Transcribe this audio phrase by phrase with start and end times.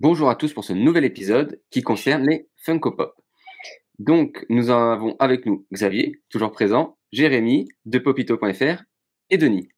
[0.00, 3.14] Bonjour à tous pour ce nouvel épisode qui concerne les Funko Pop.
[3.98, 8.84] Donc, nous avons avec nous Xavier, toujours présent, Jérémy de popito.fr
[9.30, 9.68] et Denis.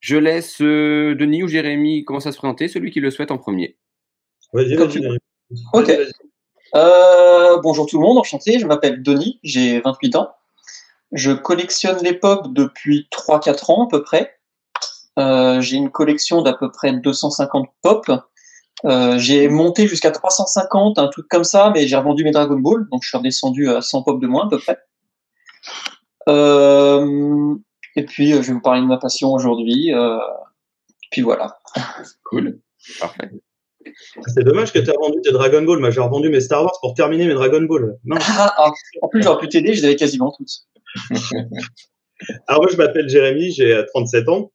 [0.00, 3.36] Je laisse euh, Denis ou Jérémy commencer à se présenter, celui qui le souhaite en
[3.36, 3.76] premier.
[4.54, 5.00] Vas-y, vas-y.
[5.74, 5.92] Ok.
[6.74, 8.58] Euh, bonjour tout le monde, enchanté.
[8.58, 10.30] Je m'appelle Denis, j'ai 28 ans.
[11.12, 14.38] Je collectionne les pop depuis 3-4 ans à peu près.
[15.18, 18.10] Euh, j'ai une collection d'à peu près 250 pop.
[18.84, 22.86] Euh, j'ai monté jusqu'à 350, un truc comme ça, mais j'ai revendu mes Dragon Ball,
[22.90, 24.78] donc je suis redescendu à 100 pop de moins à peu près.
[26.28, 27.54] Euh,
[27.94, 29.94] et puis, euh, je vais vous parler de ma passion aujourd'hui.
[29.94, 30.18] Euh,
[31.10, 31.58] puis voilà.
[32.24, 32.58] Cool.
[33.00, 33.30] Parfait.
[34.34, 35.78] C'est dommage que tu as vendu tes Dragon Ball.
[35.78, 37.96] Moi, j'ai revendu mes Star Wars pour terminer mes Dragon Ball.
[38.04, 38.16] Non.
[38.38, 38.72] Ah, ah,
[39.02, 40.50] en plus, j'aurais pu t'aider, je les avais quasiment toutes.
[42.48, 44.52] Alors, moi, je m'appelle Jérémy, j'ai 37 ans.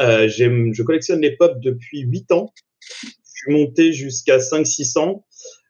[0.00, 2.52] Euh, je collectionne les pop depuis 8 ans.
[2.82, 5.22] Je suis monté jusqu'à 500-600.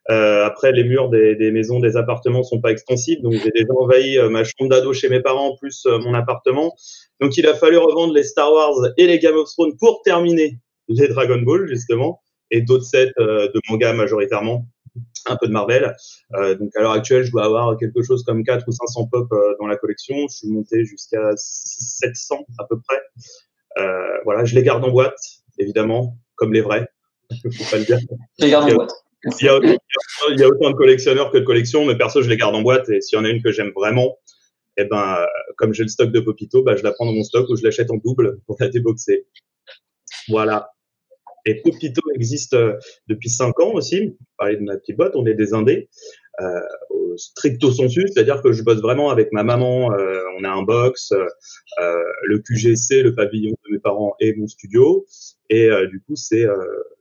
[0.09, 3.71] Euh, après, les murs des, des maisons, des appartements sont pas extensibles, donc j'ai déjà
[3.77, 6.75] envahi euh, ma chambre d'ado chez mes parents, plus euh, mon appartement.
[7.21, 10.57] Donc, il a fallu revendre les Star Wars et les Game of Thrones pour terminer
[10.87, 14.67] les Dragon Ball, justement, et d'autres sets euh, de manga majoritairement,
[15.25, 15.95] un peu de Marvel.
[16.35, 19.27] Euh, donc, à l'heure actuelle, je dois avoir quelque chose comme 4 ou 500 pop
[19.31, 20.15] euh, dans la collection.
[20.29, 23.01] Je suis monté jusqu'à 6 700 à peu près.
[23.77, 25.19] Euh, voilà, je les garde en boîte,
[25.57, 26.87] évidemment, comme les vrais.
[27.29, 27.99] Faut pas le dire.
[28.39, 28.93] Je les garde en boîte.
[29.41, 29.59] Il y, a,
[30.29, 32.61] il y a autant de collectionneurs que de collections, mais perso, je les garde en
[32.61, 32.87] boîte.
[32.89, 34.17] Et s'il y en a une que j'aime vraiment,
[34.77, 35.17] eh ben,
[35.57, 37.63] comme j'ai le stock de Popito, bah, je la prends dans mon stock ou je
[37.63, 39.27] l'achète en double pour la déboxer.
[40.29, 40.71] Voilà.
[41.45, 44.17] Et Popito existe euh, depuis 5 ans aussi.
[44.37, 45.89] Parler de ma petite boîte, on est des indés.
[46.41, 46.59] Euh,
[46.89, 49.91] au stricto sensu, c'est-à-dire que je bosse vraiment avec ma maman.
[49.91, 54.47] euh, on a un box, euh, le QGC, le pavillon de mes parents et mon
[54.47, 55.05] studio.
[55.49, 56.45] Et du coup, c'est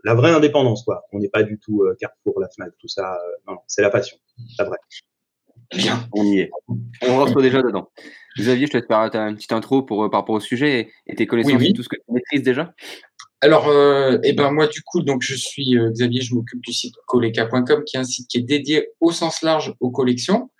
[0.05, 1.05] la vraie indépendance, quoi.
[1.12, 3.19] On n'est pas du tout Carrefour, la Fnac, tout ça.
[3.47, 4.17] non, non, c'est la passion,
[4.59, 4.79] la vraie.
[5.77, 6.51] Bien, on y est.
[7.07, 7.91] On rentre déjà dedans.
[8.39, 11.27] Xavier, je te laisse faire une petite intro pour, par rapport au sujet et, tes
[11.27, 12.73] connaissances Oui, tout ce que tu maîtrises déjà.
[13.41, 16.72] Alors, euh, eh ben moi du coup, donc je suis euh, Xavier, je m'occupe du
[16.72, 20.50] site coleca.com, qui est un site qui est dédié au sens large aux collections.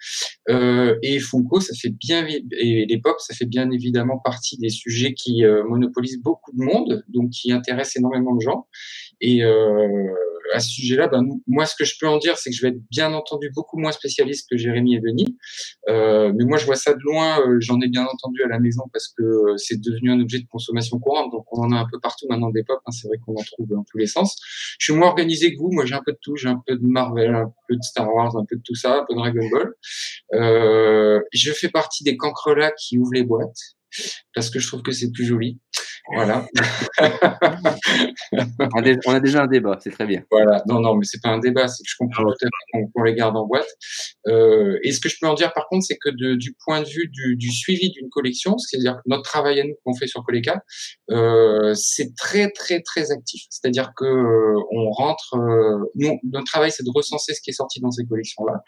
[0.49, 4.69] Euh, et Funko, ça fait bien et les pop, ça fait bien évidemment partie des
[4.69, 8.69] sujets qui euh, monopolisent beaucoup de monde, donc qui intéressent énormément de gens.
[9.21, 9.43] Et
[10.55, 12.69] à ce sujet-là, ben, moi, ce que je peux en dire, c'est que je vais
[12.69, 15.37] être bien entendu beaucoup moins spécialiste que Jérémy et Denis.
[15.89, 17.41] Euh, mais moi, je vois ça de loin.
[17.41, 20.39] euh, J'en ai bien entendu à la maison parce que euh, c'est devenu un objet
[20.39, 21.31] de consommation courante.
[21.33, 22.79] Donc, on en a un peu partout maintenant des pop.
[22.87, 24.37] hein, c'est vrai qu'on en trouve dans tous les sens.
[24.79, 25.71] Je suis moins organisé que vous.
[25.73, 26.37] Moi, j'ai un peu de tout.
[26.37, 29.01] J'ai un peu de Marvel, un peu de Star Wars, un peu de tout ça,
[29.01, 29.73] un peu de Dragon Ball.
[30.35, 33.57] Euh, je fais partie des cancrelats qui ouvrent les boîtes
[34.35, 35.59] parce que je trouve que c'est plus joli.
[36.15, 36.47] Voilà.
[38.75, 40.23] On a, dé- on a déjà un débat, c'est très bien.
[40.31, 42.49] Voilà, non, non, mais c'est pas un débat, c'est que je comprends à fait
[42.95, 43.69] qu'on les garde en boîte.
[44.27, 46.81] Euh, et ce que je peux en dire, par contre, c'est que de- du point
[46.83, 50.07] de vue du, du suivi d'une collection, c'est-à-dire que notre travail à nous qu'on fait
[50.07, 50.63] sur Coleca,
[51.11, 53.43] euh, c'est très, très, très actif.
[53.51, 57.55] C'est-à-dire que euh, on rentre, euh, nous, notre travail, c'est de recenser ce qui est
[57.55, 58.63] sorti dans ces collections-là,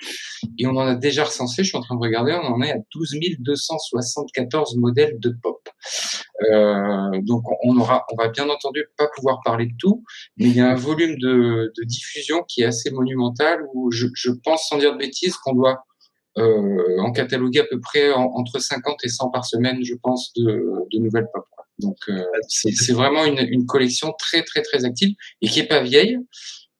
[0.58, 1.62] et on en a déjà recensé.
[1.64, 5.60] Je suis en train de regarder, on en est à 12 274 modèles de pop.
[6.50, 10.04] Euh, donc on aura, on va bien entendu pas pouvoir parler de tout,
[10.36, 14.06] mais il y a un volume de, de diffusion qui est assez monumental où je,
[14.14, 15.78] je pense sans dire de bêtises qu'on doit
[16.38, 20.32] euh, en cataloguer à peu près en- entre 50 et 100 par semaine, je pense,
[20.36, 20.44] de,
[20.92, 21.44] de nouvelles pop.
[21.78, 25.66] Donc euh, c'est c'est vraiment une, une collection très très très active et qui est
[25.68, 26.18] pas vieille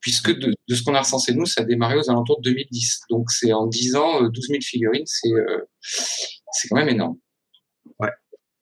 [0.01, 3.01] puisque de, de ce qu'on a recensé nous, ça a démarré aux alentours de 2010.
[3.11, 5.59] Donc c'est en 10 ans, euh, 12 000 figurines, c'est euh,
[6.53, 7.17] c'est quand même énorme.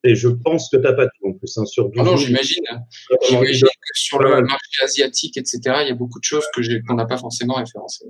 [0.05, 2.29] Et je pense que t'as pas tout en plus, hein, sur 12 Ah non, 000,
[2.29, 2.63] j'imagine.
[2.65, 2.85] vraiment,
[3.29, 6.95] J'imagine que sur le marché asiatique, etc., il y a beaucoup de choses que qu'on
[6.95, 8.05] n'a pas forcément référencées.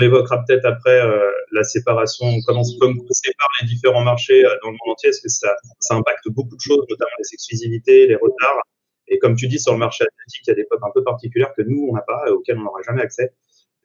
[0.00, 4.48] on évoquera peut-être après euh, la séparation, comment, comme on sépare les différents marchés euh,
[4.62, 8.06] dans le monde entier, parce que ça, ça impacte beaucoup de choses, notamment les exclusivités,
[8.06, 8.62] les retards.
[9.08, 11.04] Et comme tu dis, sur le marché asiatique, il y a des pop un peu
[11.04, 13.34] particulières que nous, on n'a pas, et auxquelles on n'aura jamais accès.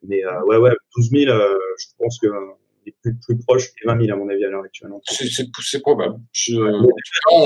[0.03, 2.39] Mais euh, ouais, ouais, 12 000, euh, je pense que euh,
[2.89, 4.91] est plus, plus proche des 20 000 à mon avis à l'heure actuelle.
[5.09, 6.15] C'est- probable.
[6.33, 6.55] Je-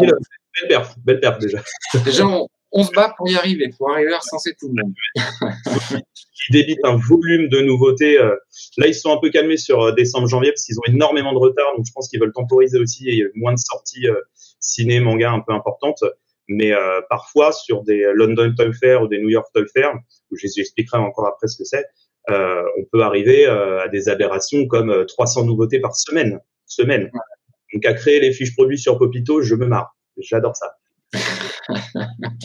[0.02, 0.08] Mais-
[0.62, 1.64] Belle perf, belle perf déjà.
[2.06, 4.94] déjà, on, on se bat pour y arriver, pour arriver à recenser tout le monde.
[6.50, 8.20] Ils débitent un volume de nouveautés.
[8.20, 8.36] euh,
[8.78, 11.74] Là, ils sont un peu calmés sur euh, décembre-janvier parce qu'ils ont énormément de retard,
[11.78, 14.20] donc je pense qu'ils veulent temporiser aussi et il y a moins de sorties euh,
[14.60, 16.04] ciné, manga un peu importantes.
[16.50, 19.94] Mais euh, parfois, sur des London Toy Fair ou des New York Toy Fair,
[20.32, 21.86] où je j'expliquerai encore après ce que c'est,
[22.30, 26.40] euh, on peut arriver euh, à des aberrations comme euh, 300 nouveautés par semaine.
[26.66, 27.12] semaine.
[27.74, 29.96] Donc à créer les fiches produits sur Popito, je me marre.
[30.18, 30.78] J'adore ça.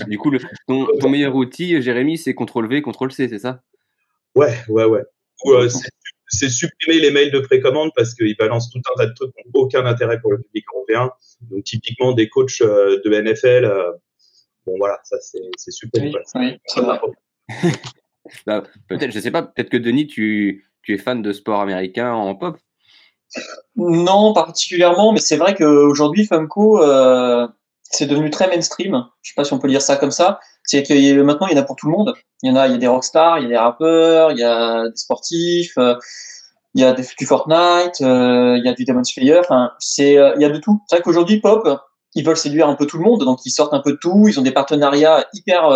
[0.06, 3.62] du coup, le, ton, meilleur outil, Jérémy, c'est CTRL-V, CTRL-C, c'est ça?
[4.34, 5.02] Ouais, ouais, ouais.
[5.46, 5.68] Euh,
[6.28, 9.42] c'est supprimer les mails de précommande parce qu'ils balancent tout un tas de trucs qui
[9.46, 11.10] n'ont aucun intérêt pour le public européen.
[11.42, 13.92] Donc, typiquement, des coachs euh, de NFL, euh,
[14.66, 16.02] bon, voilà, ça, c'est super.
[16.02, 16.58] Oui,
[18.46, 22.12] bah, peut-être, je sais pas, peut-être que Denis, tu, tu es fan de sport américain
[22.12, 22.58] en pop
[23.76, 26.80] Non, particulièrement, mais c'est vrai qu'aujourd'hui, Funko,
[27.90, 29.06] c'est devenu très mainstream.
[29.22, 30.40] Je sais pas si on peut dire ça comme ça.
[30.64, 32.14] C'est que maintenant, il y en a pour tout le monde.
[32.42, 34.38] Il y en a, il y a des rockstars, il y a des rappeurs, il
[34.38, 35.96] y a des sportifs, euh,
[36.74, 39.40] il y a du Fortnite, euh, il y a du Demon Slayer.
[39.78, 40.82] C'est, euh, il y a de tout.
[40.88, 41.66] C'est vrai qu'aujourd'hui, pop,
[42.14, 44.28] ils veulent séduire un peu tout le monde, donc ils sortent un peu de tout.
[44.28, 45.70] Ils ont des partenariats hyper,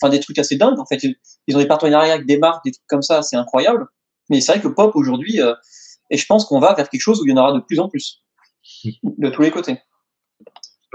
[0.00, 0.78] enfin des trucs assez dingues.
[0.78, 1.02] En fait,
[1.46, 3.86] ils ont des partenariats avec des marques, des trucs comme ça, c'est incroyable.
[4.30, 5.40] Mais c'est vrai que pop aujourd'hui,
[6.10, 7.78] et je pense qu'on va vers quelque chose où il y en aura de plus
[7.78, 8.22] en plus,
[8.84, 9.78] de tous les côtés.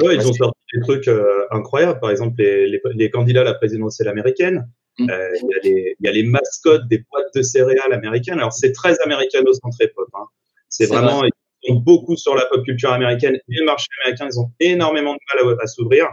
[0.01, 2.00] Ouais, ils ont sorti des trucs euh, incroyables.
[2.00, 4.69] Par exemple, les, les, les, candidats à la présidentielle américaine.
[4.98, 5.10] Mm.
[5.10, 5.30] Euh,
[5.63, 8.38] il y, y, a les mascottes des boîtes de céréales américaines.
[8.38, 10.07] Alors, c'est très américano-centré pop.
[10.13, 10.25] Hein.
[10.69, 11.31] C'est vraiment, ils
[11.68, 14.30] sont beaucoup sur la pop culture américaine et le marché américain.
[14.31, 16.07] Ils ont énormément de mal à, à s'ouvrir.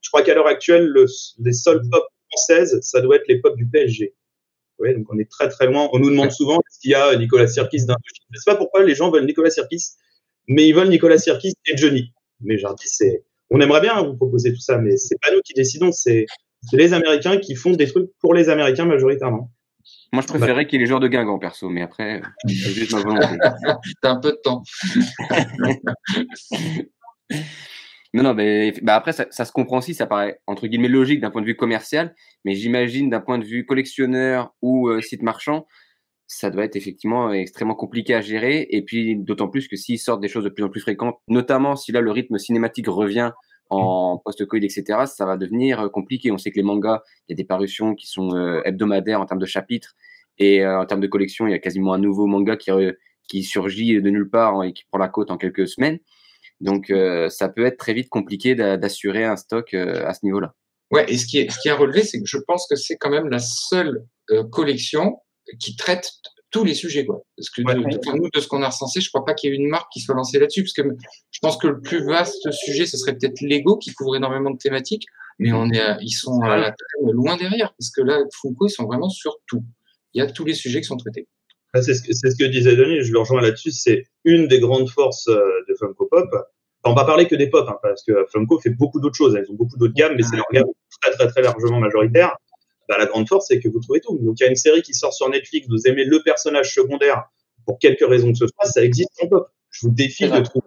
[0.00, 1.06] Je crois qu'à l'heure actuelle, le,
[1.38, 4.14] les seules pop françaises, ça doit être pop du PSG.
[4.78, 5.88] Oui, donc on est très très loin.
[5.92, 7.96] On nous demande souvent est-ce qu'il y a Nicolas Sirkis d'un.
[8.30, 9.84] Je sais pas pourquoi les gens veulent Nicolas Sirkis,
[10.46, 12.12] mais ils veulent Nicolas Sirkis et Johnny.
[12.40, 15.54] Mais dis, c'est on aimerait bien vous proposer tout ça, mais c'est pas nous qui
[15.54, 16.26] décidons, c'est
[16.72, 19.50] les Américains qui font des trucs pour les Américains majoritairement.
[20.12, 22.92] Moi, je préférais qu'il y ait les joueurs de Guingamp, perso, mais après, c'est juste
[22.92, 23.26] ma volonté.
[24.02, 24.62] T'as un peu de temps.
[28.14, 31.20] non, non, mais bah après, ça, ça, se comprend aussi, ça paraît entre guillemets logique
[31.20, 32.14] d'un point de vue commercial,
[32.44, 35.66] mais j'imagine d'un point de vue collectionneur ou euh, site marchand,
[36.28, 38.66] ça doit être effectivement extrêmement compliqué à gérer.
[38.70, 41.74] Et puis, d'autant plus que s'ils sortent des choses de plus en plus fréquentes, notamment
[41.74, 43.32] si là le rythme cinématique revient
[43.70, 44.20] en mm.
[44.24, 46.30] post-Covid, etc., ça va devenir euh, compliqué.
[46.30, 49.26] On sait que les mangas, il y a des parutions qui sont euh, hebdomadaires en
[49.26, 49.94] termes de chapitres.
[50.38, 52.70] Et euh, en termes de collection, il y a quasiment un nouveau manga qui,
[53.28, 55.98] qui surgit de nulle part et qui prend la côte en quelques semaines.
[56.60, 56.92] Donc,
[57.30, 60.54] ça peut être très vite compliqué d'assurer un stock à ce niveau-là.
[60.90, 62.74] Ouais, et ce qui est, ce qui est à relever, c'est que je pense que
[62.76, 64.04] c'est quand même la seule
[64.50, 65.18] collection
[65.60, 66.10] qui traite
[66.50, 67.22] tous les sujets, quoi.
[67.36, 69.56] Parce que de, nous, de ce qu'on a recensé, je crois pas qu'il y ait
[69.56, 70.82] une marque qui soit lancée là-dessus, parce que
[71.30, 74.56] je pense que le plus vaste sujet, ce serait peut-être Lego, qui couvre énormément de
[74.56, 75.04] thématiques,
[75.38, 76.74] mais on est, ils sont à la
[77.12, 79.62] loin derrière, parce que là, Funko, ils sont vraiment sur tout.
[80.14, 81.28] Il y a tous les sujets qui sont traités.
[81.74, 84.88] C'est ce, que, ce que disait Denis, je le rejoins là-dessus, c'est une des grandes
[84.88, 86.28] forces euh, de Funko Pop.
[86.84, 89.38] on va parler que des pop, hein, parce que Funko fait beaucoup d'autres choses.
[89.38, 90.64] Ils ont beaucoup d'autres gammes, mais c'est leur gamme
[91.02, 92.36] très, très, très largement majoritaire
[92.88, 94.18] bah, la grande force, c'est que vous trouvez tout.
[94.18, 97.24] Donc, il y a une série qui sort sur Netflix, vous aimez le personnage secondaire
[97.66, 99.48] pour quelque raison que ce soit, ça existe en pop.
[99.70, 100.66] Je vous défie de trouver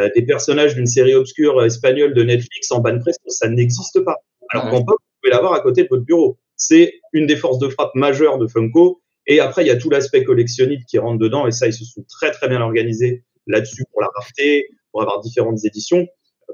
[0.00, 4.16] euh, des personnages d'une série obscure espagnole de Netflix en ban presto, ça n'existe pas.
[4.50, 6.38] Alors qu'en pop, vous pouvez l'avoir à côté de votre bureau.
[6.56, 9.01] C'est une des forces de frappe majeures de Funko.
[9.26, 11.84] Et après, il y a tout l'aspect collectionniste qui rentre dedans, et ça, ils se
[11.84, 16.06] sont très très bien organisés là-dessus pour la rareté, pour avoir différentes éditions.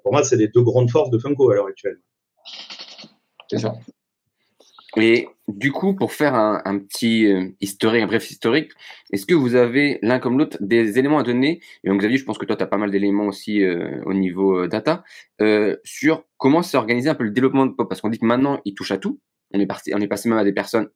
[0.03, 1.99] Pour moi, c'est les deux grandes forces de Funko à l'heure actuelle.
[3.50, 3.75] C'est ça.
[4.97, 8.73] Et du coup, pour faire un, petit euh, historique, un bref historique,
[9.12, 11.61] est-ce que vous avez l'un comme l'autre des éléments à donner?
[11.85, 14.14] Et donc, Xavier, je pense que toi, tu as pas mal d'éléments aussi euh, au
[14.14, 15.04] niveau euh, data
[15.85, 17.88] sur comment s'est organisé un peu le développement de pop.
[17.88, 19.21] Parce qu'on dit que maintenant, il touche à tout.
[19.52, 20.88] On est, parti, on est passé même à des personnes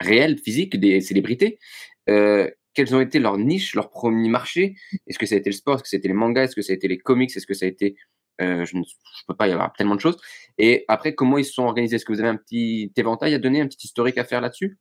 [0.00, 1.58] réelles, physiques, des célébrités.
[2.06, 4.76] quelles ont été leurs niches, leurs premiers marchés?
[5.06, 5.76] Est-ce que ça a été le sport?
[5.76, 6.44] Est-ce que été les mangas?
[6.44, 7.30] Est-ce que ça a été les comics?
[7.36, 7.96] Est-ce que ça a été
[8.40, 8.82] euh, je ne
[9.26, 10.16] peux pas y avoir tellement de choses.
[10.58, 11.96] Et après, comment ils se sont organisés?
[11.96, 14.78] Est-ce que vous avez un petit éventail à donner, un petit historique à faire là-dessus?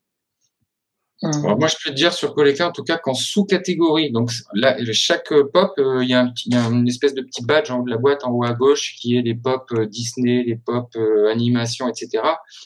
[1.21, 5.33] Moi, je peux te dire sur Coleca, en tout cas, qu'en sous-catégorie, donc là, chaque
[5.53, 6.31] pop, euh, il y, a
[6.69, 9.17] une espèce de petit badge en haut de la boîte en haut à gauche qui
[9.17, 10.95] est les pop euh, Disney, les pop
[11.29, 12.23] animation, etc.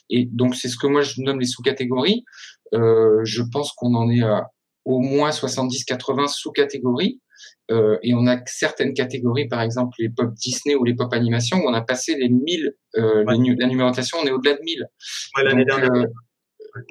[0.09, 2.25] Et donc, c'est ce que moi je nomme les sous-catégories.
[2.73, 4.49] je pense qu'on en est à
[4.85, 7.19] au moins 70-80 sous-catégories.
[7.71, 11.57] Euh, et on a certaines catégories, par exemple les pop Disney ou les pop animation,
[11.57, 14.87] où on a passé les 1000, euh, la numérotation, on est au-delà de 1000.
[15.39, 16.05] Euh,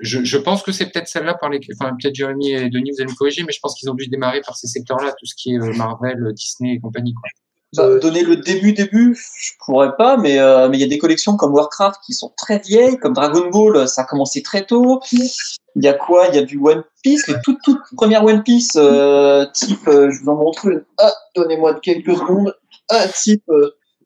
[0.01, 3.01] je, je, pense que c'est peut-être celle-là par les, enfin peut-être Jérémy et Denis, vous
[3.01, 5.35] allez me corriger, mais je pense qu'ils ont dû démarrer par ces secteurs-là, tout ce
[5.35, 7.15] qui est euh, Marvel, Disney et compagnie.
[7.15, 7.29] Quoi.
[7.75, 10.99] Bah, donner le début début, je pourrais pas, mais euh, mais il y a des
[10.99, 15.01] collections comme Warcraft qui sont très vieilles, comme Dragon Ball, ça a commencé très tôt.
[15.11, 16.27] Il y a quoi?
[16.29, 20.11] Il y a du One Piece, les toutes toutes premières One Piece, euh, type, euh,
[20.11, 20.85] je vous en montre une.
[20.99, 22.55] Ah, donnez-moi quelques secondes.
[22.91, 23.45] Ah, type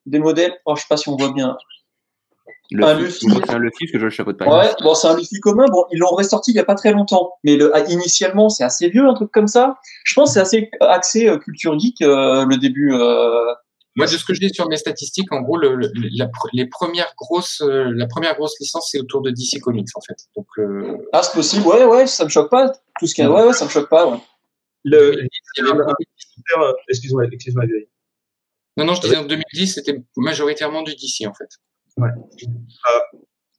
[0.05, 0.55] des modèles.
[0.65, 1.57] Oh, je sais pas si on voit bien.
[2.71, 3.41] Le Un Luffy, Luffy.
[3.47, 4.59] c'est un Luffy parce que je le chapeaute pas.
[4.59, 5.67] Ouais, bon, c'est un Luffy commun.
[5.71, 8.65] Bon, ils l'ont ressorti il y a pas très longtemps, mais le, ah, initialement, c'est
[8.65, 9.77] assez vieux, un truc comme ça.
[10.05, 12.93] Je pense que c'est assez axé euh, culture geek euh, le début.
[12.93, 13.45] Euh...
[13.99, 16.67] Moi, de ce que je dis sur mes statistiques, en gros, le, le- la, les
[16.67, 20.17] premières grosses, euh, la première grosse licence, c'est autour de DC Comics, en fait.
[20.37, 21.67] Donc, euh, Ah, c'est possible.
[21.67, 22.73] Ouais, ouais, ça me choque pas.
[23.01, 23.31] Tout ce qu'il y a.
[23.33, 24.07] Ouais, ouais, ça me choque pas.
[24.07, 24.19] Ouais.
[24.85, 25.27] Le,
[26.89, 27.65] excuse-moi, excuse-moi,
[28.77, 31.49] non, non, je disais en 2010, c'était majoritairement du DC, en fait.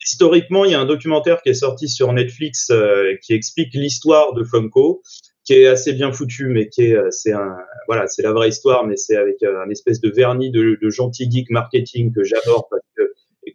[0.01, 4.33] Historiquement, il y a un documentaire qui est sorti sur Netflix euh, qui explique l'histoire
[4.33, 5.01] de Funko,
[5.43, 7.55] qui est assez bien foutu, mais qui est, euh, c'est un,
[7.87, 10.89] voilà, c'est la vraie histoire, mais c'est avec euh, un espèce de vernis de, de
[10.89, 13.03] gentil geek marketing que j'adore parce que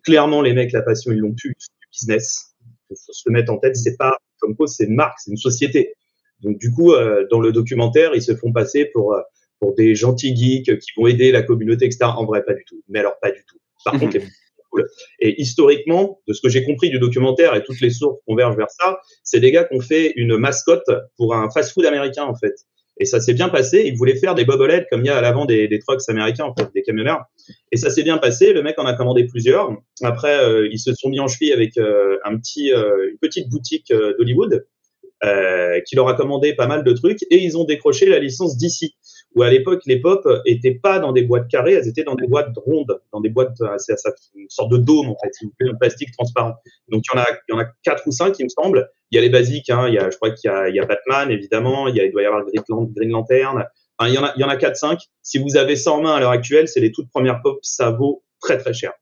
[0.03, 2.55] clairement les mecs la passion ils l'ont pu du business.
[2.91, 5.37] Il faut se le mettre en tête, c'est pas Funko, c'est une marque, c'est une
[5.37, 5.95] société.
[6.43, 9.21] Donc du coup, euh, dans le documentaire, ils se font passer pour euh,
[9.61, 12.11] pour des gentils geeks qui vont aider la communauté, etc.
[12.17, 12.83] En vrai, pas du tout.
[12.89, 13.59] Mais alors, pas du tout.
[13.85, 14.25] Par contre, les
[15.21, 18.71] Et historiquement, de ce que j'ai compris du documentaire et toutes les sources convergent vers
[18.71, 22.55] ça, c'est des gars qui ont fait une mascotte pour un fast-food américain en fait.
[22.99, 23.83] Et ça s'est bien passé.
[23.87, 26.55] Ils voulaient faire des bobbleheads comme il y a à l'avant des, trucks américains en
[26.55, 27.25] fait, des camionneurs.
[27.71, 28.52] Et ça s'est bien passé.
[28.52, 29.71] Le mec en a commandé plusieurs.
[30.02, 34.67] Après, euh, ils se sont mis en cheville avec euh, euh, une petite boutique d'Hollywood
[35.87, 38.97] qui leur a commandé pas mal de trucs et ils ont décroché la licence d'ici
[39.35, 42.27] où à l'époque les pop étaient pas dans des boîtes carrées, elles étaient dans des
[42.27, 43.95] boîtes rondes, dans des boîtes, euh, c'est
[44.35, 45.33] une sorte de dôme en fait,
[45.79, 46.55] plastique transparent.
[46.89, 48.89] Donc il y en a, il y en a quatre ou cinq, il me semble.
[49.11, 50.75] Il y a les basiques, hein, il y a, je crois qu'il y a, il
[50.75, 53.65] y a Batman évidemment, il, y a, il doit y avoir Green, Green Lantern.
[53.99, 55.01] Enfin, il y en a, il y en a quatre cinq.
[55.23, 57.91] Si vous avez ça en main à l'heure actuelle, c'est les toutes premières pop, ça
[57.91, 58.93] vaut très très cher,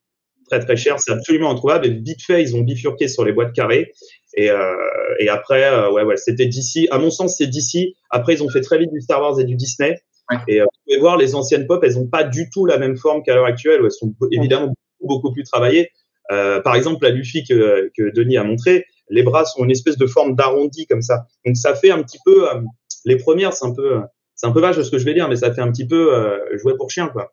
[0.48, 1.86] très très cher, c'est absolument introuvable.
[1.86, 3.92] Et vite fait, ils ont bifurqué sur les boîtes carrées.
[4.34, 4.74] Et, euh,
[5.18, 6.86] et après, euh, ouais, ouais, c'était DC.
[6.90, 7.94] À mon sens, c'est DC.
[8.10, 10.00] Après, ils ont fait très vite du Star Wars et du Disney.
[10.48, 12.96] Et euh, vous pouvez voir, les anciennes pop, elles n'ont pas du tout la même
[12.96, 13.82] forme qu'à l'heure actuelle.
[13.82, 14.66] où Elles sont évidemment
[15.00, 15.90] beaucoup, beaucoup plus travaillées.
[16.30, 19.96] Euh, par exemple, la Luffy que, que Denis a montré, les bras sont une espèce
[19.96, 21.26] de forme d'arrondi comme ça.
[21.44, 22.60] Donc ça fait un petit peu, euh,
[23.04, 24.00] les premières, c'est un peu,
[24.36, 26.14] c'est un peu vache ce que je vais dire, mais ça fait un petit peu
[26.14, 27.32] euh, jouer pour chien, quoi.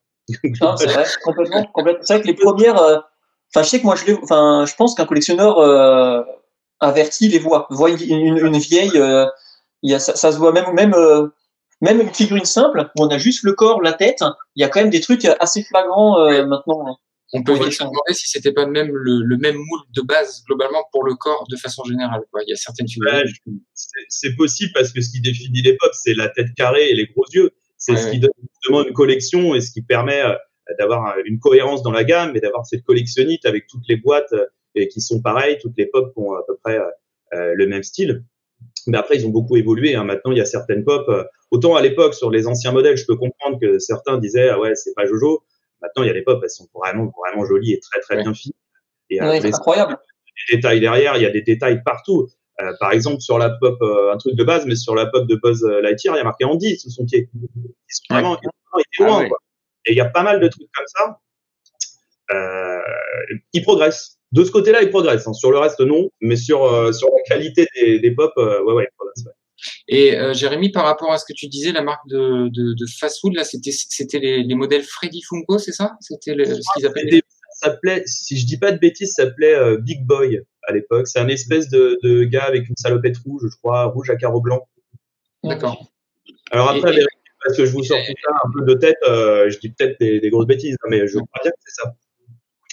[0.62, 2.04] Non, c'est vrai, complètement, complètement.
[2.04, 2.82] C'est vrai que les premières.
[2.82, 2.98] euh,
[3.56, 4.12] Enfin, je sais que moi, je.
[4.24, 6.22] Enfin, je pense qu'un collectionneur euh,
[6.82, 7.66] averti les voit.
[7.70, 8.92] Voit une, une, une vieille.
[8.94, 11.27] il y a, ça, ça se voit même, même, euh,
[11.81, 14.24] même une figurine simple où on a juste le corps, la tête.
[14.55, 16.98] Il y a quand même des trucs assez flagrants euh, maintenant.
[17.34, 20.86] On peut se demander si c'était pas même le, le même moule de base globalement
[20.93, 22.22] pour le corps de façon générale.
[22.31, 22.41] Quoi.
[22.48, 23.25] Il y a certaines figurines.
[23.25, 23.53] Ouais,
[24.07, 27.07] c'est possible parce que ce qui définit les pop, c'est la tête carrée et les
[27.07, 27.51] gros yeux.
[27.77, 30.34] C'est Ouais, ce qui donne justement une collection et ce qui permet euh,
[30.79, 34.34] d'avoir euh, une cohérence dans la gamme et d'avoir cette collectionnite avec toutes les boîtes
[34.34, 36.79] euh, et qui sont pareilles, toutes les pop qui ont à peu près
[37.34, 38.24] le même style.
[38.86, 39.96] Mais après, ils ont beaucoup évolué.
[39.96, 40.03] Hein.
[40.03, 41.10] Maintenant, il y a certaines pop.
[41.51, 44.75] Autant à l'époque, sur les anciens modèles, je peux comprendre que certains disaient ah ouais,
[44.75, 45.44] c'est pas Jojo.
[45.82, 48.24] Maintenant, il y a des pop, elles sont vraiment, vraiment jolies et très, très Ouais.
[48.24, 48.56] bien finies.
[49.10, 49.98] Et euh, Ouais, les c'est incroyable.
[50.50, 52.27] des détails derrière, il y a des détails partout.
[52.62, 55.27] Euh, par exemple, sur la pop, euh, un truc de base, mais sur la pop
[55.27, 57.30] de Buzz Lightyear, il y a marqué Andy sous son pied.
[57.36, 57.39] Ils
[57.89, 58.22] sont Ouais.
[58.22, 59.30] vraiment, ils ont été loin, Ah ouais.
[59.30, 59.38] quoi.
[59.86, 61.20] Et il y a pas mal de trucs comme ça.
[62.34, 62.80] Euh,
[63.54, 64.18] ils progressent.
[64.32, 65.27] De ce côté-là, ils progressent.
[65.27, 65.34] hein.
[65.34, 66.10] Sur le reste, non.
[66.20, 69.27] Mais sur, euh, sur la qualité des, des pop, ouais, ouais, ils progressent.
[69.89, 72.86] Et euh, Jérémy, par rapport à ce que tu disais, la marque de, de, de
[73.00, 75.96] fast-food, là, c'était c'était les, les modèles Freddy Funko, c'est ça?
[76.01, 77.22] C'était le- ce qu'ils C'était-
[77.60, 81.08] Ça s'appelait, si je dis pas de bêtises, ça s'appelait euh, Big Boy à l'époque.
[81.08, 84.41] C'est un espèce de, de gars avec une salopette rouge, je crois, rouge à carreaux
[84.41, 84.62] blancs.
[85.44, 85.89] D'accord.
[86.51, 87.08] Alors après, Et- et- vérifiez,
[87.44, 89.98] parce que je vous sors tout ça un peu de tête, euh, je dis peut-être
[90.00, 91.96] des, des grosses bêtises, hein, mais je crois bien que c'est ça.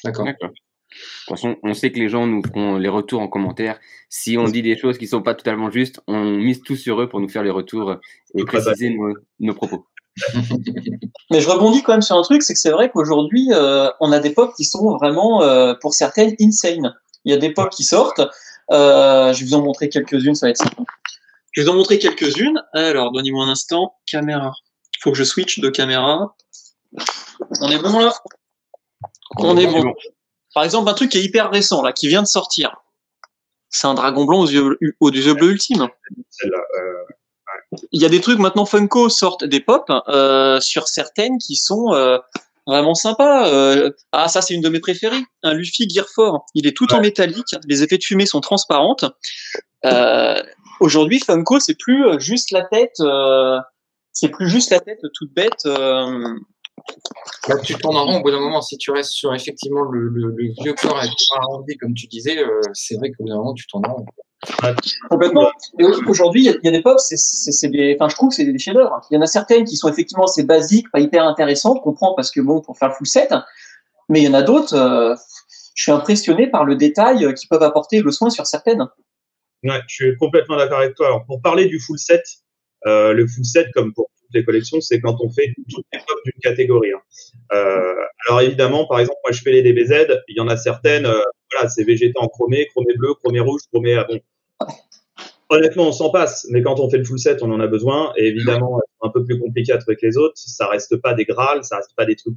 [0.02, 0.24] D'accord.
[0.26, 0.50] D'accord.
[0.94, 3.78] De toute façon, on sait que les gens nous feront les retours en commentaire.
[4.08, 7.08] Si on dit des choses qui sont pas totalement justes, on mise tout sur eux
[7.08, 7.96] pour nous faire les retours
[8.36, 9.86] et préciser nos, nos propos.
[11.30, 14.12] Mais je rebondis quand même sur un truc, c'est que c'est vrai qu'aujourd'hui, euh, on
[14.12, 16.94] a des pop qui sont vraiment, euh, pour certaines, insane.
[17.24, 18.20] Il y a des pop qui sortent.
[18.70, 20.82] Euh, je vais vous en montrer quelques-unes, ça va être simple.
[21.52, 22.62] Je vais vous en montrer quelques-unes.
[22.72, 23.94] Alors, donnez-moi un instant.
[24.06, 24.52] Caméra.
[24.94, 26.34] Il faut que je switch de caméra.
[27.60, 28.14] On est bon là?
[29.38, 29.92] On est bon.
[30.54, 32.76] Par exemple, un truc qui est hyper récent, là, qui vient de sortir.
[33.70, 35.88] C'est un dragon blanc aux yeux, aux yeux bleus ultime.
[36.44, 36.48] Euh,
[37.90, 41.92] Il y a des trucs maintenant Funko sortent des pop euh, sur certaines qui sont
[41.92, 42.18] euh,
[42.66, 43.48] vraiment sympas.
[43.48, 46.44] Euh, ah ça c'est une de mes préférées, un Luffy Gear 4.
[46.54, 49.04] Il est tout en métallique, les effets de fumée sont transparentes.
[49.84, 50.40] Euh,
[50.80, 53.58] Aujourd'hui Funko c'est plus euh, juste la tête, euh,
[54.12, 55.66] c'est plus juste la tête toute bête.
[56.90, 56.94] Euh,
[57.48, 58.62] Bah, tu tournes en rond au bout d'un moment.
[58.62, 61.00] Si tu restes sur effectivement le, le, le vieux corps
[61.42, 64.06] arrondi, comme tu disais, euh, c'est vrai qu'au bout d'un moment, tu tournes en rond.
[65.08, 65.50] Complètement.
[65.78, 68.28] Et aujourd'hui, il y, y a des pop, c'est, c'est, c'est des, enfin, je trouve
[68.28, 69.00] que c'est des chefs-d'œuvre.
[69.10, 72.14] Il y en a certaines qui sont effectivement assez basiques, pas hyper intéressantes, je comprends
[72.14, 73.32] parce que bon, pour faire le full set.
[74.10, 75.14] Mais il y en a d'autres, euh,
[75.74, 78.86] je suis impressionné par le détail qu'ils peuvent apporter le soin sur certaines.
[79.62, 81.06] Ouais, je suis complètement d'accord avec toi.
[81.06, 82.22] Alors, pour parler du full set,
[82.86, 84.10] euh, le full set, comme pour
[84.42, 86.92] collections, c'est quand on fait toutes les pop d'une catégorie.
[86.92, 87.00] Hein.
[87.52, 87.94] Euh,
[88.26, 91.20] alors évidemment, par exemple, moi je fais les DBZ, il y en a certaines, euh,
[91.52, 93.94] voilà, c'est végétal en chromé, chromé bleu, chromé rouge, chromé.
[93.94, 94.20] Ah bon.
[95.50, 98.12] Honnêtement, on s'en passe, mais quand on fait le full set, on en a besoin.
[98.16, 100.34] Et évidemment, un peu plus compliqué à trouver que les autres.
[100.36, 102.34] Ça reste pas des Graals, ça reste pas des trucs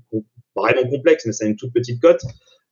[0.56, 2.22] vraiment complexes, mais c'est une toute petite cote.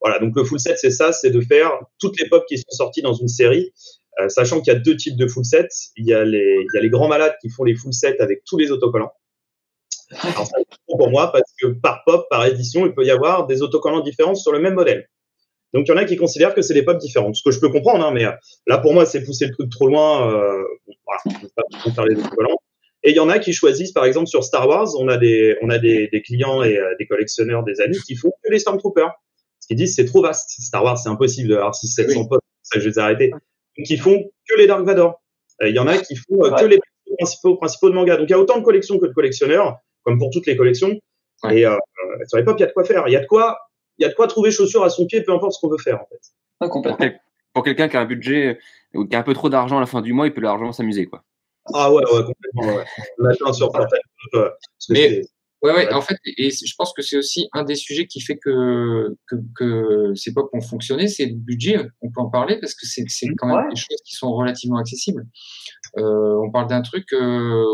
[0.02, 2.70] Voilà, donc le full set, c'est ça, c'est de faire toutes les pop qui sont
[2.70, 3.72] sorties dans une série
[4.20, 5.68] euh, sachant qu'il y a deux types de full sets.
[5.98, 8.20] Il y, a les, il y a les grands malades qui font les full sets
[8.20, 9.12] avec tous les autocollants.
[10.22, 10.58] Alors, ça
[10.88, 14.36] pour moi parce que par pop, par édition, il peut y avoir des autocollants différents
[14.36, 15.10] sur le même modèle.
[15.74, 17.60] Donc, il y en a qui considèrent que c'est des pop différentes, ce que je
[17.60, 18.32] peux comprendre, hein, mais euh,
[18.66, 20.32] là, pour moi, c'est pousser le truc trop loin.
[20.32, 20.64] Euh,
[21.06, 22.60] voilà, peut pas faire les autocollants.
[23.04, 25.58] Et il y en a qui choisissent, par exemple, sur Star Wars, on a des,
[25.62, 28.60] on a des, des clients et euh, des collectionneurs, des amis qui font que les
[28.60, 29.12] Stormtroopers.
[29.60, 30.50] Ce qu'ils disent, c'est trop vaste.
[30.62, 32.28] Star Wars, c'est impossible d'avoir 600-700 oui.
[32.30, 32.42] pop.
[32.64, 33.32] Ça, je vais arrêter
[33.84, 35.22] qui font que les Dark Vador.
[35.62, 36.80] Il y en a qui font que les
[37.18, 38.18] principaux, principaux de manga.
[38.18, 41.00] Donc il y a autant de collections que de collectionneurs, comme pour toutes les collections.
[41.44, 41.60] Ouais.
[41.60, 41.78] Et euh,
[42.28, 43.08] sur les pop, il y a de quoi faire.
[43.08, 43.58] Il y a de quoi,
[43.98, 45.78] il y a de quoi trouver chaussures à son pied, peu importe ce qu'on veut
[45.78, 46.20] faire en fait.
[46.60, 47.08] Ah, complètement.
[47.54, 48.60] Pour quelqu'un qui a un budget
[48.94, 50.74] ou qui a un peu trop d'argent à la fin du mois, il peut largement
[50.74, 51.24] s'amuser quoi.
[51.74, 52.76] Ah ouais, ouais, complètement.
[52.76, 52.86] Ouais.
[53.20, 54.00] On a plein sur certaines.
[54.36, 54.50] Euh,
[54.90, 55.22] Mais
[55.66, 58.38] Ouais, ouais, en fait, et je pense que c'est aussi un des sujets qui fait
[58.38, 61.80] que, que, que ces pop ont fonctionné, c'est le budget.
[62.04, 63.04] On peut en parler parce que c'est
[63.36, 63.70] quand même ouais.
[63.72, 65.26] des choses qui sont relativement accessibles.
[65.98, 67.66] Euh, on parle d'un truc, euh,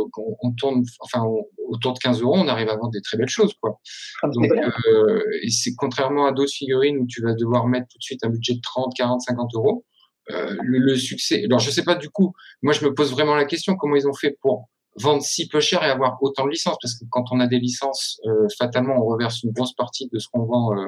[0.41, 3.27] on, tourne, enfin, on, autour de 15 euros, on arrive à vendre des très belles
[3.27, 3.81] choses, quoi.
[4.24, 7.98] Ah, Donc, euh, et c'est contrairement à d'autres figurines où tu vas devoir mettre tout
[7.98, 9.83] de suite un budget de 30, 40, 50 euros.
[10.29, 11.43] Le, le, succès.
[11.43, 12.31] Alors, je sais pas du coup.
[12.62, 14.69] Moi, je me pose vraiment la question comment ils ont fait pour
[15.00, 17.60] vendre si peu cher et avoir autant de licences parce que quand on a des
[17.60, 20.88] licences euh, fatalement on reverse une grosse partie de ce qu'on vend euh,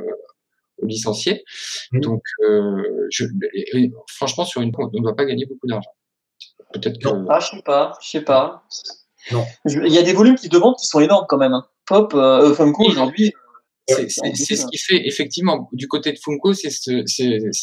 [0.82, 1.44] aux licenciés.
[1.92, 2.00] Mmh.
[2.02, 5.92] donc euh, je, et, et, franchement sur une on ne doit pas gagner beaucoup d'argent.
[6.74, 8.64] Peut-être que ah je sais pas je sais pas.
[9.32, 9.46] Non.
[9.66, 11.66] Il y a des volumes qui demandent qui sont énormes quand même hein.
[11.86, 13.34] pop euh, Funko aujourd'hui
[13.88, 16.70] c'est ce qui fait effectivement du côté de Funko, c'est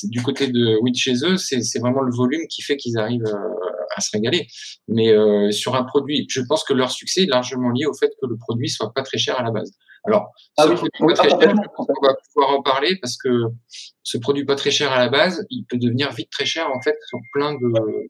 [0.04, 4.00] du côté de chez eux, c'est vraiment le volume qui fait qu'ils arrivent euh, à
[4.00, 4.46] se régaler.
[4.88, 8.10] Mais euh, sur un produit, je pense que leur succès est largement lié au fait
[8.20, 9.72] que le produit soit pas très cher à la base.
[10.04, 13.28] Alors, ah oui, pas très cher, on va pouvoir en parler parce que
[14.02, 16.80] ce produit pas très cher à la base, il peut devenir vite très cher en
[16.80, 18.08] fait sur plein de,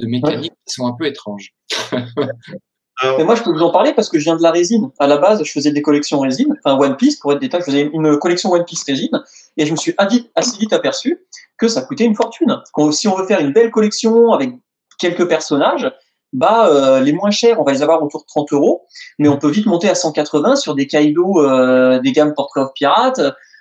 [0.00, 1.54] de mécaniques qui sont un peu étranges.
[3.02, 4.90] Mais moi, je peux vous en parler parce que je viens de la résine.
[4.98, 7.70] À la base, je faisais des collections résine, enfin One Piece pour être détaillé, je
[7.70, 9.22] faisais une collection One Piece résine,
[9.56, 11.20] et je me suis assez vite aperçu
[11.58, 12.60] que ça coûtait une fortune.
[12.92, 14.52] Si on veut faire une belle collection avec
[14.98, 15.92] quelques personnages,
[16.32, 18.84] bah euh, les moins chers, on va les avoir autour de 30 euros,
[19.18, 22.72] mais on peut vite monter à 180 sur des Kaido, euh, des gammes Portrait of
[22.74, 23.20] Pirate.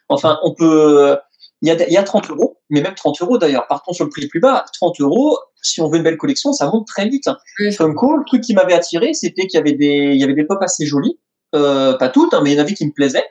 [0.09, 1.17] Enfin, on peut.
[1.61, 3.67] Il y a, il y a 30 euros, mais même 30 euros d'ailleurs.
[3.67, 4.65] Partons sur le prix le plus bas.
[4.73, 7.29] 30 euros, si on veut une belle collection, ça monte très vite.
[7.59, 7.71] Oui.
[7.71, 10.45] Funko, le truc qui m'avait attiré, c'était qu'il y avait des, il y avait des
[10.45, 11.19] pop assez jolies,
[11.55, 13.25] euh, pas toutes, hein, mais il y en avait qui me plaisaient.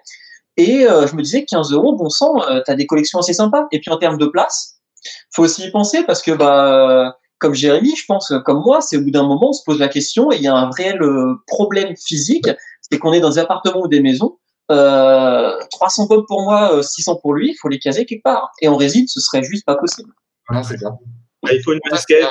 [0.56, 3.66] Et euh, je me disais 15 euros, bon sang, euh, t'as des collections assez sympas.
[3.72, 4.80] Et puis en termes de place,
[5.32, 9.02] faut aussi y penser parce que bah, comme Jérémy, je pense, comme moi, c'est au
[9.02, 10.98] bout d'un moment, on se pose la question et il y a un réel
[11.46, 12.48] problème physique,
[12.80, 14.38] c'est qu'on est dans des appartements ou des maisons.
[14.70, 18.50] Euh, 300 pop pour moi, 600 pour lui, il faut les caser quelque part.
[18.60, 20.10] Et en réside, ce serait juste pas possible.
[20.48, 20.96] Voilà, c'est ça.
[21.44, 22.24] Ah, il faut une basket.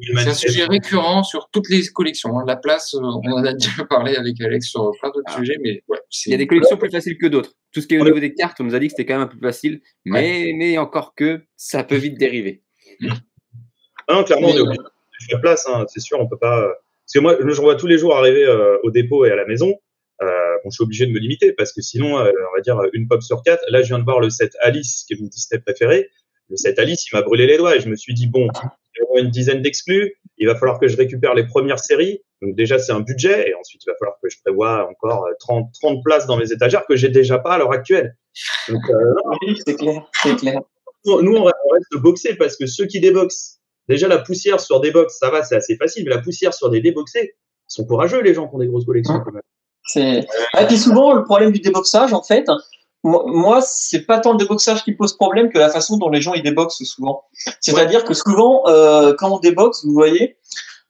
[0.00, 2.38] C'est un sujet récurrent sur toutes les collections.
[2.38, 2.44] Hein.
[2.46, 5.36] La place, on en a déjà parlé avec Alex sur plein d'autres ah.
[5.36, 7.52] sujets, mais ouais, il y a des collections plus faciles que d'autres.
[7.72, 9.14] Tout ce qui est au niveau des cartes, on nous a dit que c'était quand
[9.14, 10.52] même un peu plus facile, mais, ouais.
[10.56, 12.62] mais encore que ça peut vite dériver.
[13.00, 14.78] Non, clairement, mais, on est obligé
[15.28, 16.60] de la place, hein, c'est sûr, on peut pas.
[16.60, 19.46] Parce que moi, je vois tous les jours arriver euh, au dépôt et à la
[19.46, 19.74] maison.
[20.22, 22.80] Euh, bon, je suis obligé de me limiter parce que sinon, euh, on va dire
[22.92, 23.64] une pop sur quatre.
[23.68, 26.10] Là, je viens de voir le set Alice, qui est mon Disney préféré.
[26.48, 29.00] Le set Alice, il m'a brûlé les doigts et je me suis dit, bon, il
[29.00, 30.14] y aura une dizaine d'exclus.
[30.38, 32.22] Il va falloir que je récupère les premières séries.
[32.40, 33.48] Donc, déjà, c'est un budget.
[33.50, 36.86] Et ensuite, il va falloir que je prévoie encore 30, 30 places dans mes étagères
[36.86, 38.16] que j'ai déjà pas à l'heure actuelle.
[38.68, 40.60] Donc, euh, c'est clair, c'est clair.
[41.04, 45.18] Nous, on reste boxer parce que ceux qui déboxent, déjà la poussière sur des box,
[45.18, 47.34] ça va, c'est assez facile, mais la poussière sur des déboxés,
[47.72, 49.42] sont courageux les gens qui ont des grosses collections quand même.
[49.84, 50.26] C'est...
[50.60, 52.46] Et puis souvent, le problème du déboxage, en fait,
[53.04, 56.34] moi, c'est pas tant le déboxage qui pose problème que la façon dont les gens
[56.34, 57.24] ils déboxent souvent.
[57.60, 58.06] C'est-à-dire ouais.
[58.06, 60.36] que souvent, euh, quand on déboxe, vous voyez,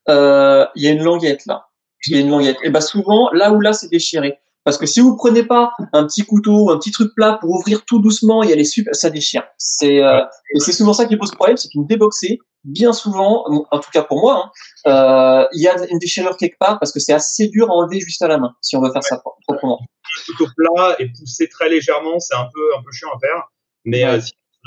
[0.09, 1.67] euh, il y a une languette là.
[2.05, 2.57] Il y a une languette.
[2.63, 4.37] Et ben souvent, là où là, c'est déchiré.
[4.65, 7.83] Parce que si vous prenez pas un petit couteau, un petit truc plat pour ouvrir
[7.85, 9.43] tout doucement, il y a les super, ça déchire.
[9.57, 10.21] C'est euh,
[10.53, 14.03] et c'est souvent ça qui pose problème, c'est qu'une déboxée, bien souvent, en tout cas
[14.03, 14.51] pour moi,
[14.85, 17.73] hein, euh, il y a une déchirure quelque part parce que c'est assez dur à
[17.73, 19.09] enlever juste à la main si on veut faire ouais.
[19.09, 19.79] ça proprement.
[20.25, 23.49] Couteau plat et pousser très légèrement, c'est un peu un peu chiant à faire,
[23.85, 24.19] mais ouais.
[24.19, 24.21] euh,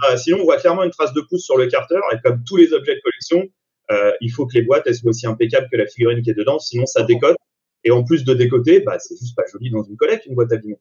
[0.04, 1.98] euh, sinon, on voit clairement une trace de pouce sur le carter.
[2.12, 3.48] Et comme tous les objets de collection,
[3.90, 6.34] euh, il faut que les boîtes elles soient aussi impeccables que la figurine qui est
[6.34, 7.36] dedans, sinon ça décote.
[7.84, 10.52] Et en plus de décoter, bah, c'est juste pas joli dans une collecte, une boîte
[10.52, 10.78] abîmée.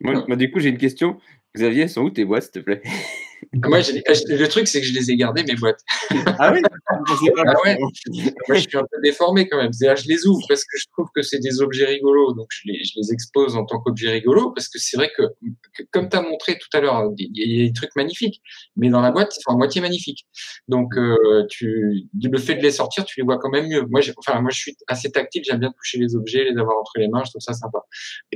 [0.00, 1.18] Moi, moi, du coup, j'ai une question.
[1.56, 2.82] Xavier, elles sont où tes boîtes, s'il te plaît?
[3.64, 5.80] Moi, j'ai- le truc, c'est que je les ai gardées, mes boîtes.
[6.38, 6.60] Ah oui
[7.46, 7.76] Ah ouais.
[8.48, 9.72] Moi, je suis un peu déformé quand même.
[9.72, 12.62] C'est-à-dire, je les ouvre parce que je trouve que c'est des objets rigolos, donc je
[12.66, 15.22] les, je les expose en tant qu'objets rigolos, parce que c'est vrai que,
[15.76, 18.42] que comme tu as montré tout à l'heure, il y, a- des trucs magnifiques,
[18.76, 20.26] mais dans la boîte, sont à moitié magnifiques.
[20.68, 23.84] Donc, euh, tu, le fait de les sortir, tu les vois quand même mieux.
[23.88, 26.92] Moi, enfin, moi, je suis assez tactile, j'aime bien toucher les objets, les avoir entre
[26.96, 27.78] les mains, je trouve ça sympa.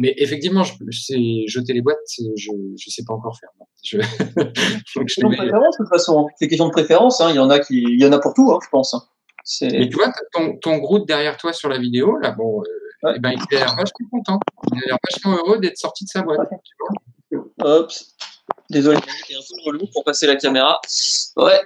[0.01, 1.99] Mais effectivement, je, je sais jeter les boîtes,
[2.37, 3.51] je, je sais pas encore faire.
[3.83, 3.99] je
[4.93, 6.29] C'est question de préférence, de toute façon.
[6.37, 7.21] C'est question de préférence.
[7.21, 7.31] hein.
[7.31, 8.95] Il y en a qui, il y en a pour tout, hein, je pense.
[9.63, 12.65] Mais tu vois, ton, ton Groot derrière toi sur la vidéo, là, bon, euh,
[13.03, 13.15] Ouais.
[13.17, 14.39] eh ben, il a l'air vachement content.
[14.75, 16.51] Il a l'air vachement heureux d'être sorti de sa boîte.
[17.31, 17.47] tu vois.
[17.79, 17.91] Hop.
[18.69, 20.79] Désolé, c'est un peu relou pour passer la caméra.
[21.37, 21.61] Ouais.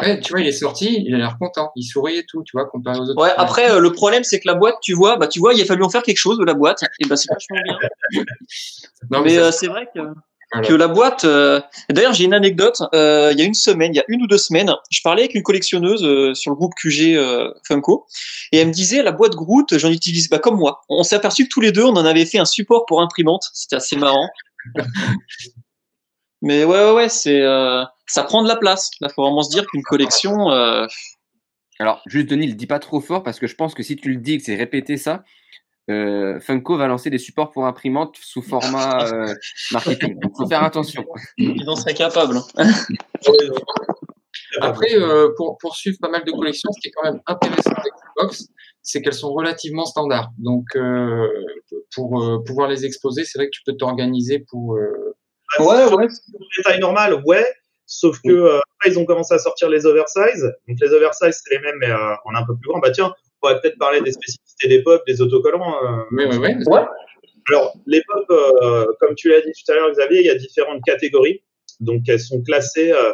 [0.00, 1.72] Ouais, tu vois, il est sorti, il a l'air content.
[1.74, 3.20] Il sourit et tout, tu vois, comparé aux autres.
[3.20, 3.32] Ouais.
[3.38, 5.64] Après, euh, le problème, c'est que la boîte, tu vois, bah, tu vois, il a
[5.64, 6.82] fallu en faire quelque chose de la boîte.
[7.00, 7.78] Et bah, c'est vachement bien.
[9.10, 10.00] non, mais, Mais ça, euh, c'est vrai que.
[10.64, 11.24] Que la boîte.
[11.24, 12.80] euh, D'ailleurs, j'ai une anecdote.
[12.94, 15.22] Euh, il y a une semaine, il y a une ou deux semaines, je parlais
[15.22, 18.06] avec une collectionneuse euh, sur le groupe QG euh, Funko,
[18.52, 20.80] et elle me disait la boîte Groot, j'en utilise pas comme moi.
[20.88, 23.44] On s'est aperçu que tous les deux, on en avait fait un support pour imprimante.
[23.52, 24.28] C'était assez marrant.
[26.42, 28.90] Mais ouais, ouais, ouais, c'est euh, ça prend de la place.
[29.00, 30.50] Là, faut vraiment se dire qu'une collection.
[30.52, 30.86] euh,
[31.80, 34.10] Alors, juste Denis, le dis pas trop fort parce que je pense que si tu
[34.10, 35.24] le dis et que c'est répété ça,
[35.90, 39.34] euh, Funko va lancer des supports pour imprimante sous format euh,
[39.72, 40.18] marketing.
[40.20, 41.04] Donc, faut faire attention.
[41.38, 42.38] ils en seraient capables.
[44.60, 47.70] Après, euh, pour, pour suivre pas mal de collections, ce qui est quand même intéressant
[47.72, 48.46] avec les box,
[48.82, 50.30] c'est qu'elles sont relativement standards.
[50.38, 51.28] Donc, euh,
[51.94, 54.76] pour euh, pouvoir les exposer, c'est vrai que tu peux t'organiser pour.
[54.76, 55.14] euh,
[55.58, 56.08] Ouais, ouais.
[56.58, 57.46] les tailles normales, ouais.
[57.86, 60.42] Sauf que euh, après, ils ont commencé à sortir les oversize.
[60.68, 62.80] Donc les oversize, c'est les mêmes, mais euh, on est un peu plus grand.
[62.80, 65.74] Bah tiens, on pourrait peut-être parler des spécificités des pop, des autocollants.
[65.84, 66.02] euh.
[66.12, 66.48] Oui, oui, oui.
[66.66, 66.80] Ouais.
[67.50, 70.34] Alors les pop, euh, comme tu l'as dit tout à l'heure, Xavier, il y a
[70.34, 71.42] différentes catégories.
[71.80, 73.12] Donc elles sont classées euh,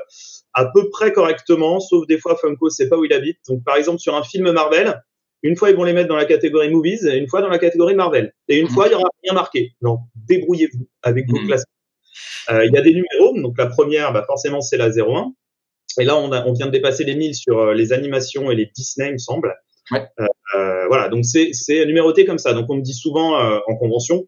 [0.55, 3.39] à peu près correctement, sauf des fois Funko sait pas où il habite.
[3.49, 5.03] Donc par exemple sur un film Marvel,
[5.43, 7.59] une fois ils vont les mettre dans la catégorie movies, et une fois dans la
[7.59, 8.33] catégorie Marvel.
[8.49, 8.71] Et une Mhm.
[8.71, 9.73] fois il y aura rien marqué.
[9.83, 11.47] Donc débrouillez-vous avec vos Mhm.
[11.47, 11.65] classements.
[12.51, 15.33] Euh, il y a des numéros, donc la première, bah, forcément, c'est la 01.
[15.99, 18.67] Et là, on, a, on vient de dépasser les 1000 sur les animations et les
[18.75, 19.55] Disney, il me semble.
[19.91, 20.07] Ouais.
[20.21, 21.51] Euh, euh, voilà, donc c'est
[21.87, 22.53] numéroté comme ça.
[22.55, 24.27] Donc on me dit souvent euh, en convention,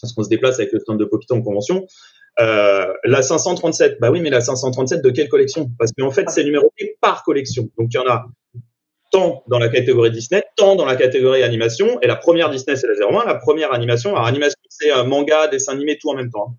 [0.00, 1.86] parce qu'on se déplace avec le stand de Popito en convention,
[2.40, 3.98] euh, la 537.
[4.00, 5.70] Bah oui, mais la 537 de quelle collection?
[5.78, 7.64] Parce qu'en fait, c'est numéroté par collection.
[7.78, 8.26] Donc il y en a
[9.12, 12.00] tant dans la catégorie Disney, tant dans la catégorie animation.
[12.02, 13.24] Et la première Disney, c'est la 01.
[13.24, 16.48] La première animation, alors animation, c'est manga, dessin animé, tout en même temps.
[16.50, 16.56] hein.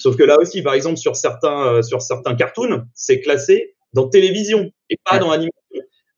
[0.00, 4.08] Sauf que là aussi, par exemple, sur certains, euh, sur certains cartoons, c'est classé dans
[4.08, 5.20] télévision et pas Ouais.
[5.20, 5.52] dans animation.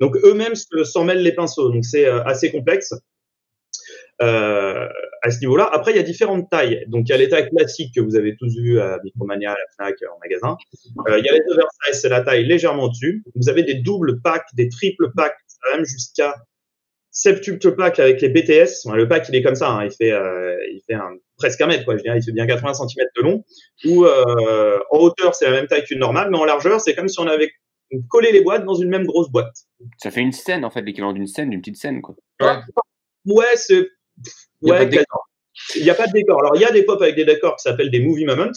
[0.00, 1.70] Donc eux-mêmes se- s'en mêlent les pinceaux.
[1.70, 2.92] Donc c'est euh, assez complexe
[4.22, 4.88] euh,
[5.22, 5.68] à ce niveau-là.
[5.72, 6.84] Après, il y a différentes tailles.
[6.88, 9.54] Donc il y a les tailles classiques que vous avez tous vues à Micromania, à
[9.54, 10.56] la Fnac, en magasin.
[11.08, 13.24] Euh, il y a les oversize, c'est la taille légèrement au-dessus.
[13.34, 15.36] Vous avez des doubles packs, des triples packs,
[15.74, 16.34] même jusqu'à
[17.10, 18.86] septuple pack avec les BTS.
[18.92, 19.70] Le pack, il est comme ça.
[19.70, 19.84] hein.
[19.86, 20.12] Il fait,
[21.36, 21.94] presque un mètre, quoi.
[21.96, 23.44] Il fait bien 80 cm de long.
[23.86, 27.18] Ou en hauteur, c'est la même taille qu'une normale, mais en largeur, c'est comme si
[27.20, 27.50] on avait
[28.08, 29.54] collé les boîtes dans une même grosse boîte.
[29.98, 32.14] Ça fait une scène, en fait, l'équivalent d'une scène, d'une petite scène, quoi.
[32.40, 32.56] Ouais.
[33.26, 33.88] Ouais, c'est.
[34.62, 35.28] Il y a Ouais, pas de décor.
[35.76, 36.38] il n'y a pas de décor.
[36.40, 38.52] Alors, il y a des pop avec des décors qui s'appellent des movie moments.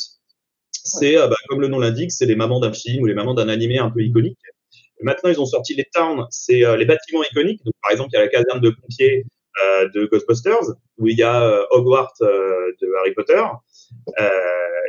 [0.71, 3.33] C'est, euh, bah, comme le nom l'indique, c'est les mamans d'un film ou les mamans
[3.33, 4.37] d'un animé un peu iconique.
[4.99, 7.63] Et maintenant, ils ont sorti les towns, c'est euh, les bâtiments iconiques.
[7.63, 9.25] Donc, par exemple, il y a la caserne de pompiers
[9.63, 10.63] euh, de Ghostbusters,
[10.97, 13.41] où il y a euh, Hogwarts euh, de Harry Potter.
[14.19, 14.29] Euh,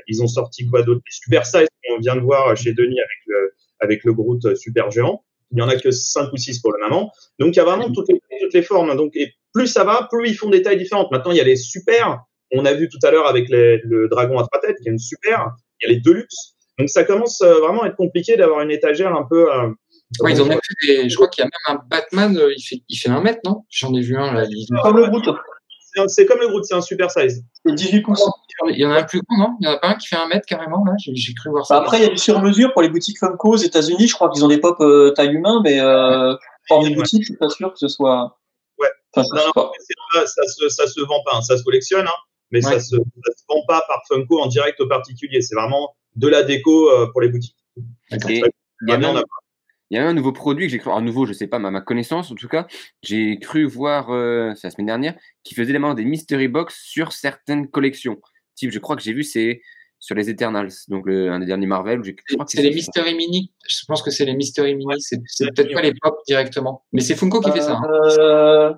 [0.06, 1.02] ils ont sorti quoi d'autre?
[1.04, 4.54] Les Super Size qu'on vient de voir chez Denis avec le, avec le Groot euh,
[4.54, 5.22] super géant.
[5.50, 7.10] Il y en a que 5 ou 6 pour le moment.
[7.38, 8.94] Donc, il y a vraiment toutes les, toutes les formes.
[8.96, 11.10] Donc, et plus ça va, plus ils font des tailles différentes.
[11.10, 12.20] Maintenant, il y a les super.
[12.52, 14.92] On a vu tout à l'heure avec les- le dragon à trois têtes, qui est
[14.92, 15.50] une super.
[15.80, 16.54] Il y a les deluxe.
[16.78, 19.50] Donc, ça commence euh, vraiment à être compliqué d'avoir une étagère un peu.
[19.52, 19.68] euh,
[20.20, 22.50] Ouais, ils ont même fait des, je crois qu'il y a même un Batman, euh,
[22.56, 23.64] il fait, il fait un mètre, non?
[23.68, 24.46] J'en ai vu un là.
[24.48, 25.28] Il, Comme le Groot.
[26.08, 27.44] C'est comme le Groot, c'est un super size.
[27.64, 28.22] C'est 18 pouces.
[28.68, 29.56] il y en a un plus grand, non?
[29.60, 30.92] Il y en a pas un qui fait un mètre carrément là?
[30.98, 31.74] J'ai cru voir ça.
[31.76, 34.08] Bah, après, il y a du sur-mesure pour les boutiques Funko aux États-Unis.
[34.08, 36.34] Je crois qu'ils ont des pop euh, taille humain, mais euh,
[36.70, 38.38] hors des boutiques, je suis pas sûr que ce soit.
[38.78, 38.88] Ouais.
[39.14, 39.70] Enfin, je Non, sais non, pas.
[39.72, 41.42] mais c'est pas- ça, se, ça se vend pas, hein.
[41.42, 42.18] ça se collectionne, hein,
[42.50, 45.40] mais ça, se, ça se vend pas par Funko en direct aux particuliers.
[45.40, 47.56] C'est vraiment de la déco euh, pour les boutiques.
[48.10, 48.30] D'accord.
[48.30, 48.50] Et Ouais.
[48.82, 49.24] il y a Vraiment, même, on a-
[49.90, 51.58] il y a même un nouveau produit que j'ai cru, un nouveau, je sais pas,
[51.58, 52.66] mais à ma connaissance en tout cas,
[53.02, 57.12] j'ai cru voir, euh, c'est la semaine dernière, qui faisait des, des mystery box sur
[57.12, 58.18] certaines collections.
[58.54, 59.62] Type, je crois que j'ai vu, c'est
[60.00, 62.02] sur les Eternals, donc le, un des derniers Marvel.
[62.46, 63.50] C'est les Mystery Mini.
[63.68, 64.94] Je pense que c'est les Mystery Mini.
[65.00, 65.18] C'est
[65.54, 67.80] peut-être pas les pop directement, mais c'est Funko qui fait ça.
[67.82, 67.88] Hein.
[68.18, 68.74] Euh,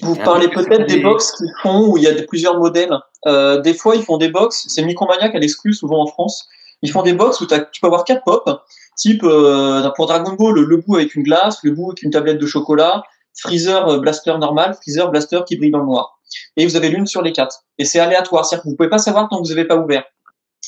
[0.00, 2.96] vous parlez peut-être des box qu'ils font où il y a plusieurs modèles.
[3.26, 4.66] Euh, des fois, ils font des box.
[4.68, 6.48] C'est Micromania qui a l'exclu souvent en France.
[6.82, 8.48] Ils font des box où tu peux avoir quatre pop,
[8.96, 12.38] type euh, pour Dragon Ball, le bout avec une glace, le bout avec une tablette
[12.38, 13.02] de chocolat,
[13.38, 16.18] Freezer euh, Blaster normal, Freezer Blaster qui brille dans le noir.
[16.56, 17.64] Et vous avez l'une sur les quatre.
[17.78, 20.04] Et c'est aléatoire, c'est-à-dire que vous pouvez pas savoir tant que vous n'avez pas ouvert.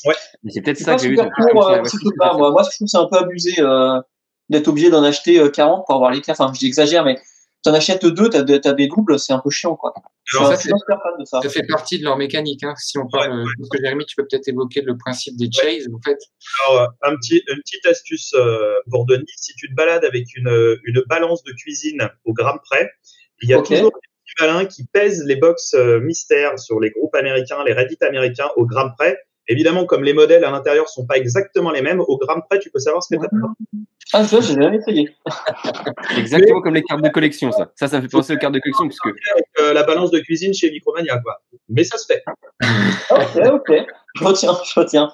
[0.05, 0.15] Ouais,
[0.49, 1.17] c'est peut-être ça que j'ai eu.
[1.17, 1.31] moi.
[1.55, 2.13] moi, je trouve
[2.63, 4.01] que c'est un peu abusé euh,
[4.51, 6.37] d'être obligé d'en acheter 40 pour avoir l'éclair.
[6.39, 7.19] Enfin, j'exagère, mais
[7.65, 9.95] t'en achètes deux, t'as as des doubles, c'est un peu chiant, quoi.
[10.27, 10.57] ça,
[11.25, 11.49] ça.
[11.49, 12.63] fait partie de leur mécanique.
[12.63, 12.75] Hein.
[12.77, 16.01] Si on parle, ouais, que Jérémy, tu peux peut-être évoquer le principe des chase, en
[16.05, 16.19] fait.
[16.69, 19.25] Alors, euh, un petit, une petite astuce euh, pour Denis.
[19.37, 22.91] Si tu te balades avec une, une balance de cuisine au gramme près,
[23.43, 26.91] il y a toujours des petits malins qui pèsent les box euh, mystères sur les
[26.91, 29.19] groupes américains, les Reddit américains au gramme près.
[29.47, 32.71] Évidemment, comme les modèles à l'intérieur sont pas exactement les mêmes, au gramme près, tu
[32.71, 33.77] peux savoir ce que tu as.
[34.13, 35.15] Ah, ça, j'ai jamais essayé.
[36.19, 37.71] exactement comme les cartes de collection, ça.
[37.75, 38.87] Ça, ça me fait penser aux cartes de collection.
[38.87, 39.09] Parce que...
[39.09, 41.43] Avec euh, la balance de cuisine chez Micromania, quoi.
[41.69, 42.23] Mais ça se fait.
[43.11, 43.87] ok, ok.
[44.15, 45.13] Je retiens, je retiens.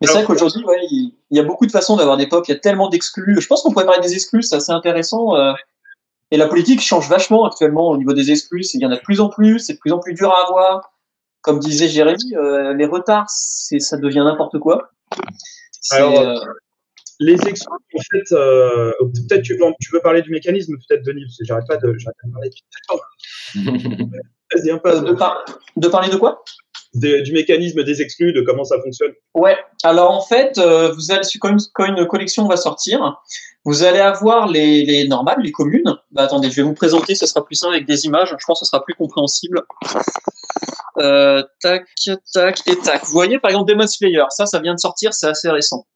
[0.00, 2.44] Mais c'est vrai qu'aujourd'hui, ouais, il y a beaucoup de façons d'avoir des pop.
[2.46, 3.40] Il y a tellement d'exclus.
[3.40, 5.34] Je pense qu'on pourrait parler des exclus, c'est assez intéressant.
[5.36, 5.52] Euh.
[6.30, 8.66] Et la politique change vachement actuellement au niveau des exclus.
[8.74, 10.48] Il y en a de plus en plus, c'est de plus en plus dur à
[10.48, 10.92] avoir
[11.42, 14.90] comme disait Jérémy, euh, les retards, c'est, ça devient n'importe quoi.
[15.90, 16.36] Alors, euh,
[17.18, 18.92] les exclus, en fait, euh,
[19.28, 21.94] peut-être tu veux, tu veux parler du mécanisme, peut-être Denis, parce que j'arrête pas de,
[21.98, 22.50] j'arrête pas de parler.
[24.54, 25.00] Vas-y, un peu.
[25.00, 25.12] De,
[25.76, 26.44] de, parler de quoi?
[26.94, 29.12] Du mécanisme des exclus, de comment ça fonctionne.
[29.34, 29.56] Ouais.
[29.82, 33.20] Alors en fait, vous allez quand une, quand une collection va sortir,
[33.64, 35.96] vous allez avoir les, les normales, les communes.
[36.10, 38.34] Bah, attendez, je vais vous présenter, ce sera plus simple avec des images.
[38.38, 39.62] Je pense que ce sera plus compréhensible.
[40.98, 41.86] Euh, tac,
[42.34, 43.04] tac et tac.
[43.04, 45.86] Vous voyez par exemple Demon Slayer, ça, ça vient de sortir, c'est assez récent.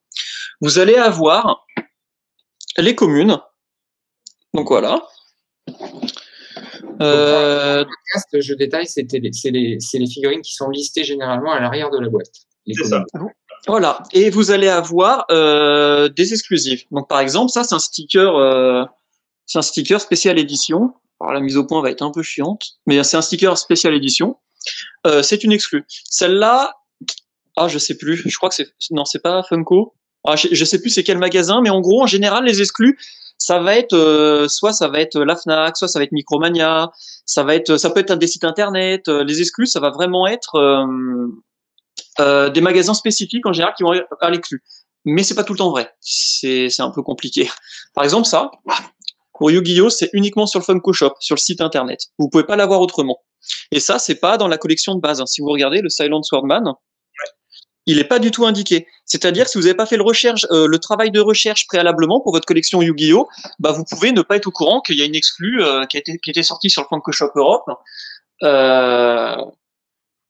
[0.60, 1.66] Vous allez avoir
[2.78, 3.38] les communes.
[4.54, 5.02] Donc voilà.
[7.00, 7.84] Euh,
[8.32, 12.30] je détaille, c'est les, les, figurines qui sont listées généralement à l'arrière de la boîte.
[12.66, 13.04] C'est ça.
[13.66, 14.02] Voilà.
[14.12, 16.84] Et vous allez avoir euh, des exclusifs.
[16.90, 18.84] Donc par exemple, ça c'est un sticker, euh,
[19.46, 20.94] c'est un sticker spécial édition.
[21.20, 23.94] Alors la mise au point va être un peu chiante, mais c'est un sticker spécial
[23.94, 24.36] édition.
[25.06, 25.84] Euh, c'est une exclue.
[25.88, 26.74] Celle-là,
[27.56, 28.16] ah, je sais plus.
[28.16, 29.94] Je crois que c'est non, c'est pas Funko.
[30.24, 32.98] Ah, je, sais plus c'est quel magasin, mais en gros, en général, les exclus,
[33.46, 36.90] ça va être euh, soit ça va être la Fnac, soit ça va être Micromania,
[37.26, 39.06] ça ça peut être des sites internet.
[39.06, 40.54] Euh, les exclus, ça va vraiment être
[42.18, 44.64] des magasins spécifiques en général qui vont à l'exclu.
[45.04, 45.92] Mais c'est pas tout le temps vrai.
[46.00, 47.48] C'est c'est un peu compliqué.
[47.94, 48.50] Par exemple, ça.
[49.38, 52.00] Pour Yu-Gi-Oh, c'est uniquement sur le Funko Shop, sur le site internet.
[52.18, 53.18] Vous pouvez pas l'avoir autrement.
[53.70, 55.20] Et ça, c'est pas dans la collection de base.
[55.20, 55.26] Hein.
[55.26, 56.72] Si vous regardez le Silent Swordman,
[57.86, 58.86] il n'est pas du tout indiqué.
[59.04, 62.32] C'est-à-dire si vous n'avez pas fait le, recherche, euh, le travail de recherche préalablement pour
[62.32, 65.14] votre collection Yu-Gi-Oh, bah vous pouvez ne pas être au courant qu'il y a une
[65.14, 67.70] exclue euh, qui, a été, qui était sortie sur le Funko Shop Europe.
[68.42, 69.36] Euh,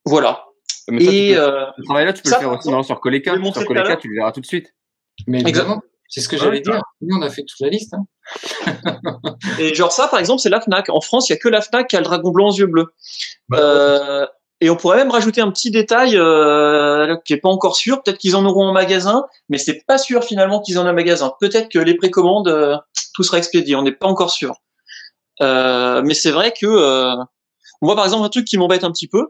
[0.04, 0.44] voilà.
[0.88, 3.34] Mais Et ce travail-là, tu peux le faire aussi sur Coleca.
[3.52, 4.74] Sur Coleca, tu le verras tout de suite.
[5.26, 5.82] Mais Exactement.
[6.08, 6.80] C'est ce que j'allais dire.
[7.00, 7.94] Nous, on a fait toute la liste.
[7.94, 8.06] Hein.
[9.58, 10.88] et genre ça, par exemple, c'est la Fnac.
[10.88, 12.66] En France, il y a que la Fnac qui a le dragon blanc aux yeux
[12.66, 12.94] bleus.
[13.48, 14.26] Bah, euh,
[14.60, 18.02] et on pourrait même rajouter un petit détail euh, qui est pas encore sûr.
[18.02, 20.94] Peut-être qu'ils en auront en magasin, mais c'est pas sûr finalement qu'ils en aient en
[20.94, 21.32] magasin.
[21.40, 22.76] Peut-être que les précommandes, euh,
[23.14, 23.76] tout sera expédié.
[23.76, 24.56] On n'est pas encore sûr.
[25.42, 27.14] Euh, mais c'est vrai que euh,
[27.82, 29.28] moi, par exemple, un truc qui m'embête un petit peu,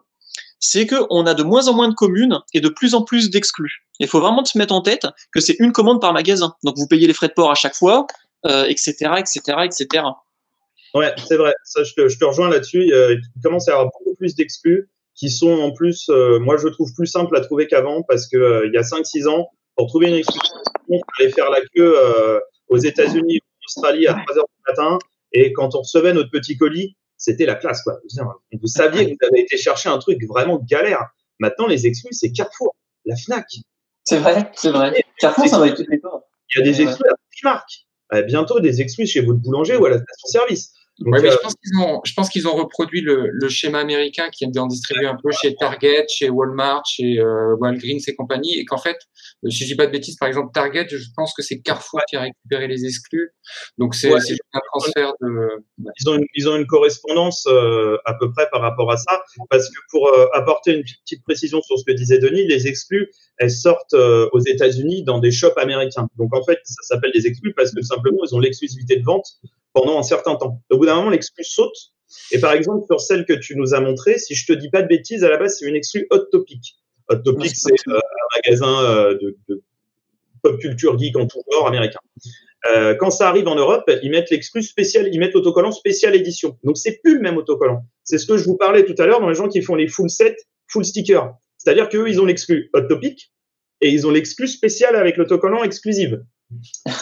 [0.61, 3.85] c'est qu'on a de moins en moins de communes et de plus en plus d'exclus.
[3.99, 6.55] Il faut vraiment se mettre en tête que c'est une commande par magasin.
[6.63, 8.07] Donc vous payez les frais de port à chaque fois,
[8.45, 10.05] etc., etc., etc.
[10.95, 11.53] Ouais, c'est vrai.
[11.65, 12.85] Ça, je te rejoins là-dessus.
[12.87, 16.69] Il commence à y avoir beaucoup plus d'exclus qui sont en plus, euh, moi je
[16.69, 19.89] trouve plus simple à trouver qu'avant parce que euh, il y a 5-6 ans, pour
[19.89, 20.39] trouver une exclus,
[20.89, 24.99] il fallait faire la queue euh, aux États-Unis, en Australie à 3 heures du matin.
[25.33, 27.83] Et quand on recevait notre petit colis, c'était la classe.
[27.83, 27.99] Quoi.
[28.53, 31.03] Vous saviez que vous avez été chercher un truc vraiment galère.
[31.41, 32.75] Maintenant, les exclus, c'est Carrefour,
[33.05, 33.47] la FNAC.
[34.05, 35.05] C'est vrai, c'est vrai.
[35.19, 36.01] Carrefour, ça va être Il
[36.57, 37.69] y a des exclus à Primark.
[38.27, 40.73] bientôt des exclus chez votre boulanger ou à la station-service.
[41.01, 44.45] Mais je pense qu'ils ont, je pense qu'ils ont reproduit le, le, schéma américain qui
[44.45, 48.65] est en distribué un peu chez Target, chez Walmart, chez euh, Walgreens et compagnie, et
[48.65, 48.97] qu'en fait,
[49.45, 52.01] euh, si je dis pas de bêtises, par exemple Target, je pense que c'est Carrefour
[52.09, 53.31] qui a récupéré les exclus,
[53.79, 54.21] donc c'est ouais,
[54.55, 55.65] un transfert de.
[56.01, 59.23] Ils ont une, ils ont une correspondance euh, à peu près par rapport à ça,
[59.51, 63.11] parce que pour euh, apporter une petite précision sur ce que disait Denis, les exclus,
[63.39, 66.09] elles sortent euh, aux États-Unis dans des shops américains.
[66.17, 69.27] Donc en fait, ça s'appelle des exclus parce que simplement ils ont l'exclusivité de vente
[69.77, 70.63] pendant un certain temps.
[70.71, 71.77] Au bout d'un moment, l'exclu saute.
[72.33, 74.81] Et par exemple, sur celle que tu nous as montrée, si je te dis pas
[74.81, 76.77] de bêtises, à la base, c'est une exclue hot topic.
[77.09, 78.01] Hot Topic, c'est un
[78.37, 79.63] magasin de, de,
[80.43, 82.01] pop culture geek en tout genre américain.
[82.99, 86.59] quand ça arrive en Europe, ils mettent l'exclu spécial, ils mettent l'autocollant spécial édition.
[86.65, 87.85] Donc c'est plus le même autocollant.
[88.03, 89.87] C'est ce que je vous parlais tout à l'heure dans les gens qui font les
[89.87, 90.37] full set,
[90.67, 91.35] full sticker.
[91.59, 93.31] C'est-à-dire qu'eux, ils ont l'exclu Hot Topic
[93.83, 96.25] et ils ont l'exclu spécial avec l'autocollant exclusive.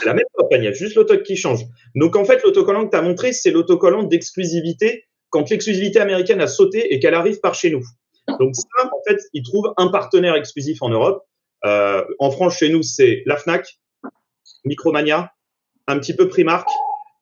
[0.05, 1.61] La même campagne, il y a juste l'autoc qui change.
[1.95, 5.05] Donc en fait, l'autocollant que tu as montré, c'est l'autocollant d'exclusivité
[5.35, 7.85] quand l'exclusivité américaine a sauté et qu'elle arrive par chez nous.
[8.39, 11.25] Donc ça, en fait, ils trouvent un partenaire exclusif en Europe.
[11.65, 13.81] Euh, en France, chez nous, c'est la Fnac,
[14.65, 15.33] Micromania,
[15.89, 16.69] un petit peu Primark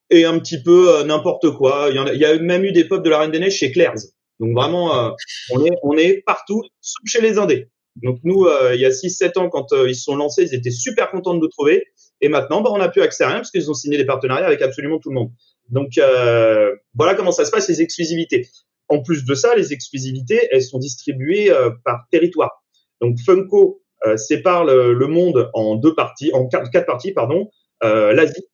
[0.09, 1.87] et un petit peu euh, n'importe quoi.
[1.89, 3.55] Il y, a, il y, a, même eu des pop de la Reine des Neiges
[3.55, 4.13] chez Claire's.
[4.39, 5.09] Donc vraiment, euh,
[5.51, 7.69] on, est, on est partout, sauf chez les Indés.
[7.97, 11.11] Donc nous, il y a 6-7 ans, quand ils se sont lancés, ils étaient super
[11.11, 11.85] contents de nous trouver.
[12.23, 14.45] Et maintenant, bah, on n'a plus accès à rien parce qu'ils ont signé des partenariats
[14.45, 15.31] avec absolument tout le monde.
[15.69, 18.47] Donc euh, voilà comment ça se passe les exclusivités.
[18.87, 22.63] En plus de ça, les exclusivités, elles sont distribuées euh, par territoire.
[23.01, 27.49] Donc Funko euh, sépare le, le, monde en deux parties, en quatre, quatre parties, pardon.
[27.83, 28.45] Euh, L'Asie,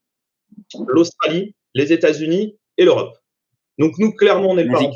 [0.88, 3.16] l'Australie, les États-Unis et l'Europe.
[3.78, 4.92] Donc nous, clairement, on est le parent,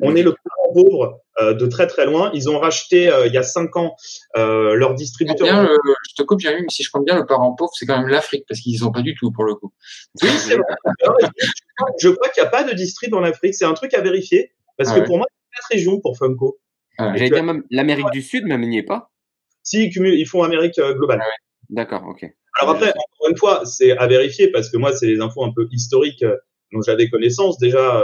[0.00, 2.30] on est le parent pauvre euh, de très très loin.
[2.34, 3.96] Ils ont racheté euh, il y a cinq ans
[4.36, 5.46] euh, leur distributeur.
[5.46, 5.68] Bien,
[6.08, 8.08] je te coupe, Jérémy, mais si je compte bien, le parent pauvre, c'est quand même
[8.08, 9.72] l'Afrique parce qu'ils n'ont pas du tout pour le coup.
[10.22, 10.64] Oui, c'est vrai.
[11.98, 13.54] je crois qu'il n'y a pas de distrib en Afrique.
[13.54, 16.58] C'est un truc à vérifier parce que pour moi, c'est quatre régions pour Funko.
[16.98, 19.10] Ah, J'allais dire même l'Amérique du Sud, même il n'y est pas.
[19.62, 21.20] Si, ils, cumulent, ils font Amérique globale.
[21.22, 21.28] Ah
[21.68, 22.24] D'accord, ok.
[22.58, 25.52] Alors après, encore une fois, c'est à vérifier parce que moi, c'est des infos un
[25.54, 26.24] peu historiques
[26.72, 27.58] dont j'avais connaissance.
[27.58, 28.02] Déjà,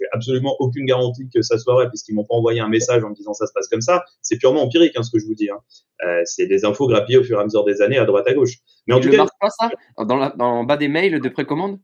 [0.00, 3.10] j'ai absolument aucune garantie que ça soit vrai puisqu'ils m'ont pas envoyé un message en
[3.10, 4.04] me disant ça se passe comme ça.
[4.22, 5.50] C'est purement empirique hein, ce que je vous dis.
[5.50, 5.58] Hein.
[6.06, 8.32] Euh, c'est des infos grappillées au fur et à mesure des années à droite à
[8.32, 8.54] gauche.
[8.86, 9.70] Mais en tout cas, pas ça?
[10.04, 11.78] Dans, la, dans le bas des mails de précommande?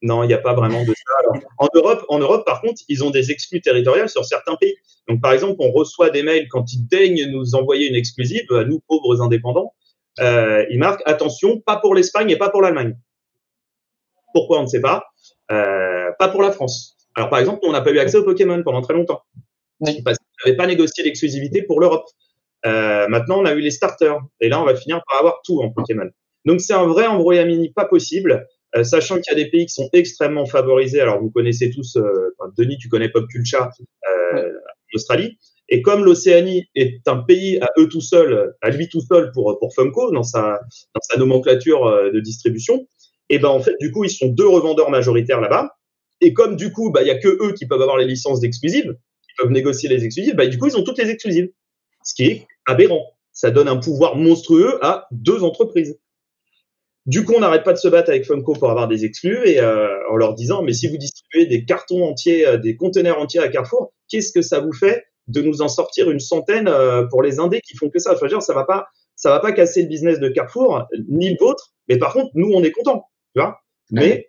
[0.00, 1.14] Non, il n'y a pas vraiment de ça.
[1.24, 4.76] Alors, en Europe, en Europe, par contre, ils ont des exclus territoriales sur certains pays.
[5.08, 8.64] Donc, par exemple, on reçoit des mails quand ils daignent nous envoyer une exclusive à
[8.64, 9.74] nous pauvres indépendants.
[10.20, 12.96] Euh, ils marquent attention, pas pour l'Espagne et pas pour l'Allemagne.
[14.32, 15.04] Pourquoi on ne sait pas?
[15.50, 16.97] Euh, pas pour la France.
[17.18, 19.22] Alors, par exemple, on n'a pas eu accès aux Pokémon pendant très longtemps.
[19.80, 20.02] Oui.
[20.04, 22.04] Parce qu'on n'avait pas négocié l'exclusivité pour l'Europe.
[22.64, 24.20] Euh, maintenant, on a eu les starters.
[24.40, 26.08] Et là, on va finir par avoir tout en Pokémon.
[26.44, 29.72] Donc, c'est un vrai embrouillamini pas possible, euh, sachant qu'il y a des pays qui
[29.72, 31.00] sont extrêmement favorisés.
[31.00, 33.68] Alors, vous connaissez tous, euh, enfin, Denis, tu connais Pop Culture
[34.12, 35.38] euh, en Australie.
[35.68, 39.58] Et comme l'Océanie est un pays à eux tout seuls, à lui tout seul pour,
[39.58, 40.60] pour Funko, dans sa,
[40.94, 42.86] dans sa nomenclature euh, de distribution,
[43.28, 45.77] et ben en fait, du coup, ils sont deux revendeurs majoritaires là-bas.
[46.20, 48.40] Et comme du coup, bah, il y a que eux qui peuvent avoir les licences
[48.40, 51.50] d'exclusives, qui peuvent négocier les exclusives, bah, du coup, ils ont toutes les exclusives.
[52.04, 53.04] Ce qui est aberrant.
[53.32, 55.98] Ça donne un pouvoir monstrueux à deux entreprises.
[57.06, 59.60] Du coup, on n'arrête pas de se battre avec Funko pour avoir des exclus et
[59.60, 63.40] euh, en leur disant, mais si vous distribuez des cartons entiers, euh, des conteneurs entiers
[63.40, 67.22] à Carrefour, qu'est-ce que ça vous fait de nous en sortir une centaine euh, pour
[67.22, 68.12] les indés qui font que ça?
[68.12, 71.36] Enfin, dire, ça va pas, ça va pas casser le business de Carrefour ni le
[71.40, 73.58] vôtre, mais par contre, nous, on est contents, tu vois.
[73.90, 74.28] Mais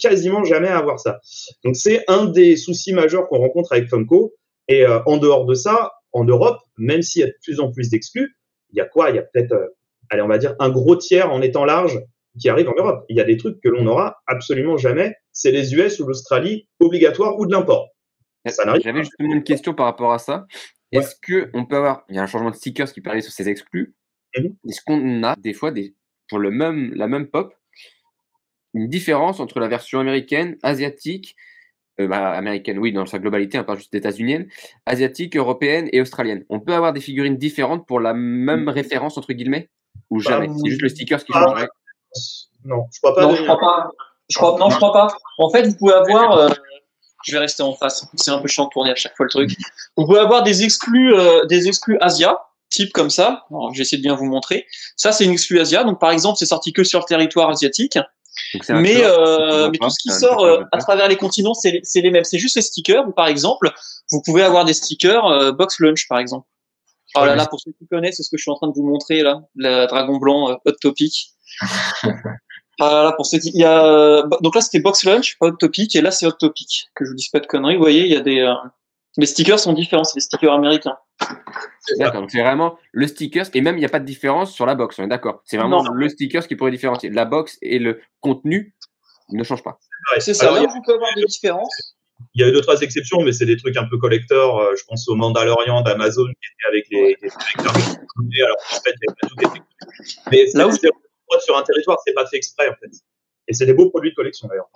[0.00, 1.20] quasiment jamais à avoir ça.
[1.64, 4.34] Donc c'est un des soucis majeurs qu'on rencontre avec Funko.
[4.68, 7.72] Et euh, en dehors de ça, en Europe, même s'il y a de plus en
[7.72, 8.36] plus d'exclus,
[8.72, 9.10] il y a quoi?
[9.10, 9.66] Il y a peut-être, euh,
[10.10, 11.98] allez, on va dire un gros tiers en étant large
[12.40, 13.04] qui arrive en Europe.
[13.08, 15.14] Il y a des trucs que l'on n'aura absolument jamais.
[15.32, 17.88] C'est les US ou l'Australie, obligatoire ou de l'import.
[18.44, 20.46] J'avais justement une question par rapport à ça.
[20.92, 21.00] Ouais.
[21.00, 23.32] Est-ce que on peut avoir, il y a un changement de stickers qui paraît sur
[23.32, 23.94] ces exclus.
[24.36, 24.68] Mm -hmm.
[24.68, 25.94] Est-ce qu'on a des fois des,
[26.28, 27.52] pour le même, la même pop,
[28.74, 31.36] une différence entre la version américaine, asiatique,
[32.00, 34.48] euh, bah, américaine, oui, dans sa globalité, hein, pas juste états-unienne,
[34.86, 36.44] asiatique, européenne et australienne.
[36.48, 39.68] On peut avoir des figurines différentes pour la même référence, entre guillemets
[40.10, 40.46] Ou jamais?
[40.48, 41.68] Bah, C'est juste le sticker qui changerait?
[42.64, 43.22] Non, je crois pas.
[43.22, 43.90] Non, je crois pas.
[44.28, 45.08] Je crois, non, je crois pas.
[45.38, 46.32] En fait, vous pouvez avoir.
[46.32, 46.48] Euh,
[47.24, 48.06] je vais rester en face.
[48.14, 49.50] C'est un peu chiant de tourner à chaque fois le truc.
[49.96, 52.38] Vous pouvez avoir des exclus, euh, des exclus Asia,
[52.70, 53.44] type comme ça.
[53.72, 54.66] J'essaie de bien vous montrer.
[54.96, 55.84] Ça, c'est une exclu Asia.
[55.84, 57.98] Donc, par exemple, c'est sorti que sur le territoire asiatique.
[58.68, 62.24] Mais, euh, mais tout ce qui sort euh, à travers les continents, c'est les mêmes.
[62.24, 63.12] C'est juste les stickers.
[63.14, 63.72] Par exemple,
[64.10, 66.46] vous pouvez avoir des stickers euh, Box Lunch, par exemple.
[67.16, 68.72] Oh là là, pour ceux qui connaissent, c'est ce que je suis en train de
[68.72, 71.30] vous montrer là, le dragon blanc euh, Hot Topic.
[72.80, 75.96] ah là, pour ceux qui, il y a donc là c'était Box Lunch, Hot Topic,
[75.96, 76.88] et là c'est Hot Topic.
[76.94, 77.74] Que je vous dise pas de conneries.
[77.74, 78.46] Vous voyez, il y a des
[79.16, 80.96] les stickers sont différents, c'est des stickers américains.
[81.98, 84.74] D'accord, c'est vraiment le sticker, et même il n'y a pas de différence sur la
[84.74, 85.42] box, on est d'accord.
[85.44, 85.92] C'est vraiment non.
[85.92, 87.10] le sticker qui pourrait différencier.
[87.10, 88.74] La box et le contenu
[89.30, 89.78] ne changent pas.
[90.18, 91.96] C'est ça, là où vous pouvez avoir des différences.
[92.34, 94.76] Il y a eu deux, trois exceptions, mais c'est des trucs un peu collector.
[94.76, 97.30] Je pense au Mandalorian d'Amazon qui était avec les, les
[97.64, 99.62] alors en fait, il y a tout été.
[100.30, 100.72] Mais là où
[101.38, 102.90] sur un territoire, c'est pas fait exprès, en fait.
[103.48, 104.68] Et c'est des beaux produits de collection, d'ailleurs.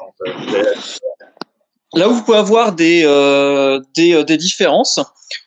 [1.97, 5.01] Là où vous pouvez avoir des, euh, des, euh, des, différences,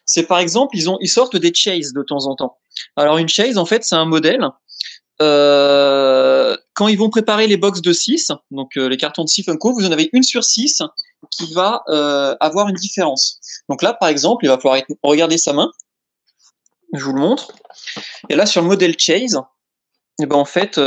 [0.06, 2.58] c'est par exemple, ils, ont, ils sortent des chases de temps en temps.
[2.96, 4.48] Alors une chase, en fait, c'est un modèle.
[5.22, 9.74] Euh, quand ils vont préparer les box de 6, donc les cartons de 6 Funko,
[9.74, 10.84] vous en avez une sur 6
[11.32, 11.84] qui va
[12.40, 13.40] avoir une différence.
[13.68, 15.72] Donc là, par exemple, il va falloir regarder sa main.
[16.94, 17.52] Je vous le montre.
[18.30, 19.42] Et là, sur le modèle chase,
[20.22, 20.80] eh ben, en fait,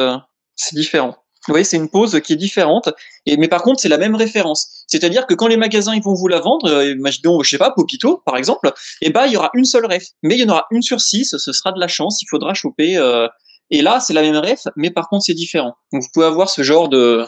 [0.54, 1.16] c'est différent.
[1.51, 2.90] Vous voyez, c'est une pose qui est différente.
[3.26, 4.84] Et, mais par contre, c'est la même référence.
[4.86, 7.72] C'est-à-dire que quand les magasins ils vont vous la vendre, euh, imaginons, je sais pas,
[7.72, 8.72] Popito, par exemple,
[9.03, 10.05] eh ben, il y aura une seule ref.
[10.22, 12.55] Mais il y en aura une sur six, ce sera de la chance, il faudra
[12.55, 12.96] choper.
[12.96, 13.26] Euh,
[13.70, 15.74] et là, c'est la même ref, mais par contre, c'est différent.
[15.92, 17.26] Donc, vous pouvez avoir ce genre de.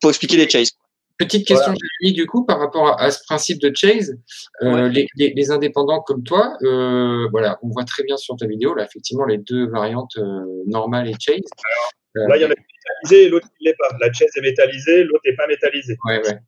[0.00, 0.70] Pour expliquer les chases.
[1.18, 2.12] Petite question, voilà.
[2.12, 4.18] du coup, par rapport à, ce principe de chase,
[4.62, 5.06] euh, ouais.
[5.16, 8.84] les, les, indépendants comme toi, euh, voilà, on voit très bien sur ta vidéo, là,
[8.84, 11.40] effectivement, les deux variantes euh, normales et chase.
[12.28, 12.64] Là, il y en a une
[13.02, 13.88] métallisée et l'autre ne l'est pas.
[14.00, 15.96] La chase est métallisée, l'autre n'est pas métallisée.
[16.06, 16.38] Ouais, ouais.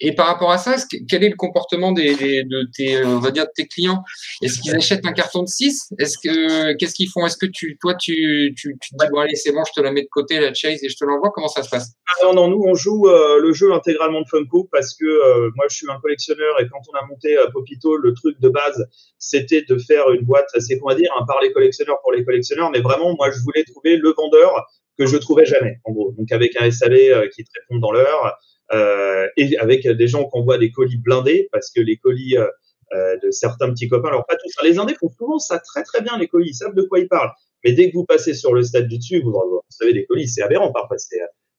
[0.00, 3.06] Et par rapport à ça, que, quel est le comportement des, des, de tes, euh,
[3.06, 4.02] on va dire, de tes clients?
[4.42, 7.24] Est-ce qu'ils achètent un carton de 6 Est-ce que qu'est-ce qu'ils font?
[7.26, 9.92] Est-ce que tu, toi, tu, tu, tu dis bon allez, c'est bon, je te la
[9.92, 11.30] mets de côté la chase et je te l'envoie?
[11.34, 11.92] Comment ça se passe?
[12.08, 15.50] Ah Non, non, nous on joue euh, le jeu intégralement de Funko parce que euh,
[15.56, 18.48] moi je suis un collectionneur et quand on a monté euh, Popito, le truc de
[18.48, 18.86] base
[19.18, 22.24] c'était de faire une boîte, c'est qu'on va dire un par les collectionneurs pour les
[22.24, 24.66] collectionneurs, mais vraiment moi je voulais trouver le vendeur
[25.00, 26.12] que je trouvais jamais en gros.
[26.12, 28.36] Donc avec un SAV qui te répond dans l'heure
[28.72, 33.16] euh, et avec des gens qui envoient des colis blindés parce que les colis euh,
[33.22, 36.18] de certains petits copains, alors pas tous, les indés font souvent ça très très bien
[36.18, 37.32] les colis, ils savent de quoi ils parlent.
[37.64, 40.28] Mais dès que vous passez sur le stade du dessus, vous, vous savez des colis,
[40.28, 40.96] c'est aberrant parfois,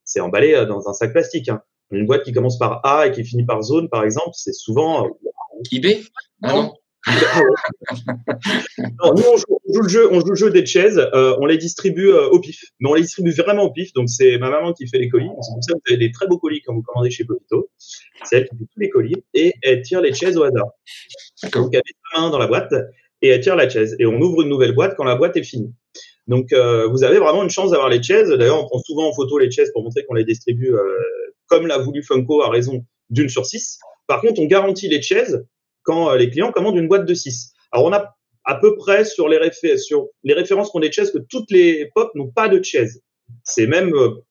[0.04, 1.48] c'est emballé dans un sac plastique.
[1.48, 1.62] Hein.
[1.90, 5.08] Une boîte qui commence par A et qui finit par zone, par exemple, c'est souvent.
[5.70, 6.02] eBay?
[6.42, 6.74] Ah non
[7.06, 7.14] nous,
[9.02, 11.58] on joue, on joue, le jeu, on joue le jeu des chaises, euh, on les
[11.58, 12.62] distribue euh, au pif.
[12.80, 13.92] Mais on les distribue vraiment au pif.
[13.92, 15.28] Donc, c'est ma maman qui fait les colis.
[15.40, 17.70] C'est pour ça que vous avez des très beaux colis quand vous commandez chez Popito.
[18.24, 20.68] C'est elle qui fait tous les colis et elle tire les chaises au hasard.
[21.52, 22.72] Donc, elle met sa main dans la boîte
[23.20, 23.96] et elle tire la chaise.
[23.98, 25.74] Et on ouvre une nouvelle boîte quand la boîte est finie.
[26.28, 28.28] Donc, euh, vous avez vraiment une chance d'avoir les chaises.
[28.28, 30.72] D'ailleurs, on prend souvent en photo les chaises pour montrer qu'on les distribue
[31.46, 33.80] comme l'a voulu Funko à raison d'une sur six.
[34.06, 35.44] Par contre, on garantit les chaises
[35.82, 37.52] quand les clients commandent une boîte de 6.
[37.72, 38.14] Alors, on a
[38.44, 41.50] à peu près sur les, réfé sur les références qu'on a de chaises que toutes
[41.50, 43.02] les pop n'ont pas de chaises.
[43.44, 44.24] C'est même euh,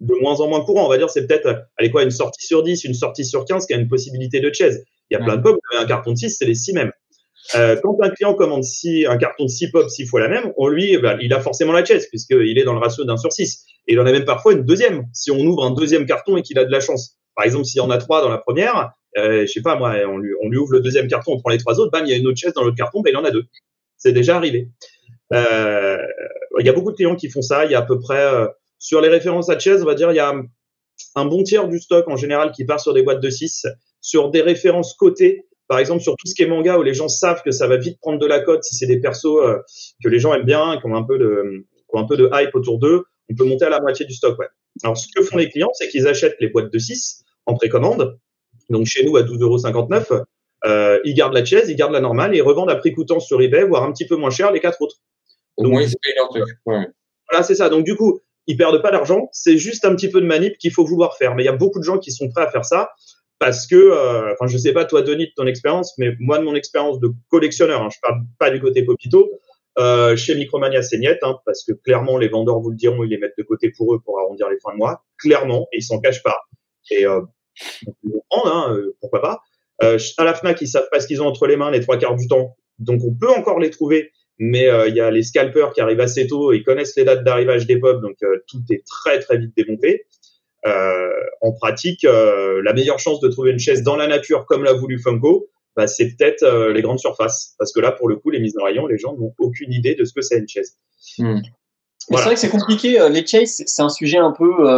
[0.00, 0.86] de moins en moins courant.
[0.86, 3.66] On va dire, c'est peut-être, allez quoi, une sortie sur 10, une sortie sur 15
[3.66, 4.84] qui a une possibilité de chaise.
[5.10, 6.72] Il y a plein de pop, vous avez un carton de 6, c'est les 6
[6.74, 6.92] mêmes.
[7.54, 10.52] Euh, quand un client commande six, un carton de 6 pop 6 fois la même,
[10.56, 13.32] on lui, bah, il a forcément la chaise puisqu'il est dans le ratio d'un sur
[13.32, 13.64] 6.
[13.86, 16.42] Et il en a même parfois une deuxième si on ouvre un deuxième carton et
[16.42, 17.18] qu'il a de la chance.
[17.36, 19.94] Par exemple, s'il y en a trois dans la première, euh, je sais pas moi,
[20.08, 22.10] on lui, on lui, ouvre le deuxième carton, on prend les trois autres, bam, il
[22.10, 23.44] y a une autre chaise dans l'autre carton, ben il en a deux.
[23.96, 24.68] C'est déjà arrivé.
[25.32, 25.98] Euh,
[26.58, 27.64] il y a beaucoup de clients qui font ça.
[27.64, 28.46] Il y a à peu près euh,
[28.78, 30.34] sur les références à chaises, on va dire, il y a
[31.14, 33.66] un bon tiers du stock en général qui part sur des boîtes de 6,
[34.00, 35.46] sur des références cotées.
[35.66, 37.78] Par exemple, sur tout ce qui est manga où les gens savent que ça va
[37.78, 39.58] vite prendre de la cote si c'est des persos euh,
[40.02, 42.28] que les gens aiment bien, qui ont un peu de, qui ont un peu de
[42.32, 44.38] hype autour d'eux, on peut monter à la moitié du stock.
[44.38, 44.46] Ouais.
[44.82, 48.18] Alors, ce que font les clients, c'est qu'ils achètent les boîtes de 6 en précommande
[48.70, 50.24] donc chez nous à 12,59 euros.
[50.66, 53.20] Euh, ils gardent la chaise, ils gardent la normale et ils revendent à prix coûtant
[53.20, 54.96] sur eBay, voire un petit peu moins cher les quatre autres.
[55.56, 56.44] Au moins, ils payent leur truc.
[56.66, 56.86] Ouais.
[57.30, 57.68] Voilà, c'est ça.
[57.68, 59.28] Donc, du coup, ils perdent pas d'argent.
[59.32, 61.34] C'est juste un petit peu de manip qu'il faut vouloir faire.
[61.34, 62.90] Mais il y a beaucoup de gens qui sont prêts à faire ça
[63.38, 66.44] parce que, euh, enfin, je sais pas, toi, Denis, de ton expérience, mais moi, de
[66.44, 69.30] mon expérience de collectionneur, hein, je parle pas du côté Popito,
[69.78, 73.10] euh, chez Micromania, c'est niet, hein, parce que clairement, les vendeurs vous le diront, ils
[73.10, 75.04] les mettent de côté pour eux pour arrondir les fins de mois.
[75.18, 76.38] Clairement, et ils s'en cachent pas.
[76.90, 77.20] Et euh,
[78.30, 79.40] on hein, pourquoi pas.
[79.82, 81.98] Euh, à la Fnac, ils savent pas ce qu'ils ont entre les mains les trois
[81.98, 84.10] quarts du temps, donc on peut encore les trouver.
[84.38, 87.22] Mais euh, il y a les scalpers qui arrivent assez tôt, ils connaissent les dates
[87.22, 90.06] d'arrivage des pubs, donc euh, tout est très très vite démonté.
[91.40, 94.98] en pratique, la meilleure chance de trouver une chaise dans la nature comme l'a voulu
[94.98, 98.56] Funko, bah, c'est peut-être les grandes surfaces, parce que là, pour le coup, les mises
[98.60, 100.76] en rayon, les gens n'ont aucune idée de ce que c'est une chaise.
[101.18, 101.40] Mmh.
[102.08, 102.22] Voilà.
[102.22, 103.08] C'est vrai que c'est compliqué.
[103.10, 104.68] Les chaises, c'est un sujet un peu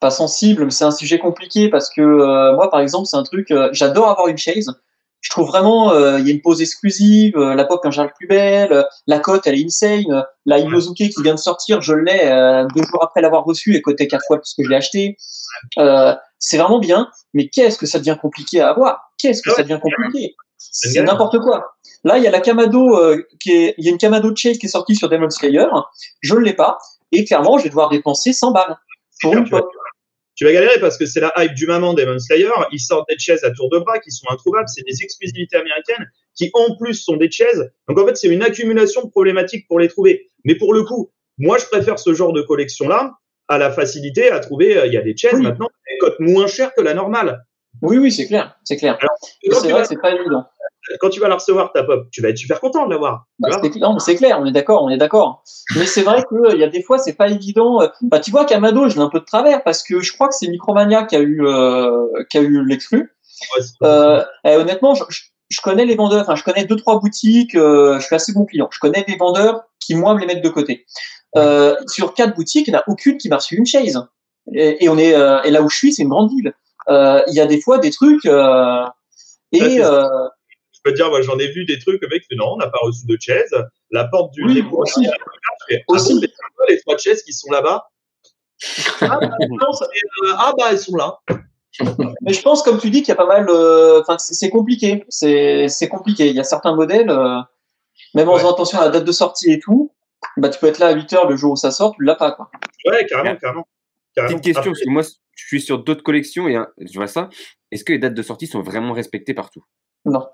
[0.00, 3.22] pas sensible, mais c'est un sujet compliqué parce que euh, moi, par exemple, c'est un
[3.22, 4.72] truc, euh, j'adore avoir une chaise.
[5.20, 8.26] Je trouve vraiment, euh, il y a une pose exclusive, la pop un le plus
[8.26, 10.24] belle, la cote, elle est insane.
[10.46, 12.28] La Inozuke qui vient de sortir, je l'ai
[12.74, 15.16] deux jours après l'avoir reçue et côté quatre fois parce que je l'ai acheté.
[16.38, 19.12] c'est vraiment bien, mais qu'est-ce que ça devient compliqué à avoir?
[19.18, 20.34] Qu'est-ce que ça devient compliqué?
[20.56, 21.74] C'est n'importe quoi.
[22.04, 22.98] Là, il y a la Kamado,
[23.40, 25.66] qui est, il y a une Kamado Chase qui est sortie sur Demon Slayer.
[26.22, 26.78] Je ne l'ai pas,
[27.12, 28.76] et clairement, je vais devoir dépenser 100 balles
[29.20, 29.68] pour une pop
[30.40, 32.48] tu vas galérer parce que c'est la hype du maman Demon Slayer.
[32.72, 34.70] Ils sortent des chaises à tour de bras qui sont introuvables.
[34.74, 37.70] C'est des exclusivités américaines qui, en plus, sont des chaises.
[37.86, 40.30] Donc, en fait, c'est une accumulation de problématiques pour les trouver.
[40.46, 43.18] Mais pour le coup, moi, je préfère ce genre de collection-là
[43.48, 44.80] à la facilité à trouver.
[44.86, 45.42] Il y a des chaises oui.
[45.42, 45.68] maintenant.
[46.00, 47.44] cote moins cher que la normale.
[47.82, 48.98] Oui, oui, c'est clair, c'est clair.
[49.42, 50.44] C'est vrai que c'est pas évident.
[51.00, 53.26] Quand tu vas la recevoir, ta pop, tu vas être super content de l'avoir.
[53.38, 53.48] Bah,
[53.98, 55.44] c'est clair, on est d'accord, on est d'accord.
[55.76, 57.80] Mais c'est vrai qu'il y a des fois, c'est pas évident.
[58.02, 60.34] Bah, tu vois qu'Amado, je l'ai un peu de travers parce que je crois que
[60.34, 63.14] c'est Micromania qui a eu, euh, qui a eu l'exclu.
[63.82, 65.04] euh, honnêtement, je,
[65.48, 68.44] je, connais les vendeurs, enfin, je connais deux, trois boutiques, euh, je suis assez bon
[68.44, 68.68] client.
[68.70, 70.86] Je connais des vendeurs qui, moi, me les mettent de côté.
[71.36, 73.98] Euh, sur quatre boutiques, il n'y en a aucune qui m'a reçu une chaise.
[74.54, 76.52] Et, et on est, euh, et là où je suis, c'est une grande ville.
[76.90, 78.30] Euh, il y a des fois des trucs, et,
[79.60, 82.78] je peux te dire, moi, j'en ai vu des trucs, mec non, on n'a pas
[82.82, 83.54] reçu de chaise.
[83.90, 85.04] La porte du Oui, dépôt, aussi.
[85.68, 86.14] fait, ah Aussi.
[86.20, 86.26] bon,
[86.68, 87.86] les trois chaises qui sont là-bas
[89.02, 89.86] ah, bah, non, ça-
[90.24, 91.18] euh, ah, bah, elles sont là.
[92.20, 93.46] Mais je pense, comme tu dis, qu'il y a pas mal.
[93.48, 95.04] euh, Enfin, c'est c'est compliqué.
[95.08, 96.28] C'est c'est compliqué.
[96.28, 97.38] Il y a certains modèles, euh,
[98.14, 98.38] même en Ouais.
[98.40, 99.92] faisant attention à la date de sortie et tout,
[100.36, 102.16] bah, tu peux être là à 8 heures le jour où ça sort, tu l'as
[102.16, 102.50] pas, quoi.
[102.84, 103.66] Ouais, carrément, carrément.
[104.16, 107.30] Petite question, parce que moi, je suis sur d'autres collections et hein, je vois ça.
[107.70, 109.64] Est-ce que les dates de sortie sont vraiment respectées partout?
[110.04, 110.26] Non.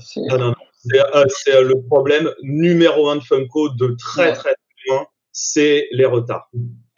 [0.00, 0.54] C'est- Non, non, non.
[0.72, 4.32] C'est euh, c'est, euh, le problème numéro un de Funko de très Ouais.
[4.34, 4.54] très
[4.88, 6.48] loin, c'est les retards.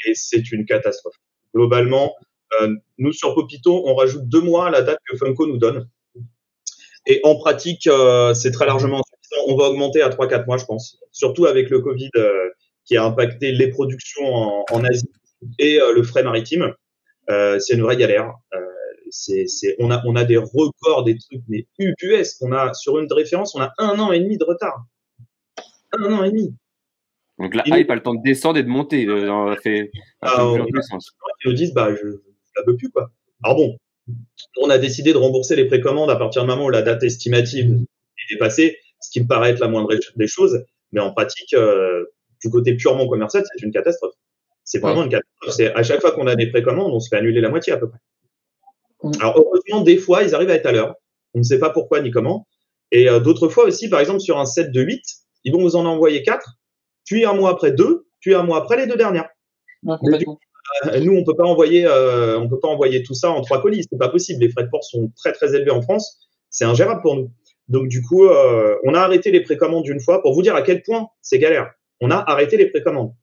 [0.07, 1.15] Et c'est une catastrophe.
[1.55, 2.15] Globalement,
[2.61, 5.89] euh, nous sur Popito, on rajoute deux mois à la date que Funko nous donne.
[7.07, 9.45] Et en pratique, euh, c'est très largement suffisant.
[9.53, 10.99] On va augmenter à 3-4 mois, je pense.
[11.13, 12.51] Surtout avec le Covid euh,
[12.85, 15.11] qui a impacté les productions en, en Asie
[15.59, 16.73] et euh, le frais maritime.
[17.31, 18.33] Euh, c'est une vraie galère.
[18.55, 18.59] Euh,
[19.11, 22.37] c'est, c'est, on a, on a des records, des trucs, mais UPS.
[22.43, 24.85] On a, sur une référence, on a un an et demi de retard.
[25.93, 26.55] Un an et demi.
[27.39, 29.07] Donc la Il- hype a le temps de descendre et de monter.
[29.07, 29.91] euh, fait
[30.23, 31.11] un Ah, on- sens.
[31.45, 32.17] Nous disent, bah, je, je
[32.57, 33.11] la veux plus, quoi.
[33.43, 33.77] Alors bon,
[34.61, 37.71] on a décidé de rembourser les précommandes à partir du moment où la date estimative
[37.73, 40.65] est dépassée, ce qui me paraît être la moindre des choses.
[40.93, 42.05] Mais en pratique, euh,
[42.45, 44.15] du côté purement commercial, c'est une catastrophe.
[44.71, 45.53] C'est vraiment une catastrophe.
[45.57, 47.77] C'est à chaque fois qu'on a des précommandes, on se fait annuler la moitié à
[47.77, 47.99] peu près.
[49.03, 49.11] Mm.
[49.19, 50.95] Alors heureusement, des fois, ils arrivent à être à l'heure.
[51.35, 52.47] On ne sait pas pourquoi ni comment.
[52.93, 55.03] Et euh, d'autres fois aussi, par exemple, sur un set de 8,
[55.43, 56.55] ils vont vous en envoyer 4,
[57.05, 59.29] puis un mois après 2, puis un mois après les deux dernières.
[59.83, 59.97] Ouais.
[60.87, 63.61] Euh, Nous, on peut pas envoyer, euh, on peut pas envoyer tout ça en trois
[63.61, 63.85] colis.
[63.91, 64.41] C'est pas possible.
[64.41, 66.17] Les frais de port sont très très élevés en France.
[66.49, 67.33] C'est ingérable pour nous.
[67.67, 70.83] Donc du coup, on a arrêté les précommandes une fois pour vous dire à quel
[70.83, 71.73] point c'est galère.
[72.01, 73.15] On a arrêté les précommandes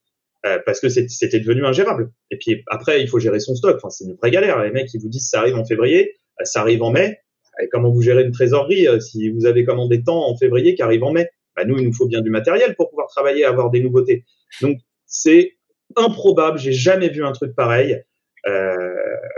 [0.45, 2.11] euh, parce que c'était devenu ingérable.
[2.31, 3.77] Et puis après, il faut gérer son stock.
[3.77, 4.63] Enfin, c'est une vraie galère.
[4.63, 7.19] Les mecs, ils vous disent ça arrive en février, euh, ça arrive en mai.
[7.61, 10.83] Et comment vous gérez une trésorerie euh, si vous avez commandé tant en février qui
[10.83, 11.29] arrive en mai?
[11.55, 14.25] Bah, Nous, il nous faut bien du matériel pour pouvoir travailler, avoir des nouveautés.
[14.61, 15.53] Donc c'est
[15.95, 16.59] improbable.
[16.59, 18.03] J'ai jamais vu un truc pareil.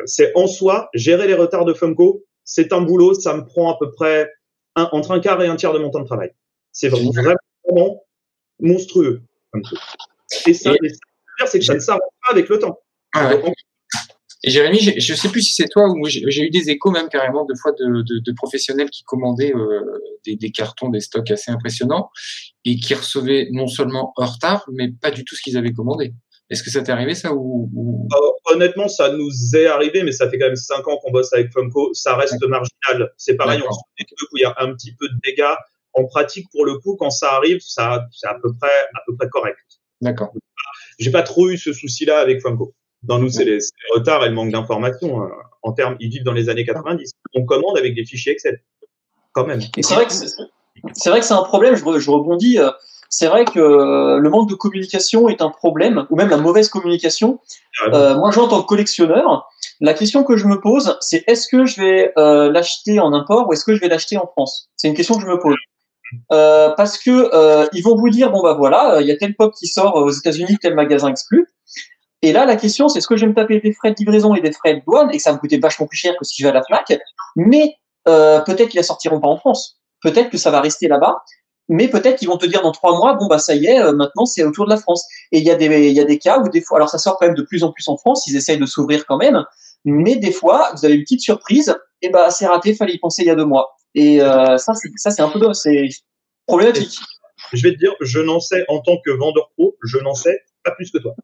[0.06, 2.24] C'est en soi gérer les retards de Funko.
[2.43, 3.16] C'est un boulot.
[3.16, 4.30] Ça me prend à peu près
[4.76, 6.32] entre un quart et un tiers de mon temps de travail.
[6.72, 8.04] C'est vraiment,
[8.60, 9.22] monstrueux.
[10.48, 10.90] Et ça, Et-
[11.48, 12.80] c'est que ça ne s'arrête pas avec le temps.
[13.14, 13.54] Ah ouais.
[14.44, 17.10] Et Jérémy, je sais plus si c'est toi ou j'ai j'ai eu des échos même
[17.10, 19.82] carrément de fois de, de, de professionnels qui commandaient euh,
[20.26, 22.10] des, des cartons, des stocks assez impressionnants
[22.64, 26.14] et qui recevaient non seulement en retard, mais pas du tout ce qu'ils avaient commandé.
[26.50, 30.14] Est-ce que ça t'est arrivé ça ou, ou- Euh, honnêtement, ça nous est arrivé, mais
[30.14, 31.94] ça fait quand même cinq ans qu'on bosse avec Funko.
[31.94, 33.12] Ça reste marginal.
[33.18, 35.54] C'est pareil, on se des trucs où il y a un petit peu de dégâts.
[35.94, 39.16] En pratique, pour le coup, quand ça arrive, ça, c'est à peu près, à peu
[39.18, 39.60] près correct.
[40.02, 40.32] D'accord.
[41.00, 42.74] J'ai pas trop eu ce souci-là avec Funko.
[43.04, 43.60] Dans nous, c'est les, les
[43.95, 45.24] retards et le manque d'informations.
[45.24, 45.28] euh,
[45.62, 47.12] En termes, ils vivent dans les années 90.
[47.36, 48.62] On commande avec des fichiers Excel.
[49.32, 49.62] Quand même.
[49.82, 50.28] C'est vrai que c'est
[50.93, 51.76] c'est vrai que c'est un problème.
[51.76, 52.58] Je, re- je rebondis.
[52.60, 52.72] euh,
[53.10, 56.70] C'est vrai que euh, le manque de communication est un problème, ou même la mauvaise
[56.70, 57.39] communication.
[57.88, 59.47] Euh, moi, je, en tant que collectionneur,
[59.82, 63.47] la question que je me pose, c'est est-ce que je vais euh, l'acheter en import
[63.47, 64.70] ou est-ce que je vais l'acheter en France?
[64.78, 65.56] C'est une question que je me pose.
[66.32, 69.18] Euh, parce que euh, ils vont vous dire bon bah voilà, euh, il y a
[69.18, 71.47] tel pop qui sort aux États-Unis, tel magasin exclu.
[72.22, 74.36] Et là, la question, c'est est-ce que je vais me taper des frais de livraison
[74.36, 75.10] et des frais de douane?
[75.12, 76.64] Et que ça va me coûter vachement plus cher que si je vais à la
[76.64, 76.99] Fnac.
[77.36, 79.80] Mais peut-être qu'ils la sortiront pas en France.
[80.01, 81.24] Peut-être que ça va rester là-bas.
[81.70, 84.26] Mais peut-être qu'ils vont te dire dans trois mois, bon bah ça y est, maintenant
[84.26, 85.05] c'est autour de la France.
[85.32, 86.97] Et il y a des il y a des cas où des fois, alors ça
[86.97, 89.45] sort quand même de plus en plus en France, ils essayent de s'ouvrir quand même.
[89.86, 93.24] Mais des fois, vous avez une petite surprise, et bah c'est raté, fallait y penser
[93.24, 93.72] il y a deux mois.
[93.96, 95.88] Et euh, ça c'est ça c'est un peu c'est
[96.48, 96.98] problématique.
[97.54, 100.40] Je vais te dire, je n'en sais, en tant que vendeur pro, je n'en sais
[100.64, 101.16] pas plus que toi.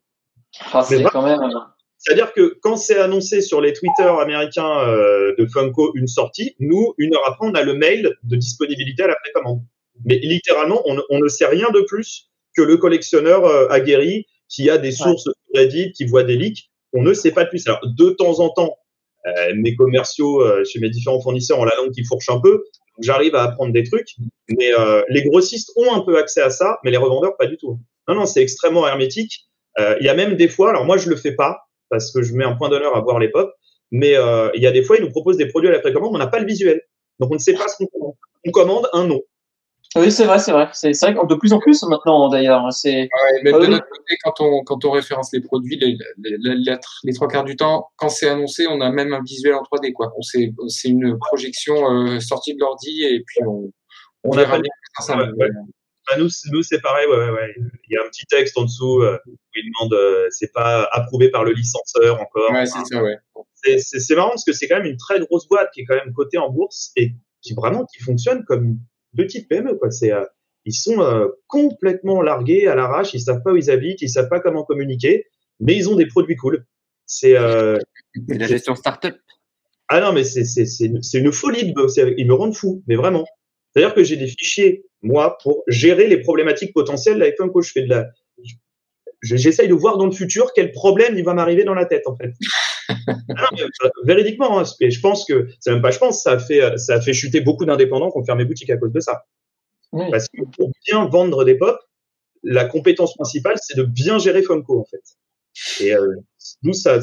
[0.66, 1.40] Enfin, c'est quand même.
[1.42, 1.60] euh,
[1.98, 6.94] C'est-à-dire que quand c'est annoncé sur les Twitter américains euh, de Funko une sortie, nous,
[6.98, 9.62] une heure après, on a le mail de disponibilité à la précommande.
[10.06, 14.26] Mais littéralement, on, ne- on ne sait rien de plus que le collectionneur euh, aguerri
[14.48, 16.70] qui a des sources Reddit, qui voit des leaks.
[16.96, 17.68] On ne sait pas de plus.
[17.68, 18.78] Alors, de temps en temps,
[19.28, 22.64] euh, mes commerciaux euh, chez mes différents fournisseurs ont la langue qui fourche un peu.
[23.02, 24.16] J'arrive à apprendre des trucs.
[24.50, 27.58] Mais euh, les grossistes ont un peu accès à ça, mais les revendeurs, pas du
[27.58, 27.78] tout.
[28.08, 29.48] Non, non, c'est extrêmement hermétique.
[29.78, 32.34] Il y a même des fois, alors moi, je le fais pas parce que je
[32.34, 33.52] mets un point d'honneur à voir les pop.
[33.92, 34.16] mais
[34.54, 36.28] il y a des fois, ils nous proposent des produits à la précommande, on n'a
[36.28, 36.82] pas le visuel.
[37.20, 38.14] Donc, on ne sait pas ce qu'on commande.
[38.46, 39.22] On commande un nom.
[39.96, 40.68] Oui, c'est vrai, c'est vrai.
[40.74, 42.72] C'est vrai que de plus en plus maintenant, d'ailleurs.
[42.74, 43.04] C'est.
[43.04, 46.76] Ouais, même de notre côté, quand on, quand on référence les produits, les, les, les,
[47.04, 49.94] les trois quarts du temps, quand c'est annoncé, on a même un visuel en 3D,
[49.94, 50.12] quoi.
[50.18, 53.72] On c'est, c'est une projection euh, sortie de l'ordi et puis on,
[54.24, 55.18] on, On verra a bien ça.
[55.18, 55.50] ouais, ouais.
[56.08, 57.08] Bah, nous, c'est- nous c'est pareil.
[57.08, 57.56] Ouais, ouais, ouais.
[57.90, 60.88] Il y a un petit texte en dessous euh, où il demande euh, c'est pas
[60.92, 62.52] approuvé par le licenceur encore.
[62.52, 63.16] Ouais, c'est ça, ouais.
[63.56, 65.86] c'est, c'est, c'est marrant parce que c'est quand même une très grosse boîte qui est
[65.86, 68.78] quand même cotée en bourse et qui vraiment qui fonctionne comme
[69.18, 69.92] une petite PME quoi.
[69.92, 70.24] C'est euh,
[70.66, 74.30] ils sont euh, complètement largués à l'arrache, ils savent pas où ils habitent, ils savent
[74.30, 75.26] pas comment communiquer,
[75.60, 76.66] mais ils ont des produits cool.
[77.06, 77.78] C'est euh,
[78.28, 79.16] la gestion startup.
[79.90, 81.74] ah non mais c'est c'est c'est une, c'est une folie.
[82.18, 83.26] Ils me rendent fou, mais vraiment.
[83.74, 87.62] C'est-à-dire que j'ai des fichiers moi pour gérer les problématiques potentielles avec Funko.
[87.62, 88.08] Je fais de la
[88.44, 88.56] je-
[89.22, 92.16] J'essaye de voir dans le futur quel problème il va m'arriver dans la tête, en
[92.16, 92.32] fait.
[93.08, 96.62] Non, euh, véridiquement, hein, je pense que, c'est même pas je pense, ça a fait,
[96.62, 99.26] euh, ça a fait chuter beaucoup d'indépendants qui ont fermé boutique à cause de ça.
[99.92, 100.06] Oui.
[100.12, 101.78] Parce que pour bien vendre des pop,
[102.44, 105.84] la compétence principale, c'est de bien gérer Funko, en fait.
[105.84, 106.16] Et euh,
[106.64, 107.00] nous, ça,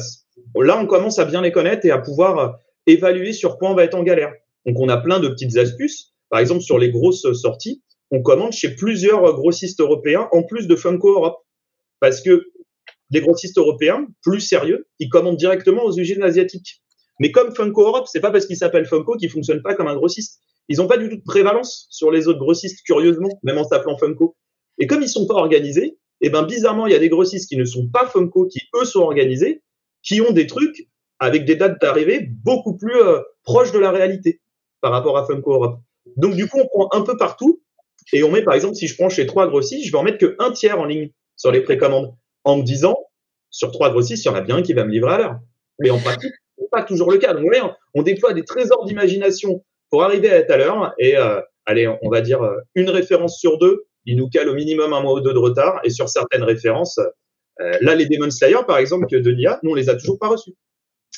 [0.55, 2.49] là, on commence à bien les connaître et à pouvoir euh,
[2.87, 4.33] évaluer sur quoi on va être en galère.
[4.65, 6.13] Donc, on a plein de petites astuces.
[6.29, 10.75] Par exemple, sur les grosses sorties, on commande chez plusieurs grossistes européens en plus de
[10.75, 11.37] Funko Europe.
[11.99, 12.45] Parce que
[13.13, 16.81] les grossistes européens, plus sérieux, ils commandent directement aux usines asiatiques.
[17.19, 19.95] Mais comme Funko Europe, c'est pas parce qu'il s'appelle Funko qu'il fonctionne pas comme un
[19.95, 20.39] grossiste.
[20.67, 23.97] Ils ont pas du tout de prévalence sur les autres grossistes, curieusement, même en s'appelant
[23.99, 24.35] Funko.
[24.79, 27.55] Et comme ils sont pas organisés, et ben bizarrement, il y a des grossistes qui
[27.55, 29.61] ne sont pas Funko, qui eux sont organisés,
[30.01, 30.87] qui ont des trucs
[31.19, 34.41] avec des dates d'arrivée beaucoup plus euh, proches de la réalité
[34.81, 35.79] par rapport à Funko Europe.
[36.17, 37.61] Donc du coup, on prend un peu partout
[38.11, 40.17] et on met par exemple, si je prends chez trois grossistes, je vais en mettre
[40.17, 42.97] que un tiers en ligne sur les précommandes en me disant
[43.53, 45.39] sur trois grossistes, il y en a bien un qui va me livrer à l'heure.
[45.79, 47.33] Mais en pratique, c'est pas toujours le cas.
[47.33, 47.61] Donc, voyez,
[47.93, 52.09] on déploie des trésors d'imagination pour arriver à être à l'heure et euh, allez, on
[52.09, 55.21] va dire euh, une référence sur deux, il nous cale au minimum un mois ou
[55.21, 56.99] deux de retard et sur certaines références,
[57.61, 60.17] euh, là les Demon Slayer par exemple que Denis a, nous on les a toujours
[60.17, 60.55] pas reçues,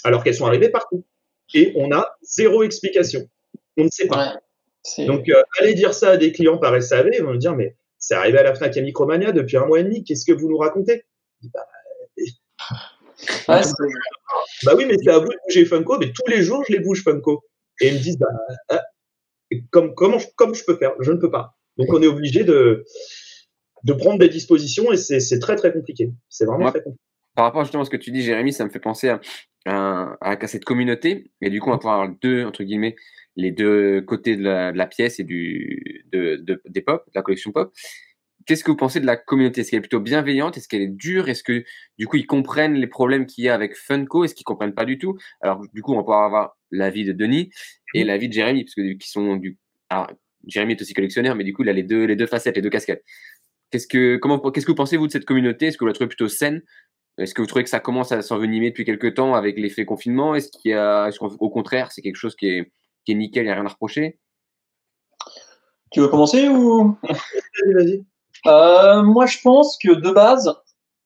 [0.03, 1.05] alors qu'elles sont arrivées partout
[1.53, 3.21] et on a zéro explication.
[3.77, 4.33] On ne sait pas.
[4.97, 5.05] Ouais.
[5.05, 7.75] Donc, euh, allez dire ça à des clients par SAV, ils vont me dire, mais
[7.97, 10.47] c'est arrivé à la FNAC et Micromania depuis un mois et demi, qu'est-ce que vous
[10.47, 11.05] nous racontez?
[11.53, 11.65] Bah,
[13.49, 16.63] ouais, c'est- bah oui, mais c'est à vous de bouger Funko, mais tous les jours,
[16.67, 17.43] je les bouge Funko.
[17.81, 18.27] Et ils me disent, bah,
[18.69, 18.81] ah,
[19.51, 20.93] et comme, comment, je- comme je peux faire?
[21.01, 21.57] Je ne peux pas.
[21.77, 22.85] Donc, on est obligé de,
[23.83, 26.11] de prendre des dispositions et c'est c'est très, très compliqué.
[26.29, 26.71] C'est vraiment Ouais.
[26.71, 27.01] très compliqué.
[27.35, 29.19] Par rapport justement à ce que tu dis, Jérémy, ça me fait penser à,
[29.65, 31.31] à, à cette communauté.
[31.41, 32.95] Et du coup, on va pouvoir avoir deux, entre guillemets,
[33.35, 37.11] les deux côtés de la, de la pièce et du, de, de- des pop, de
[37.13, 37.73] la collection pop.
[38.45, 39.61] Qu'est-ce que vous pensez de la communauté?
[39.61, 40.55] Est-ce qu'elle est plutôt bienveillante?
[40.57, 41.29] Est-ce qu'elle est dure?
[41.29, 41.63] Est-ce que
[41.97, 44.23] du coup ils comprennent les problèmes qu'il y a avec Funko?
[44.23, 45.17] Est-ce qu'ils comprennent pas du tout?
[45.41, 47.49] Alors du coup on va pouvoir avoir l'avis de Denis
[47.95, 49.57] et l'avis de Jérémy parce que qui sont du
[49.89, 50.11] alors
[50.45, 52.61] Jérémy est aussi collectionneur mais du coup il a les deux les deux facettes les
[52.61, 53.03] deux casquettes.
[53.71, 55.67] Qu'est-ce que comment qu'est-ce que vous pensez vous de cette communauté?
[55.67, 56.61] Est-ce que vous la trouvez plutôt saine?
[57.17, 60.35] Est-ce que vous trouvez que ça commence à s'envenimer depuis quelques temps avec l'effet confinement?
[60.35, 62.71] Est-ce qu'il y a est-ce qu'au contraire c'est quelque chose qui est
[63.05, 64.19] qui est nickel, il n'y a rien à reprocher?
[65.91, 66.97] Tu veux commencer ou?
[67.03, 68.05] Vas-y, vas-y.
[68.47, 70.53] Euh, Moi, je pense que de base,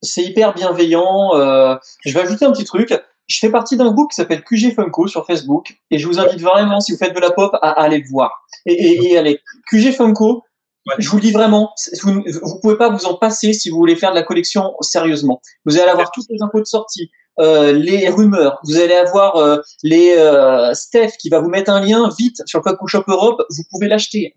[0.02, 1.36] c'est hyper bienveillant.
[1.36, 1.76] Euh,
[2.06, 2.94] je vais ajouter un petit truc.
[3.28, 6.42] Je fais partie d'un groupe qui s'appelle QG Funko sur Facebook et je vous invite
[6.42, 8.32] vraiment, si vous faites de la pop, à, aller le voir.
[8.66, 10.44] Et, et, et allez, QG Funko,
[10.88, 10.96] Ouais.
[10.98, 11.74] je vous le dis vraiment,
[12.04, 15.42] vous ne pouvez pas vous en passer si vous voulez faire de la collection sérieusement.
[15.66, 19.58] Vous allez avoir toutes les infos de sortie, euh, les rumeurs, vous allez avoir euh,
[19.84, 23.64] les euh, Steph qui va vous mettre un lien vite sur Funko Shop Europe, vous
[23.70, 24.34] pouvez l'acheter.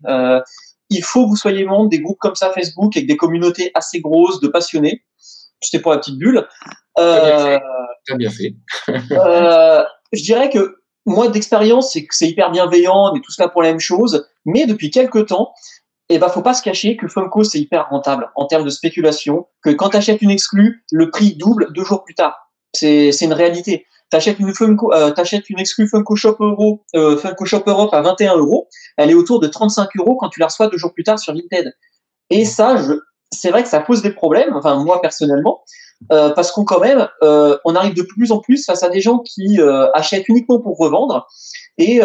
[0.89, 3.99] Il faut que vous soyez membre des groupes comme ça Facebook avec des communautés assez
[3.99, 5.03] grosses de passionnés.
[5.61, 6.47] C'était pour la petite bulle.
[6.99, 7.59] Euh,
[8.05, 8.55] T'as bien fait.
[9.11, 13.49] euh, je dirais que moi d'expérience, c'est que c'est hyper bienveillant, on est tous là
[13.49, 14.27] pour la même chose.
[14.45, 15.53] Mais depuis quelques temps,
[16.09, 19.47] eh ben, faut pas se cacher que Funko c'est hyper rentable en termes de spéculation.
[19.63, 22.51] Que quand tu achètes une exclue, le prix double deux jours plus tard.
[22.73, 23.85] C'est c'est une réalité.
[24.13, 28.03] T'achètes une Funko, euh, t'achètes une exclue Funko Shop Euro, euh, Funko Shop Europe à
[28.03, 28.67] 21 euros.
[28.95, 31.33] Elle est autour de 35 euros quand tu la reçois deux jours plus tard sur
[31.33, 31.73] Vinted.
[32.29, 32.93] Et ça, je,
[33.31, 34.55] c'est vrai que ça pose des problèmes.
[34.55, 35.63] Enfin, moi personnellement,
[36.11, 39.17] euh, parce qu'on quand même, on arrive de plus en plus face à des gens
[39.17, 39.59] qui
[39.95, 41.25] achètent uniquement pour revendre.
[41.79, 42.01] Et,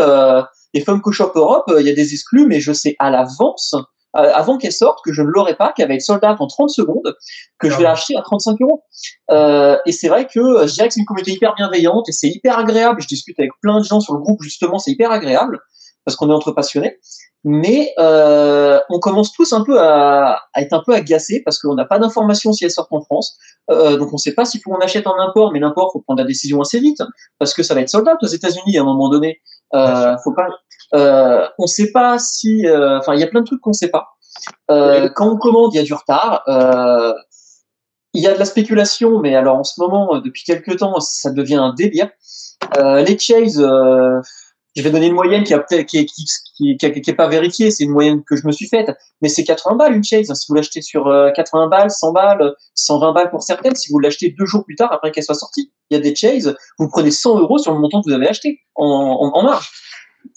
[0.72, 3.74] et Funko Shop Europe, il y a des exclus, mais je sais à l'avance,
[4.18, 6.46] euh, avant qu'elle sorte, que je ne l'aurai pas, qu'elle va être sold out en
[6.46, 7.14] 30 secondes,
[7.58, 8.82] que je vais l'acheter à 35 euros.
[9.30, 12.12] Euh, et c'est vrai que euh, je dirais que c'est une communauté hyper bienveillante et
[12.12, 13.00] c'est hyper agréable.
[13.00, 15.60] Je discute avec plein de gens sur le groupe, justement, c'est hyper agréable
[16.04, 16.98] parce qu'on est entre passionnés.
[17.44, 21.74] mais euh, on commence tous un peu à, à être un peu agacés parce qu'on
[21.74, 23.36] n'a pas d'informations si elles sortent en France.
[23.70, 26.00] Euh, donc on ne sait pas s'il faut qu'on achète en import, mais l'import faut
[26.00, 27.02] prendre la décision assez vite
[27.38, 29.40] parce que ça va être sold out aux États-Unis à un moment donné.
[29.74, 30.48] Euh, faut pas.
[30.94, 32.66] Euh, on sait pas si.
[32.66, 34.08] euh, Enfin, il y a plein de trucs qu'on sait pas.
[34.70, 36.42] Euh, quand on commande, il y a du retard.
[36.48, 37.12] Euh,
[38.14, 40.98] il y a de la spéculation, mais alors en ce moment, euh, depuis quelques temps,
[41.00, 42.08] ça devient un délire.
[42.78, 44.20] Euh, les chase, euh,
[44.78, 47.28] je vais donner une moyenne qui a qui, est- qui, qui, qui, qui est pas
[47.28, 48.90] vérifiée, c'est une moyenne que je me suis faite,
[49.22, 50.32] mais c'est 80 balles une chase.
[50.32, 53.98] Si vous l'achetez sur euh, 80 balles, 100 balles, 120 balles pour certaines, si vous
[53.98, 56.88] l'achetez deux jours plus tard après qu'elle soit sortie, il y a des chases, vous
[56.88, 59.68] prenez 100 euros sur le montant que vous avez acheté en, en, en marge.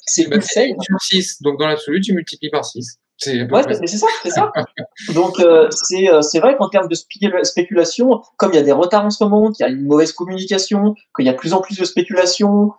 [0.05, 0.81] C'est Bah, c'est insane.
[0.81, 1.41] sur 6.
[1.41, 2.97] Donc, dans l'absolu, tu multiplies par 6.
[3.17, 4.51] C'est Ouais, c'est ça, c'est ça.
[5.13, 8.63] Donc euh, c'est euh, c'est vrai qu'en termes de spé- spéculation, comme il y a
[8.63, 11.37] des retards en ce moment, qu'il y a une mauvaise communication, qu'il y a de
[11.37, 12.71] plus en plus de spéculation,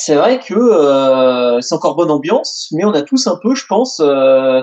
[0.00, 3.66] c'est vrai que euh, c'est encore bonne ambiance, mais on a tous un peu, je
[3.66, 4.62] pense, euh,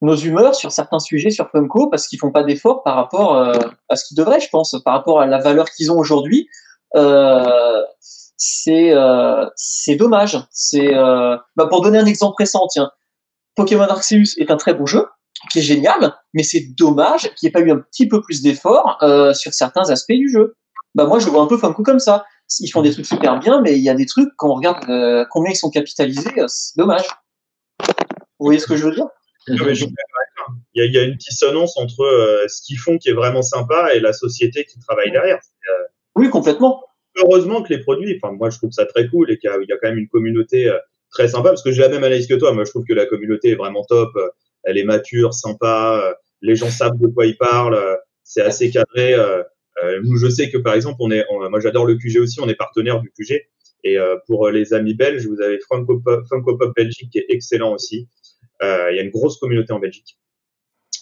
[0.00, 3.52] nos humeurs sur certains sujets sur Funko parce qu'ils font pas d'efforts par rapport euh,
[3.88, 6.48] à ce qu'ils devraient, je pense, par rapport à la valeur qu'ils ont aujourd'hui.
[8.36, 8.90] C'est
[9.96, 10.44] dommage.
[10.50, 12.90] C'est bah, pour donner un exemple récent, tiens.
[13.54, 15.06] Pokémon Arceus est un très bon jeu,
[15.52, 18.42] qui est génial, mais c'est dommage qu'il n'y ait pas eu un petit peu plus
[18.42, 18.98] d'efforts
[19.32, 20.56] sur certains aspects du jeu.
[20.96, 22.24] Bah moi, je le vois un peu Funko comme ça.
[22.60, 24.88] Ils font des trucs super bien, mais il y a des trucs, quand on regarde
[24.88, 27.06] euh, combien ils sont capitalisés, euh, c'est dommage.
[28.38, 29.06] Vous voyez ce que je veux dire?
[29.48, 29.86] Non, mais je
[30.74, 33.14] il, y a, il y a une dissonance entre euh, ce qu'ils font qui est
[33.14, 35.38] vraiment sympa et la société qui travaille derrière.
[36.14, 36.84] Oui, complètement.
[37.16, 39.56] Heureusement que les produits, enfin moi je trouve ça très cool et qu'il y, a-
[39.60, 40.70] il y a quand même une communauté
[41.10, 42.52] très sympa parce que j'ai la même analyse que toi.
[42.52, 44.10] Moi je trouve que la communauté est vraiment top.
[44.64, 46.14] Elle est mature, sympa.
[46.42, 47.80] Les gens savent de quoi ils parlent.
[48.22, 49.14] C'est assez cadré.
[49.84, 50.98] Euh, je sais que par exemple
[51.50, 52.40] moi j'adore le QG aussi.
[52.40, 53.46] On est partenaire du QG.
[53.84, 58.08] Et euh, pour les amis belges, vous avez Funko Pop, Belgique qui est excellent aussi.
[58.62, 60.18] Euh, Il y a une grosse communauté en Belgique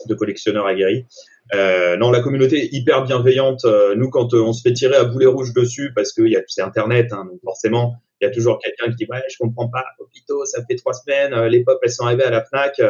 [0.09, 1.07] de collectionneurs aguerris.
[1.55, 3.65] Euh, non, la communauté est hyper bienveillante.
[3.97, 6.63] Nous, quand on se fait tirer à boulet rouge dessus, parce que y a- c'est
[6.63, 9.85] Internet, hein, donc forcément, il y a toujours quelqu'un qui dit ouais, je comprends pas,
[9.99, 12.81] Popito, ça fait trois semaines, les pop elles sont arrivées à la Fnac.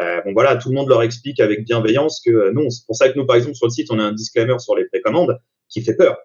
[0.00, 2.70] Euh, bon voilà, tout le monde leur explique avec bienveillance que euh, non.
[2.70, 4.76] C'est pour ça que nous, par exemple, sur le site, on a un disclaimer sur
[4.76, 5.38] les précommandes
[5.68, 6.16] qui fait peur.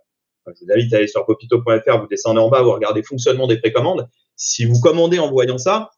[0.47, 3.47] Euh, Je vous invite à aller sur popito.fr, vous descendez en bas, vous regardez fonctionnement
[3.47, 4.07] des précommandes.
[4.35, 5.91] Si vous commandez en voyant ça,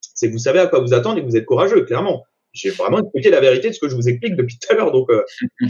[0.00, 2.24] c'est que vous savez à quoi vous attendre et que vous êtes courageux, clairement.
[2.52, 4.90] J'ai vraiment expliqué la vérité de ce que je vous explique depuis tout à l'heure.
[4.90, 5.22] Donc, euh,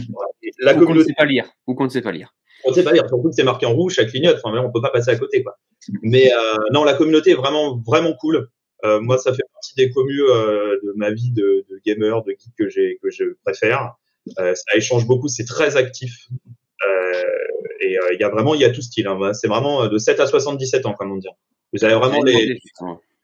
[0.59, 1.49] la Ou qu'on ne communauté, sait pas lire.
[1.67, 2.33] Ou qu'on ne sait pas lire.
[2.65, 4.39] on ne sait pas dire, surtout que c'est marqué en rouge, ça clignote.
[4.43, 5.57] Enfin, on peut pas passer à côté, quoi.
[6.01, 8.49] Mais euh, non, la communauté est vraiment, vraiment cool.
[8.85, 12.31] Euh, moi, ça fait partie des communes euh, de ma vie de, de gamer, de
[12.31, 13.95] geek que j'ai, que je préfère.
[14.39, 16.27] Euh, ça échange beaucoup, c'est très actif.
[17.81, 19.07] Et il y a vraiment, il y a tout style.
[19.07, 19.33] Hein.
[19.33, 21.27] C'est vraiment de 7 à 77 ans, comme on dit.
[21.73, 22.59] Vous avez vraiment les,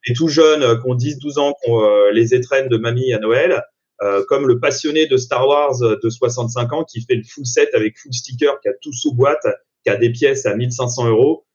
[0.08, 3.20] les tout jeunes qui ont 10, 12 ans, qui ont les étrennes de mamie à
[3.20, 3.64] Noël,
[4.28, 7.98] comme le passionné de Star Wars de 65 ans qui fait le full set avec
[7.98, 9.46] full sticker, qui a tout sous boîte,
[9.84, 11.46] qui a des pièces à 1500 euros,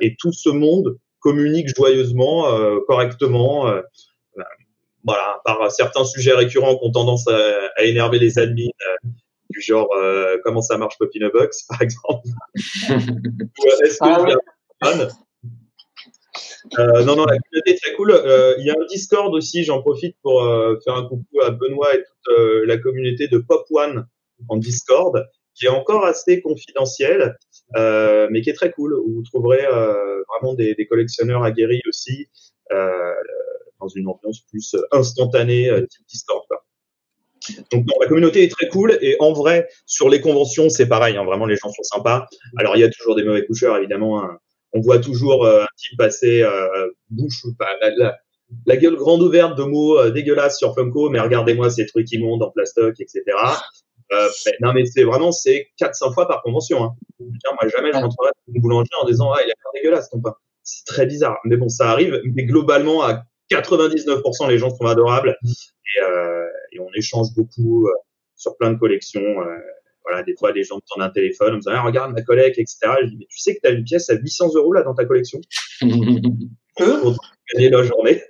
[0.00, 3.68] et tout ce monde communique joyeusement, euh, correctement.
[3.68, 3.80] euh,
[4.38, 4.42] euh,
[5.04, 7.38] voilà, par certains sujets récurrents qui ont tendance à,
[7.76, 8.68] à énerver les admins,
[9.50, 12.26] du genre euh, comment ça marche Pop in a Box, par exemple.
[12.90, 14.38] Ou, Est-ce que
[14.82, 15.08] Ah ouais.
[16.78, 18.10] euh, non, non, la communauté est très cool.
[18.12, 20.42] Euh, il y a un Discord aussi, j'en profite pour
[20.84, 24.06] faire un coucou à Benoît et toute la communauté de Pop One
[24.48, 25.24] en Discord,
[25.58, 27.36] qui est encore assez confidentielle,
[27.76, 31.82] euh, mais qui est très cool, où vous trouverez euh, vraiment des, des collectionneurs aguerris
[31.88, 32.28] aussi,
[32.72, 33.12] euh,
[33.80, 36.44] dans une ambiance plus instantanée, euh, type Discord.
[37.72, 41.16] Donc non, la communauté est très cool et en vrai sur les conventions c'est pareil,
[41.16, 42.26] hein, vraiment les gens sont sympas.
[42.58, 44.22] Alors il y a toujours des mauvais coucheurs évidemment.
[44.22, 44.38] hein.
[44.74, 48.18] On voit toujours euh, un type passer euh, bouche enfin, la, la,
[48.66, 52.42] la gueule grande ouverte de mots euh, dégueulasses sur Funko, mais regardez-moi ces trucs immondes
[52.42, 53.22] en plastoc, etc.
[54.12, 56.82] Euh, mais- non mais c'est vraiment c'est 4-5 fois par convention.
[56.84, 56.94] Hein.
[57.20, 59.46] Je veux dire, moi jamais je rentrerai dans une boulangerie en disant ah il a
[59.46, 60.34] l'air dégueulasse ton pain.
[60.62, 62.20] C'est très bizarre, mais bon ça arrive.
[62.34, 67.92] Mais globalement à 99% les gens sont adorables et, euh, et on échange beaucoup euh,
[68.36, 69.22] sur plein de collections.
[69.42, 69.58] euh,
[70.04, 72.22] voilà, des fois, les gens me tendent un téléphone, en me disant, ah, regarde ma
[72.22, 72.78] collègue, etc.
[73.02, 74.94] Je dis, mais tu sais que tu as une pièce à 800 euros là dans
[74.94, 75.38] ta collection?
[76.76, 77.14] Pour
[77.52, 78.22] gagner la journée.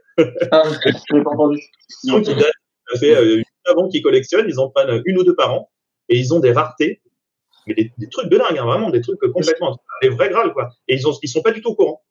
[0.50, 1.60] ah, Je l'ai pas entendu.
[2.04, 2.50] Donc, ils datent,
[2.92, 3.44] ça fait euh, 8
[3.76, 5.70] ans qu'ils collectionnent, ils en prennent une ou deux par an
[6.08, 7.00] et ils ont des raretés,
[7.66, 10.70] mais des, des trucs de dingue, hein, vraiment, des trucs complètement, des vrais grâles, quoi.
[10.88, 12.02] Et ils, ont, ils sont pas du tout au courant.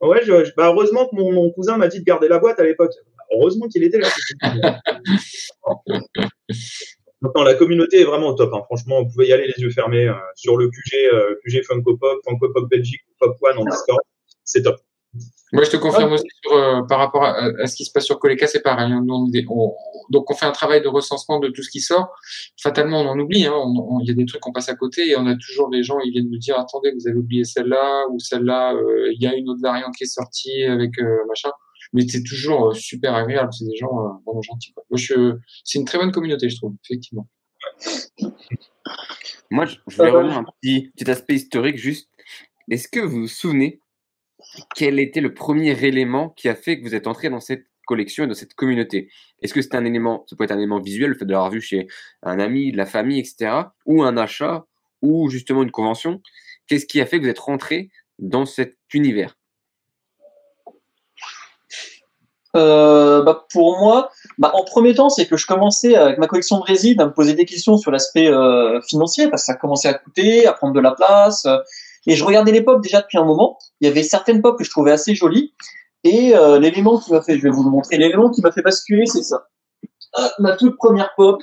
[0.00, 2.58] Ouais, je, je- bah, heureusement que mon, mon cousin m'a dit de garder la boîte
[2.58, 2.92] à l'époque.
[3.32, 4.08] Heureusement qu'il était là.
[7.20, 8.52] Maintenant, la communauté est vraiment au top.
[8.52, 8.62] hein.
[8.66, 11.96] Franchement, vous pouvez y aller les yeux fermés euh, sur le QG, euh, QG Funko
[11.96, 14.00] Pop, Funko Pop Belgique, Pop One en Discord.
[14.44, 14.76] C'est top.
[15.54, 18.18] Moi, je te confirme aussi sur, euh, par rapport à, ce qui se passe sur
[18.18, 18.90] Coleca, c'est pareil.
[18.90, 19.04] Hein.
[19.04, 22.08] donc, on fait un travail de recensement de tout ce qui sort.
[22.60, 23.46] Fatalement, on en oublie.
[23.46, 23.54] Hein.
[24.02, 26.00] Il y a des trucs qu'on passe à côté et on a toujours des gens,
[26.00, 28.74] ils viennent nous dire, attendez, vous avez oublié celle-là ou celle-là.
[28.74, 31.50] Euh, il y a une autre variante qui est sortie avec euh, machin.
[31.92, 33.52] Mais c'est toujours super agréable.
[33.52, 33.92] C'est des gens
[34.26, 34.72] vraiment gentils.
[34.72, 34.82] Quoi.
[34.90, 37.28] Moi, je, c'est une très bonne communauté, je trouve, effectivement.
[39.52, 42.08] Moi, je, je vais revenir un petit, petit aspect historique juste.
[42.68, 43.78] Est-ce que vous vous souvenez
[44.74, 48.24] quel était le premier élément qui a fait que vous êtes entré dans cette collection
[48.24, 49.10] et dans cette communauté?
[49.42, 51.50] Est-ce que c'est un élément, ça peut être un élément visuel, le fait de l'avoir
[51.50, 51.86] vu chez
[52.22, 53.52] un ami, de la famille, etc.,
[53.86, 54.66] ou un achat,
[55.02, 56.20] ou justement une convention?
[56.66, 59.36] Qu'est-ce qui a fait que vous êtes rentré dans cet univers?
[62.56, 66.58] Euh, bah, pour moi, bah, en premier temps, c'est que je commençais avec ma collection
[66.58, 69.88] de résine à me poser des questions sur l'aspect euh, financier parce que ça commençait
[69.88, 71.46] à coûter, à prendre de la place.
[72.06, 73.58] Et je regardais les pop déjà depuis un moment.
[73.80, 75.54] Il y avait certaines pop que je trouvais assez jolies.
[76.04, 78.62] Et euh, l'élément qui m'a fait, je vais vous le montrer, l'élément qui m'a fait
[78.62, 79.46] basculer, c'est ça.
[80.14, 81.42] Ah, ma toute première pop.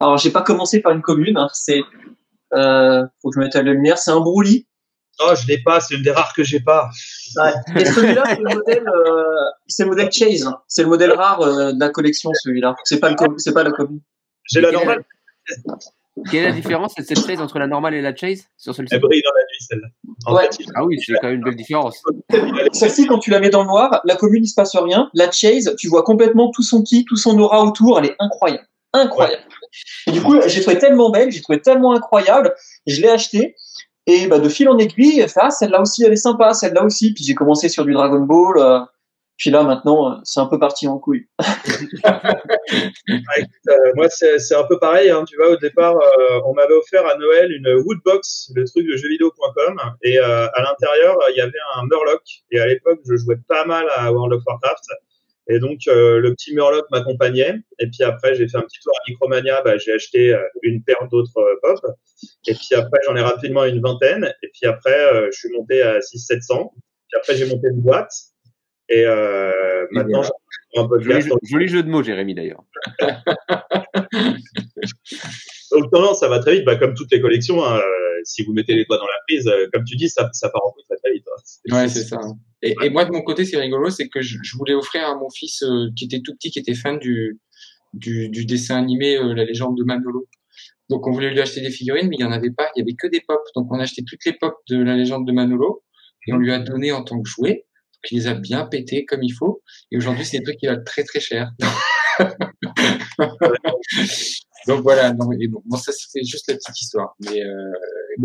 [0.00, 1.36] Alors, j'ai pas commencé par une commune.
[1.36, 1.80] Hein, c'est,
[2.54, 3.98] euh, faut que je mette à la lumière.
[3.98, 4.68] C'est un Brouli.
[5.20, 5.80] Oh, je l'ai pas.
[5.80, 6.88] C'est une des rares que j'ai pas.
[7.36, 7.52] Ouais.
[7.80, 9.24] Et celui-là, c'est le modèle, euh,
[9.66, 10.48] c'est le modèle Chase.
[10.68, 12.76] C'est le modèle rare de la collection, celui-là.
[12.84, 14.00] C'est pas le, c'est pas la commune.
[14.44, 15.04] J'ai la normale.
[16.30, 18.94] Quelle est la différence de cette chase entre la normale et la chase sur celui-ci
[18.94, 20.32] Elle brille dans la nuit, celle-là.
[20.34, 20.48] Ouais.
[20.74, 22.02] ah oui, c'est quand même une belle différence.
[22.72, 25.10] Celle-ci, quand tu la mets dans le noir, la commune, il se passe rien.
[25.14, 27.98] La chase, tu vois complètement tout son ki, tout son aura autour.
[27.98, 28.66] Elle est incroyable.
[28.92, 29.42] Incroyable.
[30.06, 32.54] Et du coup, j'ai trouvé tellement belle, j'ai trouvé tellement incroyable.
[32.86, 33.54] Je l'ai acheté.
[34.06, 37.12] Et bah, de fil en aiguille, ah, celle-là aussi, elle est sympa, celle-là aussi.
[37.12, 38.58] Puis j'ai commencé sur du Dragon Ball.
[38.58, 38.80] Euh,
[39.36, 41.26] puis là, maintenant, euh, c'est un peu parti en couille.
[43.68, 45.10] Euh, moi, c'est un peu pareil.
[45.10, 45.24] Hein.
[45.24, 48.96] Tu vois, au départ, euh, on m'avait offert à Noël une Woodbox, le truc de
[48.96, 49.80] jeuxvideo.com.
[50.02, 52.22] Et à l'intérieur, il y avait un Murloc.
[52.50, 54.84] Et à l'époque, je jouais pas mal à World of Warcraft.
[55.48, 57.56] Et donc, le petit Murloc m'accompagnait.
[57.78, 59.62] Et puis après, j'ai fait un petit tour à Micromania.
[59.62, 61.80] Bah, j'ai acheté une paire d'autres pop.
[62.46, 64.32] Et puis après, j'en ai rapidement une vingtaine.
[64.42, 66.70] Et puis après, je suis monté à 600-700.
[67.08, 68.12] Puis après, j'ai monté une boîte.
[68.88, 71.28] Et euh, maintenant, j'ai un podcast.
[71.28, 72.62] Joli, joli, jeu de mots, Jérémy, d'ailleurs.
[75.72, 76.64] Donc, non, ça va très vite.
[76.64, 79.48] Bah, comme toutes les collections, hein, euh, si vous mettez les doigts dans la prise,
[79.48, 81.24] euh, comme tu dis, ça, ça part en couille très, très vite.
[81.26, 81.76] Hein.
[81.76, 82.20] Ouais, c'est ça.
[82.62, 85.16] Et, et, moi, de mon côté, c'est rigolo, c'est que je, je, voulais offrir à
[85.16, 87.40] mon fils euh, qui était tout petit, qui était fan du,
[87.92, 90.28] du, du dessin animé La légende de Manolo.
[90.88, 92.70] Donc, on voulait lui acheter des figurines, mais il n'y en avait pas.
[92.76, 93.40] Il y avait que des pop.
[93.56, 95.82] Donc, on a acheté toutes les pop de La légende de Manolo
[96.26, 97.65] et on lui a donné en tant que jouet
[98.04, 99.62] qui les a bien pétés comme il faut.
[99.90, 101.50] Et aujourd'hui, c'est des trucs qui valent très très cher.
[104.66, 107.14] Donc voilà, non, et bon, ça c'était juste la petite histoire.
[107.20, 107.72] Mais euh,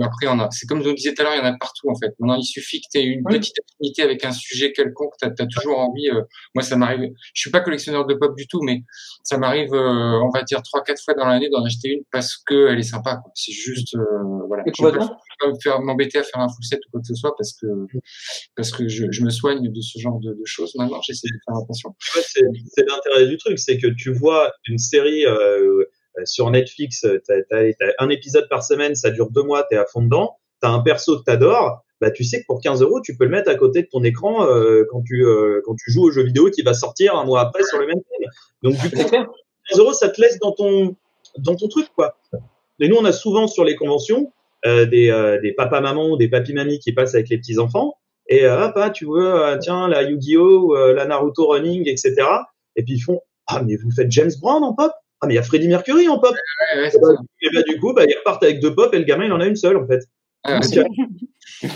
[0.01, 1.57] après, on a, c'est comme je vous disais tout à l'heure, il y en a
[1.57, 2.13] partout en fait.
[2.19, 5.47] Maintenant, il suffit que tu aies une petite affinité avec un sujet quelconque, tu as,
[5.47, 6.09] toujours envie.
[6.09, 6.21] Euh,
[6.55, 7.11] moi, ça m'arrive.
[7.33, 8.83] Je suis pas collectionneur de pop du tout, mais
[9.23, 12.37] ça m'arrive, euh, on va dire trois, quatre fois dans l'année d'en acheter une parce
[12.37, 13.21] que elle est sympa.
[13.35, 14.01] C'est juste, euh,
[14.47, 14.63] voilà.
[14.65, 15.09] Je vais pas,
[15.61, 17.67] faire m'embêter à faire un full set ou quoi que ce soit parce que
[18.55, 20.73] parce que je, je me soigne de ce genre de, de choses.
[20.75, 21.95] Maintenant, j'essaie de faire attention.
[21.99, 25.25] c'est l'intérêt du truc, c'est que tu vois une série.
[25.25, 25.85] Euh,
[26.25, 29.79] sur Netflix, euh, tu as, un épisode par semaine, ça dure deux mois, tu es
[29.79, 32.61] à fond dedans, tu as un perso que tu adores, bah, tu sais que pour
[32.61, 35.25] 15 euros, tu peux le mettre à côté de ton écran euh, quand, tu,
[35.65, 38.01] quand tu joues au jeu vidéo qui va sortir un mois après sur le même
[38.01, 38.29] thème.
[38.63, 40.95] Donc, du coup, 15 euros, ça te laisse dans ton,
[41.37, 42.17] dans ton truc, quoi.
[42.79, 44.31] Et nous, on a souvent sur les conventions
[44.65, 47.95] des, des papas-mamans ou des papis-mamies qui passent avec les petits-enfants.
[48.27, 52.15] Et hop, ah, tu vois, tiens, la Yu-Gi-Oh!, la Naruto Running, etc.
[52.75, 54.91] Et puis ils font Ah, mais vous faites James Brown en pop?
[55.21, 56.35] Ah, mais il y a Freddie Mercury en pop.
[56.75, 56.97] et,
[57.53, 59.45] bah, du coup, bah, ils repartent avec deux pop et le gamin, il en a
[59.45, 60.01] une seule, en fait.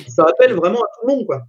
[0.09, 1.43] ça appelle vraiment à tout le monde, quoi.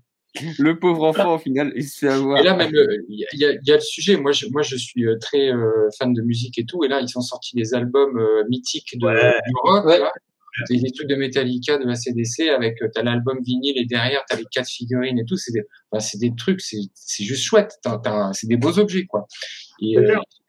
[0.59, 2.39] Le pauvre enfant, au final, il se fait avoir.
[2.39, 4.17] Et là, même, euh, il y, a, y, a le sujet.
[4.17, 6.85] Moi, je, moi, je suis euh, très euh, fan de musique et tout.
[6.85, 9.87] Et là, ils ont sorti des albums mythiques de, du rock.
[10.71, 10.79] Ouais.
[10.79, 14.69] Des, trucs de Metallica, de ACDC, avec t'as l'album vinyle et derrière t'as les quatre
[14.69, 15.37] figurines et tout.
[15.37, 15.63] C'est des,
[16.01, 17.79] c'est des trucs, c'est juste chouette.
[18.33, 19.27] C'est des beaux objets, quoi.
[19.83, 19.97] Et,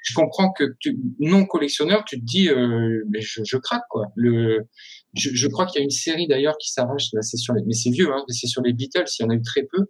[0.08, 4.06] je comprends que tu, non collectionneur, tu te dis, euh, mais je, je, craque quoi.
[4.16, 4.66] Le,
[5.14, 7.10] je, je crois qu'il y a une série d'ailleurs qui s'arrache.
[7.12, 9.04] Là, c'est sur les, mais c'est vieux, hein, c'est sur les Beatles.
[9.20, 9.86] Il y en a eu très peu.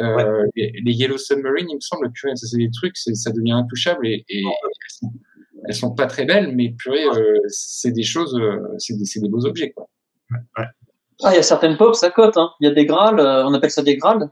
[0.00, 2.10] Euh, les, Yellow Submarine, il me semble.
[2.16, 4.42] Ça c'est des trucs, ça devient intouchable et, et
[5.66, 9.28] elles, sont, pas très belles, mais purée, euh, c'est des choses, euh, c'est des, des,
[9.28, 9.88] beaux objets quoi.
[10.30, 10.64] Ouais.
[11.22, 12.36] Ah, il y a certaines pop, ça cote.
[12.36, 12.50] Hein.
[12.60, 13.98] Il y a des grâles, euh, on appelle ça des.
[14.02, 14.24] Enfin,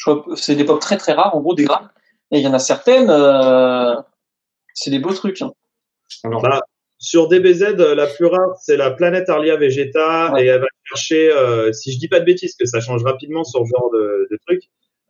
[0.00, 1.90] crois c'est des pop très très rares, en gros des grâles.
[2.30, 3.94] Et il y en a certaines, euh,
[4.74, 5.42] c'est des beaux trucs.
[5.42, 5.52] Hein.
[6.24, 6.62] Bah,
[6.98, 11.72] sur DBZ, la plus rare, c'est la planète Arlia Vegeta, et elle va chercher, euh,
[11.72, 14.38] si je dis pas de bêtises, que ça change rapidement sur ce genre de, de
[14.46, 14.62] truc,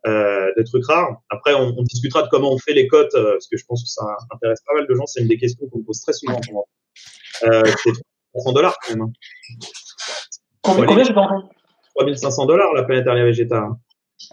[0.05, 1.21] euh, de trucs rares.
[1.29, 3.83] Après, on, on, discutera de comment on fait les cotes, euh, parce que je pense
[3.83, 5.05] que ça intéresse pas mal de gens.
[5.05, 6.39] C'est une des questions qu'on me pose très souvent.
[7.43, 7.91] Euh, c'est
[8.33, 9.03] 300 dollars quand même.
[9.03, 9.11] Hein.
[10.61, 11.13] Combien, combien j'ai
[11.95, 13.69] 3500 dollars la planète Aria Vegeta.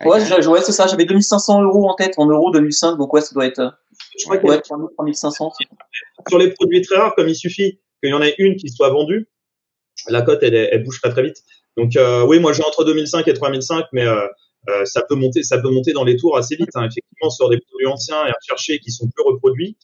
[0.04, 0.86] Ouais, ouais c'est ça.
[0.88, 3.78] J'avais 2500 euros en tête en euros 2005, donc ouais, ça doit être.
[4.18, 5.52] Je crois ouais, 3500.
[6.28, 8.90] Sur les produits très rares, comme il suffit qu'il y en ait une qui soit
[8.90, 9.28] vendue,
[10.08, 11.36] la cote elle, elle bouge pas très vite.
[11.76, 14.04] Donc euh, oui, moi j'ai entre 2005 et 3005, mais
[14.68, 16.70] euh, ça peut monter, ça peut monter dans les tours assez vite.
[16.74, 16.82] Hein.
[16.82, 19.76] Effectivement, sur des produits anciens et recherchés qui sont plus reproduits,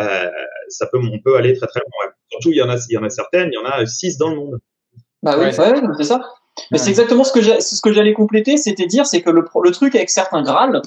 [0.00, 0.30] euh,
[0.68, 2.12] ça peut, on peut aller très très loin.
[2.30, 4.16] Surtout, il y en a, il y en a certaines, il y en a six
[4.16, 4.58] dans le monde.
[5.22, 6.20] Bah oui, ouais, c'est ça.
[6.70, 9.42] Mais c'est exactement ce que j'ai, ce que j'allais compléter, c'était dire, c'est que le,
[9.62, 10.82] le truc avec certains Graal,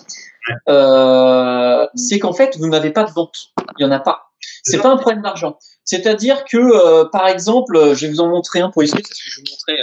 [0.70, 3.52] euh, c'est qu'en fait, vous n'avez pas de vente.
[3.80, 4.30] Il y en a pas.
[4.64, 5.58] C'est pas un problème d'argent.
[5.84, 9.30] C'est-à-dire que, euh, par exemple, je vais vous en montrer un pour essayer, parce que
[9.30, 9.82] je vais vous montrer.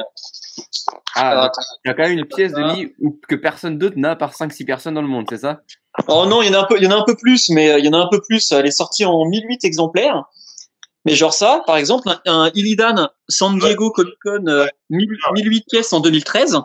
[1.14, 1.50] Ah,
[1.84, 2.92] il y a quand même une pièce de lit
[3.28, 5.60] que personne d'autre n'a par 5-6 personnes dans le monde, c'est ça?
[6.08, 7.50] Oh non, il y en a un peu, il y en a un peu plus,
[7.50, 8.50] mais euh, il y en a un peu plus.
[8.52, 10.24] Elle est sortie en 1008 exemplaires.
[11.04, 14.44] Mais genre ça, par exemple, un, Illidan San Diego Comic Con
[14.90, 16.58] 1008 pièces en 2013.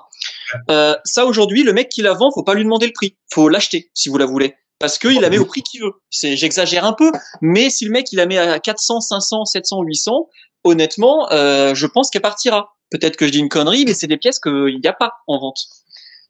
[0.70, 3.50] Euh, ça aujourd'hui, le mec qui la vend, faut pas lui demander le prix, faut
[3.50, 5.94] l'acheter si vous la voulez, parce qu'il la met au prix qu'il veut.
[6.10, 9.82] C'est, j'exagère un peu, mais si le mec il la met à 400, 500, 700,
[9.82, 10.30] 800,
[10.64, 12.77] honnêtement, euh, je pense qu'elle partira.
[12.90, 15.40] Peut-être que je dis une connerie, mais c'est des pièces qu'il n'y a pas en
[15.40, 15.60] vente.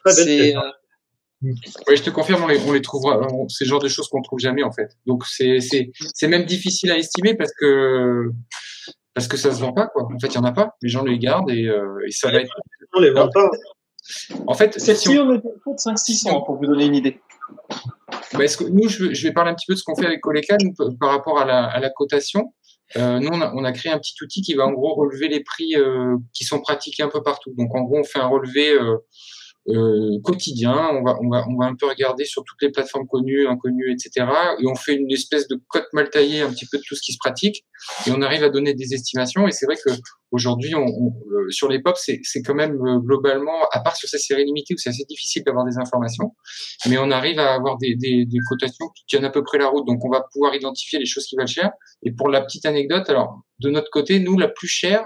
[0.06, 0.62] C'est, euh,
[1.42, 3.28] Oui, je te confirme, on les, on les trouvera.
[3.50, 4.98] C'est le genre de choses qu'on trouve jamais en fait.
[5.06, 8.32] Donc c'est c'est c'est même difficile à estimer parce que
[9.14, 10.04] parce que ça se vend pas quoi.
[10.04, 10.76] En fait, il y en a pas.
[10.82, 12.54] Les gens les gardent et, euh, et ça va être.
[12.94, 13.50] On les vend pas.
[14.48, 15.34] En fait, celle-ci si on...
[15.34, 15.44] est de
[15.76, 17.20] 5 600 pour vous donner une idée.
[18.34, 20.22] Bah, que nous, je, je, vais parler un petit peu de ce qu'on fait avec
[20.22, 20.58] Coleca
[21.00, 22.54] par rapport à la, à la cotation.
[22.96, 25.44] Euh, nous, on a, on créé un petit outil qui va en gros relever les
[25.44, 27.54] prix euh, qui sont pratiqués un peu partout.
[27.58, 28.78] Donc, en gros, on fait un relevé
[29.70, 30.74] euh, quotidien.
[30.94, 33.92] On va, on, va, on va un peu regarder sur toutes les plateformes connues, inconnues,
[33.92, 34.26] etc.
[34.60, 37.02] Et on fait une espèce de cote mal taillée un petit peu de tout ce
[37.02, 37.66] qui se pratique.
[38.06, 39.48] Et on arrive à donner des estimations.
[39.48, 39.92] Et c'est vrai que
[40.32, 44.08] aujourd'hui, on, on, euh, sur les pop, c'est quand même euh, globalement, à part sur
[44.08, 46.34] ces séries limitées où c'est assez difficile d'avoir des informations,
[46.90, 49.68] mais on arrive à avoir des, des, des, cotations qui tiennent à peu près la
[49.68, 49.86] route.
[49.88, 51.72] Donc on va pouvoir identifier les choses qui valent cher.
[52.04, 55.06] Et pour la petite anecdote, alors de notre côté, nous, la plus chère,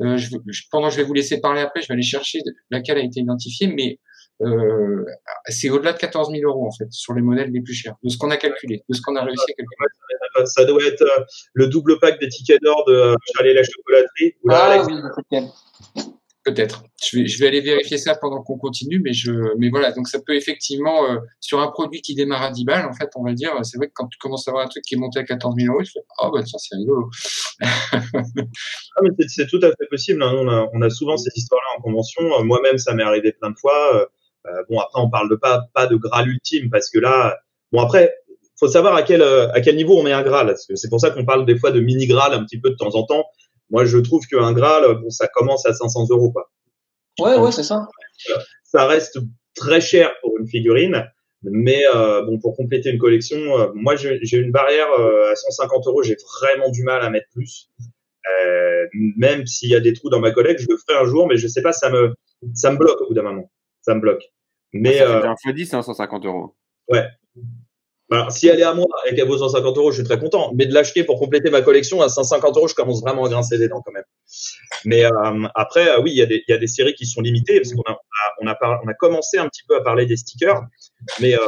[0.00, 2.40] euh, je, je, pendant je vais vous laisser parler après, je vais aller chercher
[2.70, 3.98] laquelle a été identifiée, mais
[4.40, 5.04] euh,
[5.46, 8.08] c'est au-delà de 14 000 euros en fait sur les modèles les plus chers, de
[8.08, 10.46] ce qu'on a calculé, de ce qu'on a réussi à calculer.
[10.46, 11.24] Ça doit être euh,
[11.54, 14.34] le double pack des tickets d'or de Chalet la chocolaterie.
[14.44, 16.12] Ou ah, oui,
[16.48, 16.82] Peut-être.
[17.04, 19.92] Je vais, aller vérifier ça pendant qu'on continue, mais voilà.
[19.92, 23.10] Donc ça peut effectivement euh, sur un produit qui démarre à 10 balles, en fait,
[23.16, 24.98] on va dire, c'est vrai que quand tu commences à avoir un truc qui est
[24.98, 27.10] monté à 14 000 euros, tu fais oh bah tiens c'est rigolo.
[27.60, 30.22] ah c'est tout à fait possible.
[30.22, 30.68] Hein.
[30.72, 32.44] On, a, souvent ces histoires-là en convention.
[32.44, 34.08] Moi-même, ça m'est arrivé plein de fois.
[34.46, 37.36] Euh, bon après, on parle pas de Graal ultime parce que là,
[37.72, 38.14] bon après,
[38.58, 40.54] faut savoir à quel niveau on met un Graal.
[40.56, 42.94] C'est pour ça qu'on parle des fois de mini Graal un petit peu de temps
[42.94, 43.24] en temps.
[43.70, 46.50] Moi, je trouve qu'un Graal, bon, ça commence à 500 euros, quoi.
[47.18, 47.88] Ouais, ouais, c'est ça.
[48.64, 49.18] Ça reste
[49.54, 51.04] très cher pour une figurine,
[51.42, 55.86] mais euh, bon, pour compléter une collection, euh, moi, j'ai une barrière euh, à 150
[55.86, 56.02] euros.
[56.02, 57.70] J'ai vraiment du mal à mettre plus.
[58.44, 61.26] Euh, même s'il y a des trous dans ma collecte, je le ferai un jour,
[61.28, 62.14] mais je sais pas, ça me,
[62.54, 63.50] ça me bloque au bout d'un moment.
[63.82, 64.22] Ça me bloque.
[64.72, 66.54] Mais ça fait un x 10, c'est 150 euros.
[66.88, 67.06] Ouais,
[68.10, 70.52] alors, si elle est à moi et qu'elle vaut 150 euros, je suis très content.
[70.54, 73.58] Mais de l'acheter pour compléter ma collection à 150 euros, je commence vraiment à grincer
[73.58, 74.04] des dents quand même.
[74.86, 77.04] Mais euh, après, euh, oui, il y, a des, il y, a des séries qui
[77.04, 77.98] sont limitées parce qu'on a,
[78.40, 80.62] on a, on a, commencé un petit peu à parler des stickers,
[81.20, 81.38] mais euh,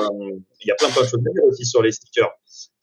[0.60, 2.30] il y a plein, plein de choses à dire aussi sur les stickers.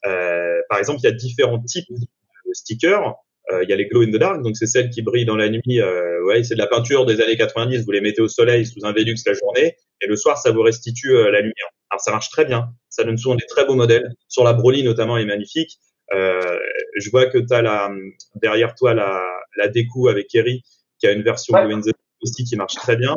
[0.08, 3.14] Euh, par exemple, il y a différents types de stickers.
[3.52, 5.38] Euh, il y a les glow in the dark, donc c'est celles qui brillent dans
[5.38, 5.82] la nuit.
[6.26, 7.86] ouais, c'est de la peinture des années 90.
[7.86, 10.62] Vous les mettez au soleil sous un Velux la journée, et le soir, ça vous
[10.62, 11.70] restitue la lumière.
[11.90, 12.70] Alors ça marche très bien.
[12.90, 14.10] Ça donne souvent des très beaux modèles.
[14.28, 15.80] Sur la Broly notamment, elle est magnifique.
[16.14, 16.58] Euh,
[16.98, 17.90] je vois que tu as la,
[18.36, 19.22] derrière toi la,
[19.58, 20.64] la déco avec Kerry
[21.00, 21.68] qui a une version ouais.
[21.68, 21.92] de
[22.22, 23.16] aussi qui marche très bien.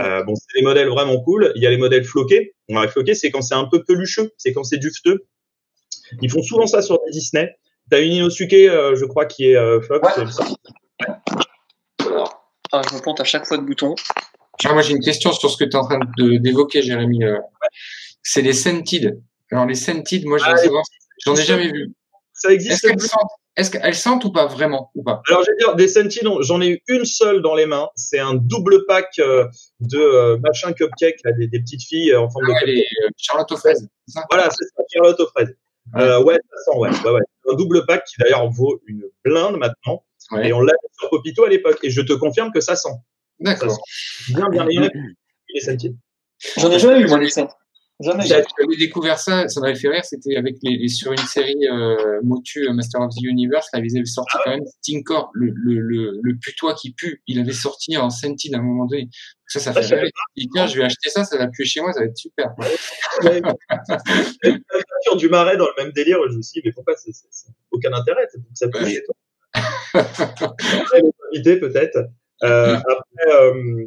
[0.00, 1.52] Euh, bon, c'est des modèles vraiment cool.
[1.56, 2.54] Il y a les modèles floqués.
[2.68, 5.26] On va floquer, c'est quand c'est un peu pelucheux, c'est quand c'est dufteux.
[6.22, 7.54] Ils font souvent ça sur Disney.
[7.90, 9.80] T'as une Inosuke, euh, je crois, qui est euh.
[9.90, 9.98] Ouais.
[12.06, 13.94] Alors, ah, je me plante à chaque fois de bouton.
[14.64, 17.24] Ah, moi, j'ai une question sur ce que tu es en train d'évoquer, Jérémy.
[17.24, 17.38] Euh,
[18.22, 19.20] c'est les Scented.
[19.50, 20.54] Alors, les Scented, moi, ah,
[21.24, 21.92] j'en ai jamais vu.
[22.32, 22.86] Ça existe.
[23.56, 25.20] Est-ce qu'elles sentent, ou pas vraiment ou pas?
[25.28, 27.88] Alors, je vais dire, des Scented, j'en ai eu une seule dans les mains.
[27.96, 29.46] C'est un double pack euh,
[29.80, 32.66] de euh, machin cupcake, là, des, des, petites filles en forme ah, de.
[32.66, 32.86] Les,
[33.16, 33.88] Charlotte aux fraises,
[34.30, 35.54] Voilà, c'est ça, Charlotte aux fraises.
[35.94, 36.90] Ouais, euh, ouais ça sent, ouais.
[36.90, 37.22] ouais, ouais.
[37.50, 40.04] Un double pack qui d'ailleurs vaut une blinde maintenant.
[40.30, 40.48] Ouais.
[40.48, 41.78] Et on l'a sur Popito à l'époque.
[41.82, 42.94] Et je te confirme que ça sent.
[43.40, 43.78] D'accord.
[44.28, 44.90] Bien, bien, bien.
[45.56, 45.96] Scented.
[46.56, 47.54] J'en ai jamais eu, moi, les Scented.
[48.02, 48.26] Jamais.
[48.26, 48.44] J'avais
[48.78, 52.72] découvert ça, ça m'avait fait rire, c'était avec les, sur une série euh, Motu euh,
[52.72, 56.36] Master of the Universe, là, ils avaient sorti quand même Stinkor, le, le, le, le
[56.36, 59.08] putois qui pue, il avait sorti en Sentid à un moment donné.
[59.48, 60.10] Ça, ça fait Ah, rire.
[60.36, 62.16] Il dit, tiens, je vais acheter ça, ça va puer chez moi, ça va être
[62.16, 62.54] super.
[62.58, 62.68] Ouais.
[63.22, 63.40] La
[64.42, 67.10] peinture du marais dans le même délire, je me suis dit, mais pourquoi c'est,
[67.70, 68.94] aucun intérêt, c'est pour que ça pue Ouais.
[68.94, 69.14] chez toi.
[71.60, 71.98] Peut-être.
[72.42, 73.84] Euh, après, euh,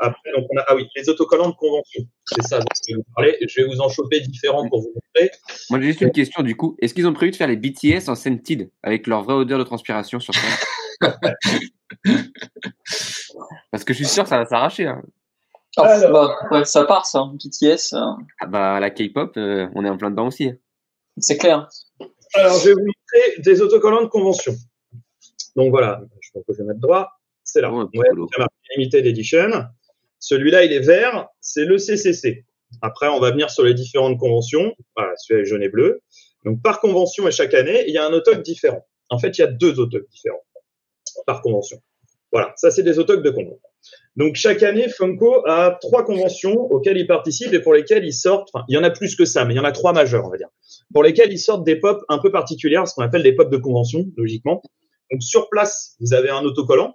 [0.00, 2.02] après, donc on a, ah oui, les autocollants de convention.
[2.24, 3.36] C'est ça dont je vais vous parler.
[3.46, 5.30] Je vais vous en choper différents pour vous montrer.
[5.68, 6.76] Moi, j'ai juste une question du coup.
[6.80, 9.64] Est-ce qu'ils ont prévu de faire les BTS en scented avec leur vraie odeur de
[9.64, 11.12] transpiration sur scène
[13.70, 14.86] Parce que je suis sûr que ça va s'arracher.
[14.86, 15.02] hein.
[15.76, 16.10] Ah, Alors.
[16.50, 17.24] bah, ouais, ça part, ça.
[17.34, 18.00] BTS, euh,
[18.40, 20.48] Ah bah, la K-pop, euh, on est en plein dedans aussi.
[20.48, 20.56] hein.
[21.18, 21.68] c'est clair.
[22.34, 24.52] Alors, je vais vous montrer des autocollants de convention.
[25.56, 27.19] Donc voilà, je pense que je vais mettre droit.
[27.52, 27.70] C'est là.
[27.72, 28.06] Oh, Ouais,
[28.76, 29.50] Limited Edition.
[30.20, 32.44] Celui-là, il est vert, c'est le CCC.
[32.82, 34.74] Après, on va venir sur les différentes conventions.
[34.96, 36.02] Voilà, celui-là est jaune et bleu.
[36.44, 38.86] Donc, par convention et chaque année, il y a un autoc différent.
[39.08, 40.44] En fait, il y a deux autocs différents
[41.26, 41.78] par convention.
[42.32, 43.58] Voilà, ça, c'est des autocs de convention.
[44.14, 48.48] Donc, chaque année, Funko a trois conventions auxquelles il participe et pour lesquelles ils sortent,
[48.52, 50.24] enfin, il y en a plus que ça, mais il y en a trois majeures,
[50.24, 50.48] on va dire,
[50.92, 53.56] pour lesquelles ils sortent des pop un peu particulières, ce qu'on appelle des pop de
[53.56, 54.62] convention, logiquement.
[55.10, 56.94] Donc, sur place, vous avez un autocollant.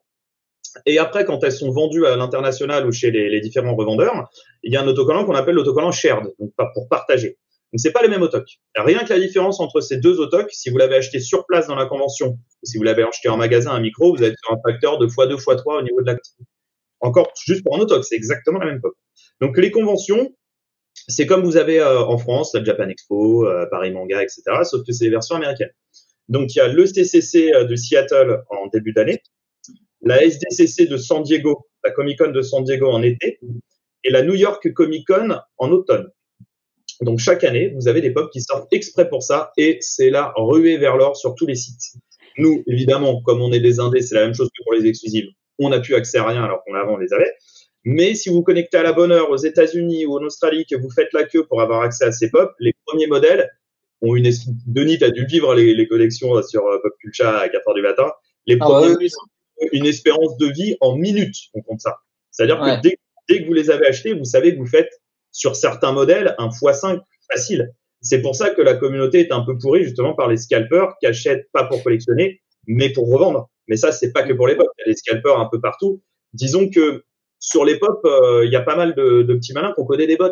[0.85, 4.29] Et après, quand elles sont vendues à l'international ou chez les, les différents revendeurs,
[4.63, 7.37] il y a un autocollant qu'on appelle l'autocollant shared, donc pas pour partager.
[7.73, 8.59] Donc c'est pas les mêmes autocs.
[8.75, 11.75] Rien que la différence entre ces deux autocs, si vous l'avez acheté sur place dans
[11.75, 14.97] la convention ou si vous l'avez acheté en magasin un micro, vous sur un facteur
[14.97, 16.17] de x2 x3 au niveau de la
[17.01, 18.93] encore juste pour un autoc, c'est exactement la même pop.
[19.41, 20.33] Donc les conventions,
[21.07, 24.41] c'est comme vous avez euh, en France la Japan Expo, euh, Paris Manga, etc.
[24.63, 25.71] Sauf que c'est les versions américaines.
[26.29, 29.21] Donc il y a le CCC euh, de Seattle en début d'année,
[30.05, 33.39] la SDCC de San Diego, la Comic Con de San Diego en été,
[34.03, 36.09] et la New York Comic Con en automne.
[37.01, 40.31] Donc chaque année, vous avez des pop qui sortent exprès pour ça, et c'est la
[40.37, 41.95] ruée vers l'or sur tous les sites.
[42.37, 45.27] Nous, évidemment, comme on est des indés, c'est la même chose que pour les exclusives.
[45.57, 47.33] On n'a plus accès à rien alors qu'on avant on les avait.
[47.83, 50.75] Mais si vous vous connectez à la bonne heure aux États-Unis ou en Australie, que
[50.75, 53.49] vous faites la queue pour avoir accès à ces pop, les premiers modèles
[54.01, 54.29] ont une.
[54.67, 57.73] Denis, tu as dû vivre les, les collections sur euh, Pop Culture à 4 heures
[57.73, 58.11] du matin.
[58.47, 59.07] Les Ah, premiers ouais,
[59.71, 61.97] une espérance de vie en minutes, on compte ça.
[62.31, 62.77] C'est-à-dire Ouais.
[62.77, 62.97] que dès,
[63.29, 64.89] dès que vous les avez achetés, vous savez que vous faites
[65.31, 66.99] sur certains modèles un x5
[67.31, 67.71] facile.
[68.01, 71.07] C'est pour ça que la communauté est un peu pourrie justement par les scalpers qui
[71.07, 73.49] achètent pas pour collectionner, mais pour revendre.
[73.67, 74.67] Mais ça, c'est pas que pour les pop.
[74.77, 76.03] Il y a des scalpers un peu partout.
[76.33, 77.03] Disons que
[77.39, 80.07] sur les pop, euh, il y a pas mal de, de petits malins qu'on connaît
[80.07, 80.29] des bots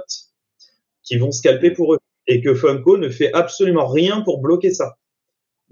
[1.03, 4.95] qui vont scalper pour eux et que Funko ne fait absolument rien pour bloquer ça.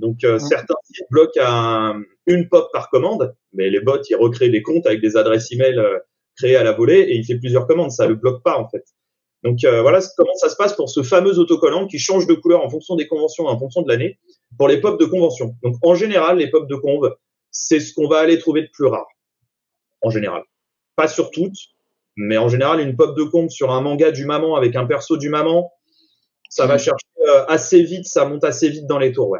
[0.02, 0.40] Donc euh, Ouais.
[0.40, 4.86] certains sites bloquent un- une pop par commande, mais les bots ils recréent des comptes
[4.86, 5.98] avec des adresses email euh,
[6.38, 8.84] créées à la volée et il fait plusieurs commandes, ça le bloque pas en fait.
[9.44, 12.64] Donc euh, voilà comment ça se passe pour ce fameux autocollant qui change de couleur
[12.64, 14.20] en fonction des conventions, en fonction de l'année,
[14.58, 15.56] pour les pop de convention.
[15.64, 17.16] Donc en général, les pop de conve,
[17.52, 19.08] c'est ce qu'on va aller trouver de plus rare.
[20.02, 20.44] En général.
[20.96, 21.58] Pas sur toutes,
[22.16, 25.18] mais en général, une pop de conve sur un manga du maman avec un perso
[25.18, 25.72] du maman,
[26.50, 29.40] ça va chercher euh, assez vite, ça monte assez vite dans les tours, ouais.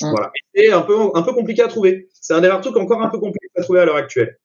[0.00, 0.30] Voilà.
[0.54, 2.08] Et un peu, un peu compliqué à trouver.
[2.20, 4.38] C'est un des rares trucs encore un peu compliqué à trouver à l'heure actuelle.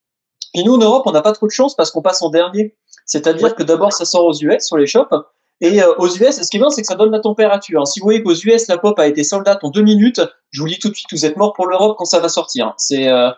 [0.54, 2.76] Puis nous, en Europe, on n'a pas trop de chance parce qu'on passe en dernier.
[3.06, 5.14] C'est-à-dire que d'abord, ça sort aux US, sur les shops.
[5.62, 7.88] Et euh, aux US, ce qui est bien, c'est que ça donne la température.
[7.88, 10.60] Si vous voyez qu'aux US, la pop a été sold out en deux minutes, je
[10.60, 12.74] vous le dis tout de suite, vous êtes mort pour l'Europe quand ça va sortir.
[12.78, 13.30] C'est euh,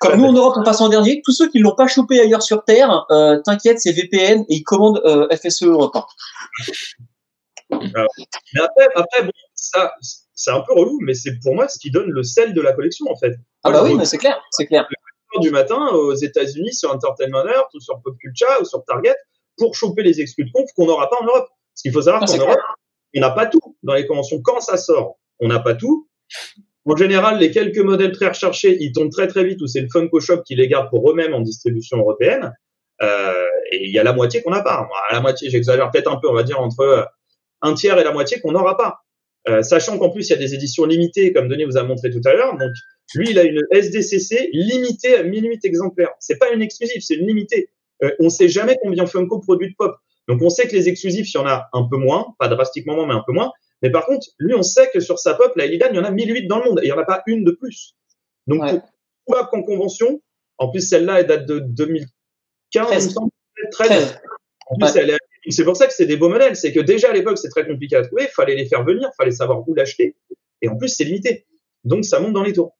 [0.00, 1.22] comme nous en Europe, on passe en dernier.
[1.24, 4.64] Tous ceux qui l'ont pas chopé ailleurs sur Terre, euh, t'inquiète, c'est VPN et ils
[4.64, 5.00] commandent
[5.32, 5.94] FSE Europe.
[5.96, 6.04] hein.
[7.70, 9.92] Mais après, après bon, ça,
[10.38, 12.72] c'est un peu relou, mais c'est pour moi ce qui donne le sel de la
[12.72, 13.34] collection, en fait.
[13.64, 14.88] Ah bah oui, mais c'est clair, c'est clair.
[15.40, 19.16] du matin aux États-Unis sur Entertainment Earth ou sur Pop Culture ou sur Target
[19.56, 21.48] pour choper les exclus de conf qu'on n'aura pas en Europe.
[21.48, 22.60] Parce qu'il faut savoir Ah, qu'en Europe,
[23.16, 24.40] on n'a pas tout dans les conventions.
[24.40, 26.08] Quand ça sort, on n'a pas tout.
[26.86, 29.88] En général, les quelques modèles très recherchés, ils tombent très très vite ou c'est le
[29.92, 32.52] Funko Shop qui les garde pour eux-mêmes en distribution européenne.
[33.02, 34.86] Euh, et il y a la moitié qu'on n'a pas.
[34.88, 37.08] Moi, La moitié, j'exagère peut-être un peu, on va dire entre
[37.60, 39.00] un tiers et la moitié qu'on n'aura pas.
[39.48, 42.10] Euh, sachant qu'en plus, il y a des éditions limitées, comme Denis vous a montré
[42.10, 42.56] tout à l'heure.
[42.58, 42.70] Donc,
[43.14, 46.10] lui, il a une SDCC limitée à 1008 exemplaires.
[46.20, 47.70] C'est pas une exclusive, c'est une limitée.
[48.02, 49.96] Euh, on sait jamais combien Funko produit de pop.
[50.28, 52.94] Donc, on sait que les exclusifs, il y en a un peu moins, pas drastiquement
[52.96, 53.50] moins, mais un peu moins.
[53.80, 56.04] Mais par contre, lui, on sait que sur sa pop, la Illidan, il y en
[56.04, 57.94] a 1008 dans le monde et il n'y en a pas une de plus.
[58.46, 58.72] Donc, Ouais.
[58.72, 58.82] pour
[59.26, 60.20] probable qu'en convention,
[60.58, 62.10] en plus, celle-là, elle date de 2015,
[62.74, 63.12] il me 13.
[63.14, 63.30] semble.
[63.70, 63.88] 13.
[63.88, 64.18] 13.
[64.70, 65.00] En plus, Ouais.
[65.02, 65.17] elle est-
[65.52, 66.56] c'est pour ça que c'est des beaux modèles.
[66.56, 68.24] C'est que déjà à l'époque, c'est très compliqué à trouver.
[68.24, 70.16] Il fallait les faire venir, il fallait savoir où l'acheter.
[70.62, 71.46] Et en plus, c'est limité.
[71.84, 72.74] Donc, ça monte dans les tours.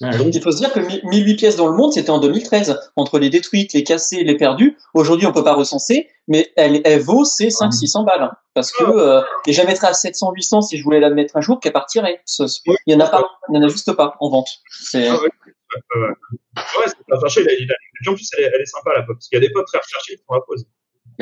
[0.00, 2.80] Donc, il faut se dire que 1008 pièces dans le monde, c'était en 2013.
[2.96, 7.00] Entre les détruites, les cassées, les perdues, aujourd'hui, on peut pas recenser, mais elle, elle
[7.00, 8.22] vaut ces 500-600 balles.
[8.22, 8.32] Hein.
[8.54, 11.42] parce que, euh, et je la mettrais à 700-800 si je voulais la mettre un
[11.42, 12.22] jour, qu'elle partirait.
[12.38, 14.48] Il y en a pas, il y en a juste pas en vente.
[14.70, 15.28] C'est, ah ouais,
[16.86, 17.42] c'est pas chercher.
[18.08, 19.16] En plus, elle est, elle est sympa, la pop.
[19.16, 20.40] Parce qu'il y a des pop très recherchés qui font la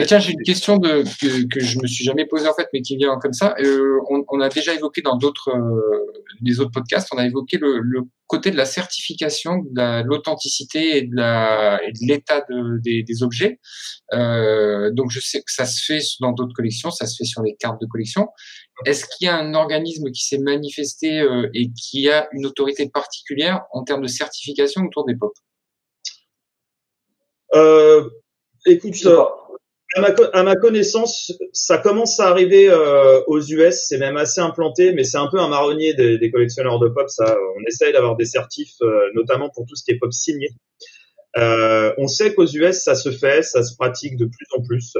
[0.06, 2.82] tiens, j'ai une question de, que, que je me suis jamais posée en fait, mais
[2.82, 3.54] qui vient comme ça.
[3.60, 6.06] Euh, on, on, a déjà évoqué dans d'autres euh,
[6.42, 11.02] les autres podcasts, on a évoqué le, le, côté de la certification, de l'authenticité et
[11.02, 13.58] de la et de l'état de, des, des, objets.
[14.12, 17.42] Euh, donc je sais que ça se fait dans d'autres collections, ça se fait sur
[17.42, 18.28] les cartes de collection.
[18.84, 22.88] Est-ce qu'il y a un organisme qui s'est manifesté euh, et qui a une autorité
[22.88, 25.32] particulière en termes de certification autour des pop
[27.54, 28.08] euh,
[28.66, 28.94] Écoute,
[29.94, 35.02] à ma, connaissance, ça commence à arriver euh, aux US, c'est même assez implanté, mais
[35.02, 37.08] c'est un peu un marronnier des, collectionneurs de pop.
[37.08, 40.50] Ça, on essaye d'avoir des certifs, euh, notamment pour tout ce qui est pop signé.
[41.36, 44.96] Euh, on sait qu'aux US, ça se fait, ça se pratique de plus en plus.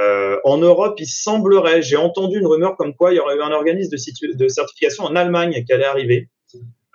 [0.00, 3.42] Euh, en Europe, il semblerait, j'ai entendu une rumeur comme quoi il y aurait eu
[3.42, 6.28] un organisme de, certification en Allemagne qui allait arriver.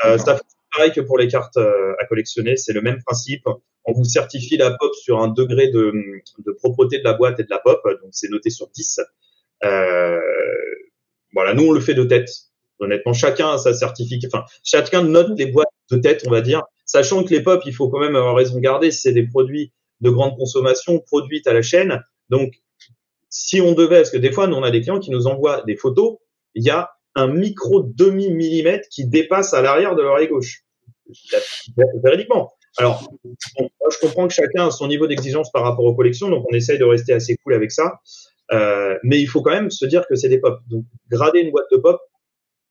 [0.05, 0.39] Euh, ça
[0.77, 3.43] pareil que pour les cartes à collectionner, c'est le même principe
[3.87, 5.93] on vous certifie la pop sur un degré de,
[6.39, 8.99] de propreté de la boîte et de la pop, donc c'est noté sur 10.
[9.63, 10.19] Euh,
[11.33, 12.29] voilà, nous on le fait de tête.
[12.79, 14.29] Honnêtement, chacun a sa certification.
[14.31, 17.73] Enfin, chacun note les boîtes de tête, on va dire, sachant que les pop, il
[17.73, 19.71] faut quand même avoir raison de garder, c'est des produits
[20.01, 22.03] de grande consommation produites à la chaîne.
[22.29, 22.61] Donc,
[23.29, 25.63] si on devait, parce que des fois, nous on a des clients qui nous envoient
[25.65, 26.17] des photos,
[26.55, 30.66] il y a un micro demi millimètre qui dépasse à l'arrière de l'oreille gauche.
[32.03, 32.53] Véridiquement.
[32.77, 33.09] Alors,
[33.59, 36.53] moi, je comprends que chacun a son niveau d'exigence par rapport aux collections, donc on
[36.53, 37.99] essaye de rester assez cool avec ça.
[38.51, 40.59] Euh, mais il faut quand même se dire que c'est des pop.
[40.69, 41.99] Donc, grader une boîte de pop,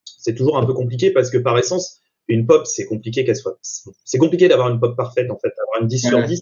[0.05, 3.57] c'est toujours un peu compliqué parce que par essence, une pop, c'est compliqué qu'elle soit.
[3.61, 6.41] C'est compliqué d'avoir une pop parfaite, en fait, d'avoir une 10 sur 10.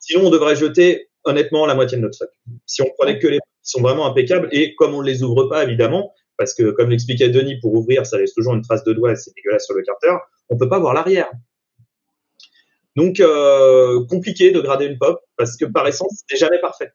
[0.00, 2.30] Sinon, on devrait jeter, honnêtement, la moitié de notre stock.
[2.66, 5.44] Si on prenait que les qui sont vraiment impeccables et comme on ne les ouvre
[5.44, 8.92] pas, évidemment, parce que comme l'expliquait Denis, pour ouvrir, ça laisse toujours une trace de
[8.92, 10.16] doigt, c'est dégueulasse sur le carter,
[10.50, 11.30] on peut pas voir l'arrière.
[12.96, 16.90] Donc, euh, compliqué de grader une pop parce que par essence, c'est jamais parfait.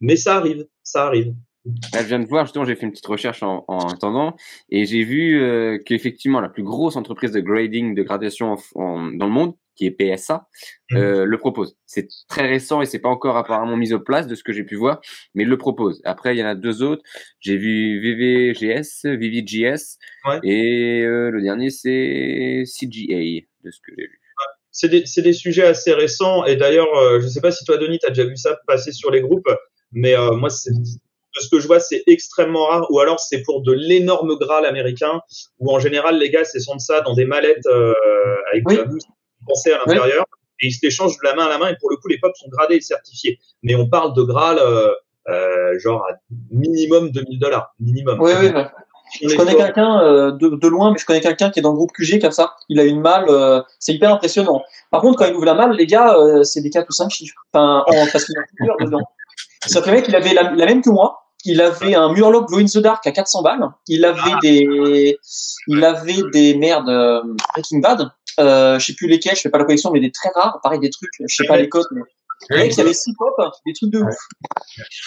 [0.00, 1.34] Mais ça arrive, ça arrive.
[1.64, 4.34] je viens de voir, justement, j'ai fait une petite recherche en, attendant
[4.70, 9.28] et j'ai vu euh, qu'effectivement, la plus grosse entreprise de grading, de gradation dans le
[9.28, 10.46] monde, qui est PSA,
[10.90, 10.96] mmh.
[10.96, 11.76] euh, le propose.
[11.86, 14.64] C'est très récent et c'est pas encore apparemment mis au place de ce que j'ai
[14.64, 15.00] pu voir,
[15.34, 16.02] mais il le propose.
[16.04, 17.02] Après, il y en a deux autres.
[17.40, 19.98] J'ai vu VVGS, VVGS
[20.42, 24.20] et le dernier c'est CGA de ce que j'ai vu
[24.78, 26.44] c'est des, des, sujets assez récents.
[26.44, 28.56] Et d'ailleurs, euh, je ne sais pas si toi, Denis, tu as déjà vu ça
[28.66, 29.48] passer sur les groupes,
[29.92, 32.86] mais euh, moi, de ce que je vois, c'est extrêmement rare.
[32.90, 35.20] Ou alors, c'est pour de l'énorme Graal américain,
[35.58, 37.94] où en général, les gars c'est ça dans des mallettes euh,
[38.52, 38.76] avec oui.
[38.76, 38.84] la
[39.66, 40.24] à l'intérieur.
[40.60, 41.68] Et ils se l'échangent de la main à la main.
[41.68, 43.38] Et pour le coup, les pop sont gradés et certifiés.
[43.62, 44.58] Mais on parle de Graal,
[45.78, 46.14] genre à
[46.50, 47.74] minimum 2000 dollars.
[47.78, 48.20] Minimum.
[48.20, 48.50] Oui, oui,
[49.22, 51.76] je connais quelqu'un euh, de, de, loin, mais je connais quelqu'un qui est dans le
[51.76, 52.54] groupe QG comme ça.
[52.68, 54.62] Il a une malle, euh, c'est hyper impressionnant.
[54.90, 57.10] Par contre, quand il ouvre la malle, les gars, euh, c'est des 4 ou 5
[57.10, 57.34] chiffres.
[57.52, 59.02] Enfin, en, parce qu'il y a plusieurs dedans.
[59.66, 61.24] C'est le mec, il avait la, même que moi.
[61.44, 63.68] Il avait un Murloc Glow in the Dark à 400 balles.
[63.86, 64.38] Il avait ah.
[64.42, 65.18] des,
[65.68, 66.90] il avait des merdes
[67.54, 68.10] Breaking Bad.
[68.38, 70.60] Euh, je sais plus lesquels, je fais pas la collection, mais des très rares.
[70.62, 71.86] Pareil, des trucs, je sais pas les codes.
[71.92, 72.02] Mais...
[72.50, 73.34] Le mec, il avait 6 pop,
[73.66, 74.16] des trucs de ouf.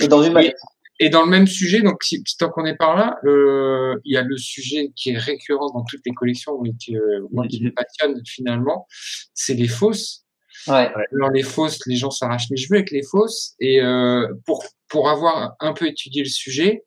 [0.01, 0.57] Et dans une mallette.
[1.03, 4.17] Et dans le même sujet, donc si, tant qu'on est par là, euh, il y
[4.17, 7.71] a le sujet qui est récurrent dans toutes les collections et qui, euh, qui me
[7.71, 8.85] passionne finalement,
[9.33, 10.25] c'est les fausses.
[10.67, 10.91] Ouais.
[11.13, 13.55] Alors les fausses, les gens s'arrachent les cheveux avec les fausses.
[13.59, 16.83] Et euh, pour pour avoir un peu étudié le sujet,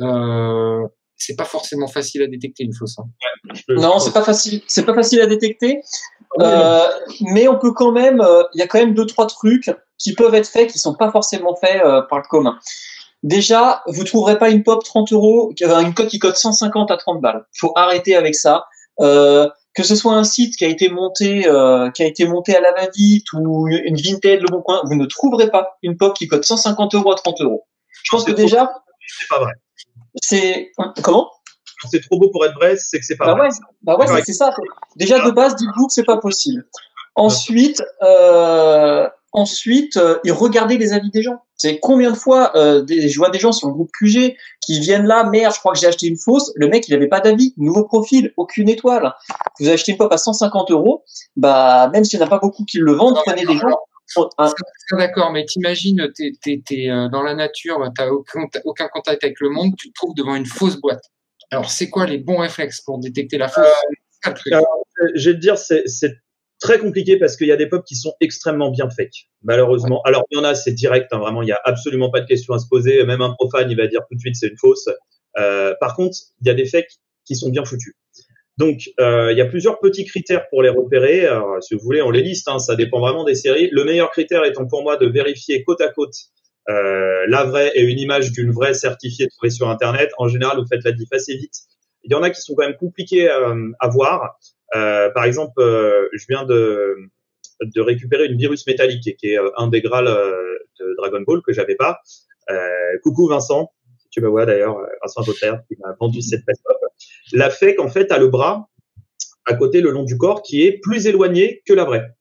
[0.00, 0.86] euh,
[1.16, 2.98] c'est pas forcément facile à détecter une fausse.
[2.98, 3.04] Hein.
[3.68, 4.62] Non, c'est pas facile.
[4.66, 5.80] C'est pas facile à détecter.
[6.40, 6.86] Euh,
[7.32, 8.20] mais on peut quand même.
[8.20, 10.94] Euh, il y a quand même deux trois trucs qui peuvent être faits qui sont
[10.94, 12.58] pas forcément faits euh, par le commun.
[13.22, 17.20] Déjà, vous trouverez pas une pop 30 euros, une cote qui cote 150 à 30
[17.20, 17.46] balles.
[17.58, 18.66] Faut arrêter avec ça.
[19.00, 22.56] Euh, que ce soit un site qui a été monté, euh, qui a été monté
[22.56, 26.16] à la va-vite ou une Vinted, le bon coin, vous ne trouverez pas une pop
[26.16, 27.66] qui cote 150 euros à 30 euros.
[28.02, 28.72] Je pense que déjà,
[29.06, 29.52] c'est pas vrai.
[30.22, 30.72] C'est
[31.02, 31.30] comment?
[31.90, 33.48] C'est trop beau pour être vrai, c'est que c'est pas bah vrai.
[33.48, 34.50] Ouais, bah ouais, c'est ça.
[34.96, 36.66] Déjà de base, dites-vous que c'est pas possible.
[37.14, 41.42] Ensuite, euh, ensuite, euh, et regardez les avis des gens.
[41.56, 44.80] C'est combien de fois euh, des, je vois des gens sur le groupe QG qui
[44.80, 46.52] viennent là, merde, je crois que j'ai acheté une fausse.
[46.56, 49.14] Le mec, il avait pas d'avis, nouveau profil, aucune étoile.
[49.60, 51.04] Vous achetez une pop à 150 euros,
[51.36, 53.78] bah même s'il n'y en a pas beaucoup qui le vendent, prenez des gens.
[54.92, 59.50] D'accord, mais t'imagines, t'es es, euh, dans la nature, t'as aucun, aucun contact avec le
[59.50, 61.04] monde, tu te trouves devant une fausse boîte.
[61.50, 63.66] Alors, c'est quoi les bons réflexes pour détecter la fausse?
[65.14, 65.84] Je vais te dire, c'est
[66.60, 70.02] très compliqué parce qu'il y a des pop qui sont extrêmement bien fake, malheureusement.
[70.02, 72.26] Alors, il y en a, c'est direct, hein, vraiment, il n'y a absolument pas de
[72.26, 73.04] question à se poser.
[73.04, 74.88] Même un profane, il va dire tout de suite c'est une fausse.
[75.38, 77.94] Euh, par contre, il y a des fakes qui sont bien foutus.
[78.58, 81.28] Donc, euh, il y a plusieurs petits critères pour les repérer.
[81.60, 83.68] Si vous voulez, on les liste, hein, ça dépend vraiment des séries.
[83.70, 86.14] Le meilleur critère étant pour moi de vérifier côte à côte
[86.68, 90.10] euh, la vraie et une image d'une vraie certifiée trouvée sur Internet.
[90.16, 91.54] En général, vous faites la diff assez vite.
[92.02, 94.38] Il y en a qui sont quand même compliqués euh, à voir.
[94.72, 96.96] Par exemple, je viens de,
[97.60, 100.12] de récupérer une virus métallique, qui est un des grâles
[100.80, 102.00] de Dragon Ball que j'avais pas.
[103.02, 103.70] coucou Vincent,
[104.16, 106.76] tu me vois d'ailleurs, Vincent Potter qui m'a vendu cette pop.
[107.32, 108.66] La fake en fait a le bras
[109.44, 112.14] à côté le long du corps qui est plus éloigné que la vraie.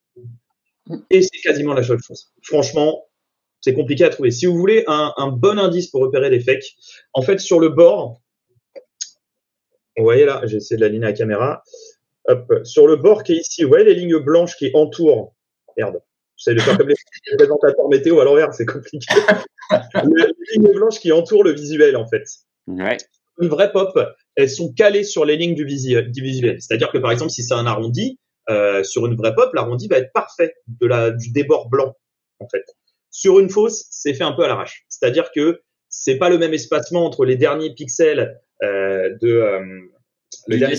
[1.10, 2.34] Et c'est quasiment la seule chose.
[2.44, 3.06] Franchement,
[3.62, 4.30] c'est compliqué à trouver.
[4.30, 6.76] Si vous voulez un, bon indice pour repérer les fakes,
[7.14, 8.22] en fait, sur le bord,
[9.96, 11.64] vous voyez là, j'ai essayé de l'aligner à la caméra.
[12.64, 15.34] Sur le bord qui est ici, vous voyez les lignes blanches qui entourent.
[15.78, 16.02] Merde,
[16.38, 16.96] j'essaie de faire comme les
[17.38, 19.08] présentateurs météo à l'envers, c'est compliqué.
[19.72, 22.24] les lignes blanches qui entourent le visuel, en fait.
[22.68, 22.98] Ouais.
[23.42, 23.98] Une vraie pop,
[24.36, 26.58] elles sont calées sur les lignes du, visuel.
[26.62, 28.18] C'est-à-dire que par exemple, si c'est un arrondi,
[28.50, 31.96] euh, sur une vraie pop, l'arrondi va être parfait de la, du débord blanc,
[32.40, 32.64] en fait.
[33.10, 34.86] Sur une fausse, c'est fait un peu à l'arrache.
[34.90, 39.60] C'est-à-dire que c'est pas le même espacement entre les derniers pixels euh, de euh,
[40.48, 40.76] le dernier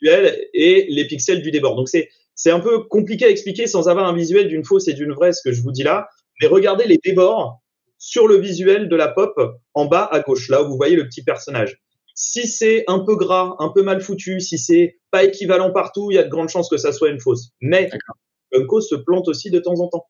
[0.00, 1.76] visuel et les pixels du débord.
[1.76, 4.94] Donc c'est c'est un peu compliqué à expliquer sans avoir un visuel d'une fausse et
[4.94, 6.08] d'une vraie, ce que je vous dis là.
[6.40, 7.60] Mais regardez les débords
[7.98, 9.38] sur le visuel de la pop
[9.74, 11.76] en bas à gauche, là où vous voyez le petit personnage.
[12.14, 16.14] Si c'est un peu gras, un peu mal foutu, si c'est pas équivalent partout, il
[16.14, 17.50] y a de grandes chances que ça soit une fausse.
[17.60, 17.90] Mais
[18.52, 20.06] Funko se plante aussi de temps en temps.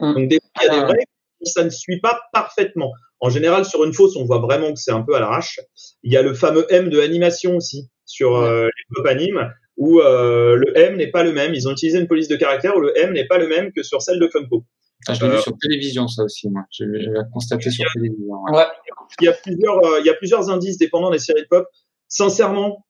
[0.00, 0.14] Hum.
[0.14, 0.86] Donc des fois, il y a des ah.
[0.86, 1.04] vrais
[1.46, 2.92] ça ne suit pas parfaitement.
[3.20, 5.60] En général, sur une fausse, on voit vraiment que c'est un peu à l'arrache.
[6.02, 10.00] Il y a le fameux M de animation aussi sur euh, les pop animes où
[10.00, 11.54] euh, le M n'est pas le même.
[11.54, 13.82] Ils ont utilisé une police de caractère où le M n'est pas le même que
[13.82, 14.64] sur celle de Funko.
[15.06, 16.62] Ah, je l'ai vu euh, sur télévision, ça aussi, moi.
[16.70, 18.42] Je l'ai constaté sur télévision.
[18.52, 18.64] Ouais.
[19.20, 21.66] Il, y a plusieurs, il y a plusieurs indices dépendant des séries de pop.
[22.08, 22.84] Sincèrement,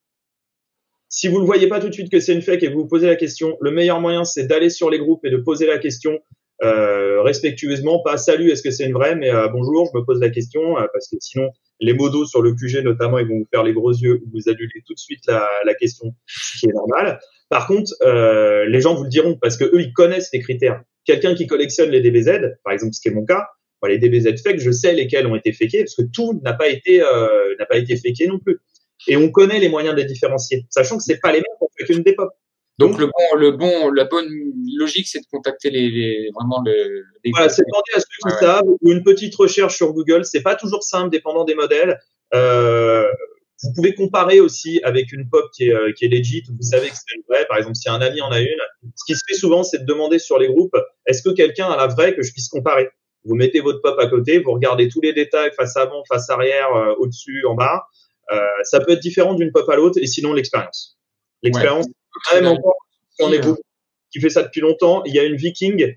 [1.09, 2.81] si vous ne voyez pas tout de suite que c'est une fake et que vous
[2.81, 5.65] vous posez la question, le meilleur moyen, c'est d'aller sur les groupes et de poser
[5.65, 6.19] la question
[6.63, 10.19] euh, respectueusement, pas salut, est-ce que c'est une vraie, mais euh, bonjour, je me pose
[10.21, 11.49] la question, euh, parce que sinon,
[11.79, 14.49] les modos sur le QG notamment, ils vont vous faire les gros yeux ou vous
[14.49, 17.19] annulez tout de suite la, question, ce qui est normal.
[17.49, 17.91] Par contre,
[18.67, 20.81] les gens vous le diront, parce que eux, ils connaissent les critères.
[21.05, 23.47] Quelqu'un qui collectionne les DBZ, par exemple, ce qui est mon cas,
[23.87, 26.99] les DBZ fake, je sais lesquels ont été fakés, parce que tout n'a pas été
[26.99, 27.95] n'a pas été
[28.27, 28.59] non plus.
[29.07, 31.69] Et on connaît les moyens de les différencier, sachant que c'est pas les mêmes pour
[31.77, 32.29] chacune des pop.
[32.77, 34.27] Donc le bon, le bon, la bonne
[34.77, 36.75] logique, c'est de contacter les, les vraiment les.
[37.23, 40.25] les voilà, c'est demander à ceux qui savent ou une petite recherche sur Google.
[40.25, 41.99] C'est pas toujours simple, dépendant des modèles.
[42.33, 43.07] Euh,
[43.63, 46.89] vous pouvez comparer aussi avec une pop qui est, euh, qui est legit, vous savez
[46.89, 47.45] que c'est une vraie.
[47.47, 48.47] Par exemple, si un ami en a une,
[48.95, 50.75] ce qui se fait souvent, c'est de demander sur les groupes,
[51.05, 52.89] est-ce que quelqu'un a la vraie que je puisse comparer?
[53.23, 56.73] Vous mettez votre pop à côté, vous regardez tous les détails face avant, face arrière,
[56.75, 57.85] euh, au-dessus, en bas.
[58.31, 60.97] Euh, ça peut être différent d'une pop à l'autre, et sinon l'expérience.
[61.41, 61.87] L'expérience,
[62.33, 62.75] même encore,
[63.19, 63.61] on est beaucoup
[64.15, 65.03] qui fait ça depuis longtemps.
[65.03, 65.93] Il y a une Viking,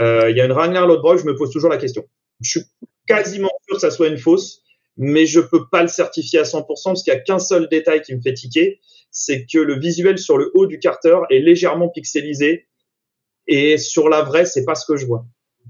[0.00, 2.06] euh, il y a une Ragnar Lodbrok, je me pose toujours la question.
[2.40, 2.60] Je suis
[3.06, 4.62] quasiment sûr que ça soit une fausse,
[4.96, 8.00] mais je peux pas le certifier à 100% parce qu'il y a qu'un seul détail
[8.00, 8.80] qui me fait tiquer,
[9.10, 12.66] c'est que le visuel sur le haut du carter est légèrement pixelisé
[13.46, 15.26] et sur la vraie, c'est pas ce que je vois.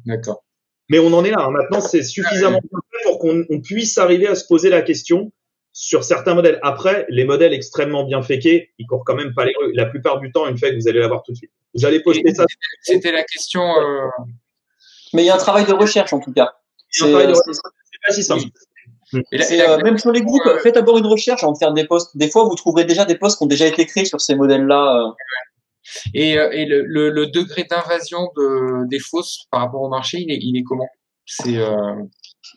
[0.06, 0.44] D'accord.
[0.90, 1.40] Mais on en est là.
[1.40, 1.50] Hein.
[1.50, 2.60] Maintenant, c'est suffisamment
[3.02, 5.32] pour qu'on puisse arriver à se poser la question
[5.72, 6.58] sur certains modèles.
[6.62, 9.72] Après, les modèles extrêmement bien féqués, ils courent quand même pas les rues.
[9.74, 11.52] La plupart du temps, une fake, vous allez l'avoir tout de suite.
[11.74, 12.44] Vous allez poster ça.
[12.82, 13.62] C'était la question.
[13.62, 14.08] Euh...
[15.12, 16.52] Mais il y a un travail de recherche en tout cas.
[16.90, 18.44] C'est pas si simple.
[19.14, 22.16] Euh, même sur les groupes, faites d'abord une recherche avant de faire des posts.
[22.16, 24.96] Des fois, vous trouverez déjà des posts qui ont déjà été créés sur ces modèles-là.
[24.96, 25.10] Euh.
[26.14, 30.18] Et, euh, et le, le, le, degré d'invasion de, des fausses par rapport au marché,
[30.20, 30.88] il est, il est comment?
[31.26, 31.56] C'est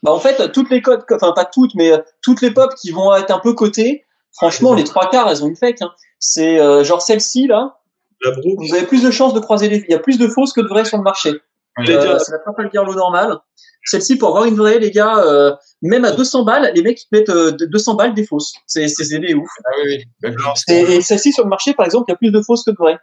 [0.02, 2.92] bah en fait, toutes les codes, enfin pas toutes, mais euh, toutes les pop qui
[2.92, 5.82] vont être un peu cotées, franchement, les trois quarts, elles ont une fake.
[5.82, 5.92] Hein.
[6.20, 7.80] C'est euh, genre celle-ci là.
[8.24, 9.84] vous avez plus de chances de croiser les.
[9.88, 11.32] Il y a plus de fausses que de vraies sur le marché.
[11.80, 13.40] Euh, c'est la Trafalgar Garlo normale.
[13.84, 17.08] Celle-ci, pour avoir une vraie, les gars, euh, même à 200 balles, les mecs ils
[17.10, 18.54] te mettent 200 balles des fausses.
[18.68, 19.50] C'est c'est des ouf.
[19.66, 20.34] Ah oui, oui.
[20.70, 22.78] Et, celle-ci sur le marché, par exemple, il y a plus de fausses que de
[22.78, 23.00] vraies.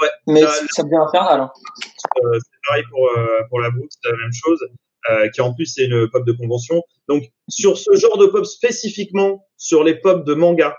[0.00, 0.08] Ouais.
[0.28, 1.40] Mais ça devient infernal.
[1.40, 1.50] Hein.
[1.82, 3.10] c'est pareil pour
[3.48, 4.60] pour la boucle, c'est la même chose.
[5.08, 6.82] Euh, qui en plus c'est une pop de convention.
[7.08, 10.76] Donc sur ce genre de pop spécifiquement, sur les pop de manga,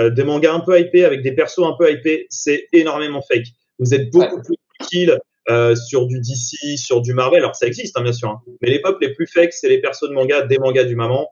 [0.00, 3.48] euh, des mangas un peu hypés avec des persos un peu hypés, c'est énormément fake.
[3.78, 5.18] Vous êtes beaucoup plus tranquille
[5.50, 7.40] euh, sur du DC, sur du Marvel.
[7.40, 8.40] Alors ça existe hein, bien sûr, hein.
[8.62, 11.28] mais les pop les plus fakes, c'est les persos de manga, des mangas du maman.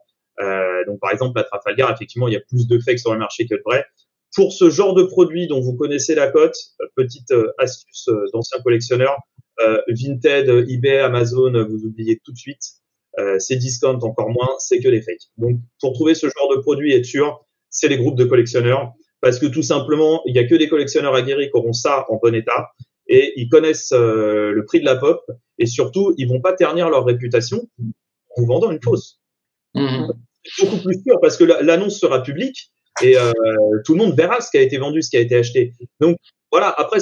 [0.85, 3.47] Donc par exemple la Trafalgar, effectivement, il y a plus de fakes sur le marché
[3.47, 3.85] que de vrai.
[4.35, 6.55] pour ce genre de produit dont vous connaissez la cote,
[6.95, 9.17] petite astuce d'ancien collectionneur,
[9.87, 12.63] Vinted, eBay, Amazon, vous oubliez tout de suite.
[13.39, 15.29] c'est discount encore moins, c'est que des fakes.
[15.37, 18.93] Donc pour trouver ce genre de produit et être sûr, c'est les groupes de collectionneurs
[19.23, 22.19] parce que tout simplement, il y a que des collectionneurs aguerris qui auront ça en
[22.21, 22.71] bon état
[23.07, 25.23] et ils connaissent euh, le prix de la pop
[25.59, 29.21] et surtout, ils vont pas ternir leur réputation en vous vendant une fausse.
[29.75, 30.07] Mmh.
[30.43, 32.69] C'est beaucoup plus sûr parce que l'annonce sera publique
[33.01, 33.31] et euh,
[33.85, 35.73] tout le monde verra ce qui a été vendu, ce qui a été acheté.
[36.01, 36.17] Donc
[36.51, 36.99] voilà, après,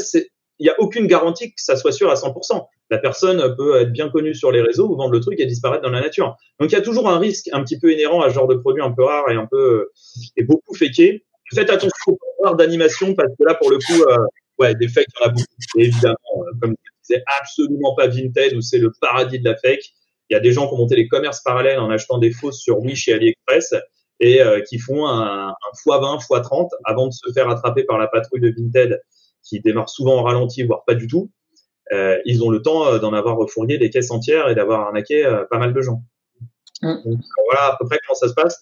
[0.62, 2.68] il n'y a aucune garantie que ça soit sûr à 100%.
[2.92, 5.82] La personne peut être bien connue sur les réseaux ou vendre le truc et disparaître
[5.82, 6.38] dans la nature.
[6.60, 8.54] Donc il y a toujours un risque un petit peu inhérent à ce genre de
[8.54, 9.92] produit un peu rare et un peu euh,
[10.38, 14.18] et beaucoup féqué faites attention aux pouvoir d'animation parce que là, pour le coup, euh,
[14.60, 15.46] ouais, des fakes, il y en a beaucoup.
[15.78, 19.84] évidemment, euh, comme je disais, absolument pas Vinted où c'est le paradis de la fake.
[20.30, 22.62] Il y a des gens qui ont monté des commerces parallèles en achetant des fausses
[22.62, 23.74] sur Wish et AliExpress
[24.22, 24.40] et
[24.70, 25.56] qui font un, un
[25.86, 29.02] x20, x30 avant de se faire attraper par la patrouille de Vinted
[29.44, 31.32] qui démarre souvent en ralenti, voire pas du tout.
[31.94, 35.58] Euh, ils ont le temps d'en avoir refourgué des caisses entières et d'avoir arnaqué pas
[35.58, 36.04] mal de gens.
[36.82, 36.96] Mm.
[37.06, 37.20] Donc,
[37.50, 38.62] voilà à peu près comment ça se passe.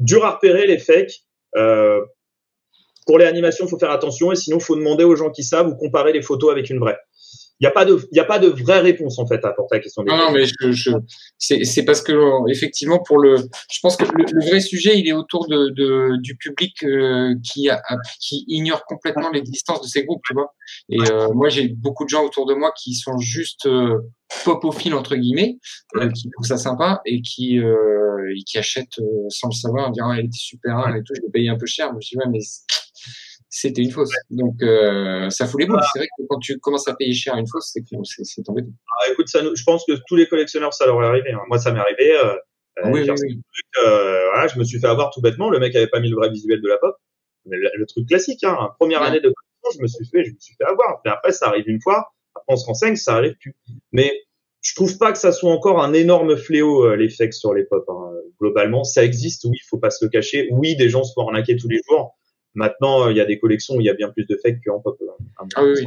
[0.00, 1.24] Dur à repérer les fakes.
[1.56, 2.04] Euh,
[3.06, 5.42] pour les animations, il faut faire attention et sinon, il faut demander aux gens qui
[5.42, 6.98] savent ou comparer les photos avec une vraie.
[7.60, 9.74] Il n'y a pas de, il a pas de vraie réponse en fait à apporter
[9.74, 10.04] à la question.
[10.04, 10.90] non, non, mais je, je
[11.38, 15.48] c'est parce que effectivement pour le, je pense que le, vrai sujet il est autour
[15.48, 17.82] de, de du public euh, qui a,
[18.20, 20.54] qui ignore complètement l'existence de ces groupes, tu vois.
[20.88, 23.98] Et euh, moi j'ai beaucoup de gens autour de moi qui sont juste euh,
[24.76, 25.58] fil entre guillemets,
[25.96, 29.90] euh, qui trouvent ça sympa et qui euh, et qui achètent sans le savoir en
[29.90, 31.88] disant ah, elle était super rare et tout, je l'ai payé un peu cher.
[31.90, 32.40] Je me suis dit ouais mais
[33.50, 34.10] c'était une fausse.
[34.30, 35.80] Donc, euh, ça fout les boules.
[35.92, 37.82] C'est vrai que quand tu commences à payer cher une fausse, c'est
[38.24, 38.68] c'est embêtant.
[39.00, 41.32] Ah, écoute, ça, je pense que tous les collectionneurs, ça leur est arrivé.
[41.32, 41.40] Hein.
[41.48, 42.16] Moi, ça m'est arrivé.
[42.16, 42.34] Euh,
[42.84, 43.40] oui, oui, oui.
[43.84, 45.50] Euh, voilà, je me suis fait avoir tout bêtement.
[45.50, 46.96] Le mec avait pas mis le vrai visuel de la pop.
[47.46, 48.70] Mais le, truc classique, hein.
[48.78, 51.00] Première année de collection, je me suis fait, je me suis fait avoir.
[51.04, 52.12] Mais après, ça arrive une fois.
[52.34, 53.56] Après, on se renseigne, ça arrive plus.
[53.92, 54.12] Mais
[54.60, 57.64] je trouve pas que ça soit encore un énorme fléau euh, les fakes sur les
[57.64, 57.84] pop.
[57.88, 58.12] Hein.
[58.40, 59.44] Globalement, ça existe.
[59.44, 60.48] Oui, il faut pas se le cacher.
[60.52, 62.17] Oui, des gens se font arnaquer tous les jours.
[62.58, 64.58] Maintenant, euh, il y a des collections où il y a bien plus de fakes
[64.66, 64.98] qu'en pop.
[65.00, 65.06] Euh,
[65.54, 65.86] ah oui, oui.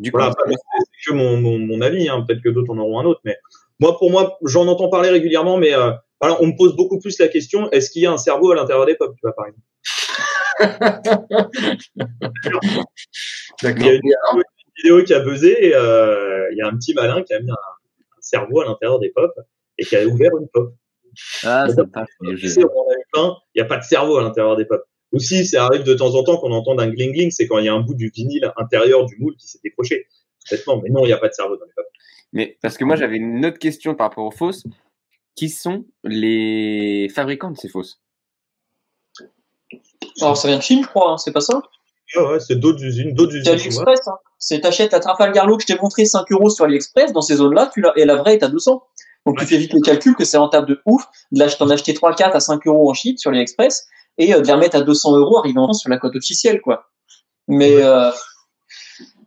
[0.00, 2.08] Du coup, c'est que mon, mon, avis.
[2.08, 2.24] Hein.
[2.26, 3.38] Peut-être que d'autres en auront un autre, mais
[3.78, 7.28] moi, pour moi, j'en entends parler régulièrement, mais euh, on me pose beaucoup plus la
[7.28, 9.62] question est-ce qu'il y a un cerveau à l'intérieur des pop, tu vois, par exemple?
[13.62, 14.00] Il y a une,
[14.76, 17.50] vidéo qui a buzzé, et, euh, il y a un petit malin qui a mis
[17.50, 17.56] un,
[18.20, 19.32] cerveau à l'intérieur des pop
[19.78, 20.74] et qui a ouvert une pop.
[21.44, 22.08] Ah, ça passe.
[22.22, 22.34] Il
[23.54, 24.82] n'y a pas de cerveau à l'intérieur des pop.
[25.12, 27.68] Aussi, ça arrive de temps en temps qu'on entende un gling-gling, c'est quand il y
[27.68, 30.06] a un bout du vinyle intérieur du moule qui s'est décroché.
[30.50, 31.90] Mais non, il n'y a pas de cerveau dans les papiers.
[32.32, 34.64] Mais parce que moi, j'avais une autre question par rapport aux fausses.
[35.34, 38.00] Qui sont les fabricants de ces fausses?
[40.20, 41.62] Alors, ça vient de Chine, je crois, hein, c'est pas ça?
[42.14, 43.44] Ouais, c'est d'autres usines, d'autres usines.
[43.44, 44.18] C'est AliExpress, hein.
[44.38, 47.36] C'est t'achètes à Trafalgar Law que je t'ai montré 5 euros sur AliExpress, dans ces
[47.36, 48.82] zones-là, tu l'as, et la vraie est à 200.
[49.24, 51.04] Donc tu fais vite le calcul que c'est rentable de ouf.
[51.30, 53.86] Là, je t'en acheté 3-4 à 5 euros en Chine sur AliExpress
[54.18, 56.90] et euh, de les remettre à 200 euros arrivant sur la cote officielle, quoi.
[57.48, 58.10] Mais euh,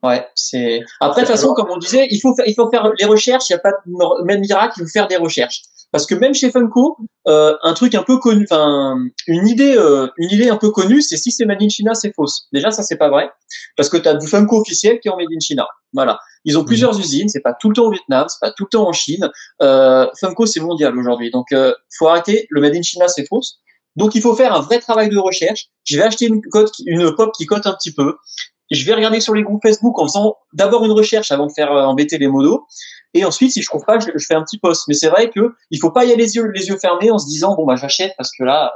[0.04, 0.82] ouais, c'est.
[1.00, 3.50] Après, de toute façon, comme on disait, il faut faire, il faut faire les recherches.
[3.50, 4.76] Il n'y a pas de même miracle.
[4.78, 5.62] Il faut faire des recherches.
[5.96, 8.98] Parce que même chez Funko, euh, un truc un peu connu, enfin
[9.28, 12.14] une idée, euh, une idée un peu connue, c'est si c'est made in China, c'est
[12.14, 12.48] fausse.
[12.52, 13.30] Déjà, ça c'est pas vrai,
[13.78, 15.66] parce que tu as du Funko officiel qui est en made in China.
[15.94, 16.20] Voilà.
[16.44, 16.66] Ils ont mmh.
[16.66, 18.92] plusieurs usines, c'est pas tout le temps au Vietnam, c'est pas tout le temps en
[18.92, 19.30] Chine.
[19.62, 22.46] Euh, Funko c'est mondial aujourd'hui, donc euh, faut arrêter.
[22.50, 23.60] Le made in China c'est fausse.
[23.96, 25.68] Donc il faut faire un vrai travail de recherche.
[25.86, 28.16] Je vais acheter une cote, une pop qui cote un petit peu.
[28.72, 31.72] Je vais regarder sur les groupes Facebook en faisant d'abord une recherche avant de faire
[31.72, 32.66] euh, embêter les modos.
[33.14, 34.86] Et ensuite, si je trouve pas, je, fais un petit post.
[34.88, 37.18] Mais c'est vrai que il faut pas y aller les yeux, les yeux fermés en
[37.18, 38.74] se disant bon bah j'achète parce que là.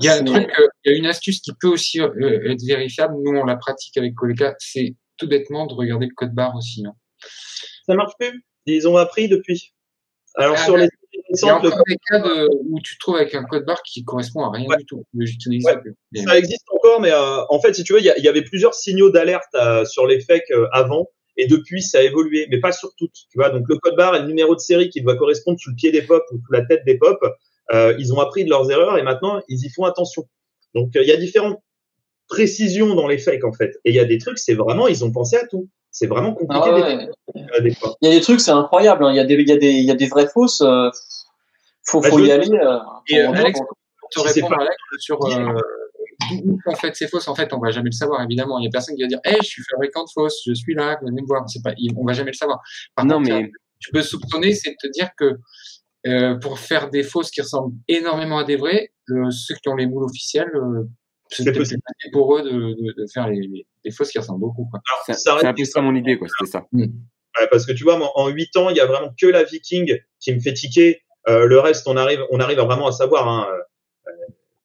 [0.00, 2.50] Il y a un truc, euh, il y a une astuce qui peut aussi euh,
[2.50, 3.14] être vérifiable.
[3.22, 4.54] Nous, on la pratique avec Coleca.
[4.58, 6.82] C'est tout bêtement de regarder le code barre aussi.
[6.82, 6.94] Non?
[7.86, 8.44] Ça marche plus?
[8.66, 9.72] Ils ont appris depuis?
[10.34, 10.88] Alors ah, sur les
[11.30, 13.82] il y a encore des cas de, où tu te trouves avec un code barre
[13.82, 15.04] qui correspond à rien du tout.
[16.24, 19.10] Ça existe encore, mais euh, en fait, si tu veux, il y, avait plusieurs signaux
[19.10, 22.90] d'alerte euh, sur les fakes euh, avant, et depuis, ça a évolué, mais pas sur
[22.96, 23.14] toutes.
[23.30, 25.70] Tu vois, donc le code barre et le numéro de série qui doit correspondre sous
[25.70, 27.18] le pied des pop ou sous la tête des pop,
[27.98, 30.26] ils ont appris de leurs erreurs et maintenant ils y font attention.
[30.74, 31.60] Donc il y a différentes
[32.28, 35.04] précisions dans les fakes en fait, et il y a des trucs, c'est vraiment, ils
[35.04, 35.68] ont pensé à tout.
[35.90, 36.64] C'est vraiment compliqué.
[36.64, 39.04] Ah il y a des trucs, c'est incroyable.
[39.04, 39.12] Hein.
[39.12, 40.60] Il, y a des, il, y a des, il y a des vraies fausses.
[40.60, 40.90] Euh,
[41.88, 42.50] faut, bah, faut y aller.
[42.50, 42.78] Euh,
[43.08, 43.60] et euh, Alex,
[44.10, 45.60] te répondre Alex, sur euh,
[46.66, 47.28] en fait ces fausses.
[47.28, 48.22] En fait, on va jamais le savoir.
[48.22, 50.54] Évidemment, il y a personne qui va dire, hey, je suis fabricant de fausses, je
[50.54, 51.48] suis là, venez me voir.
[51.48, 52.60] C'est pas, on va jamais le savoir.
[52.94, 53.50] Par non, contre, mais
[53.80, 55.38] tu peux soupçonner, c'est de te dire que
[56.06, 58.92] euh, pour faire des fausses qui ressemblent énormément à des vraies,
[59.30, 60.50] ceux qui ont les moules officiels
[61.30, 61.80] C'est possible
[62.12, 64.68] pour eux de, de, de faire les, les, fausses qui ressemblent beaucoup.
[65.06, 66.28] C'est un peu ça mon idée, quoi.
[66.28, 66.66] C'était ça.
[66.72, 66.86] Mm.
[67.40, 69.98] Ouais, parce que tu vois, en 8 ans, il y a vraiment que la Viking
[70.18, 71.02] qui me fait tiquer.
[71.28, 73.28] Euh, le reste, on arrive, on arrive à vraiment à savoir.
[73.28, 73.48] Hein.
[73.50, 74.12] Euh,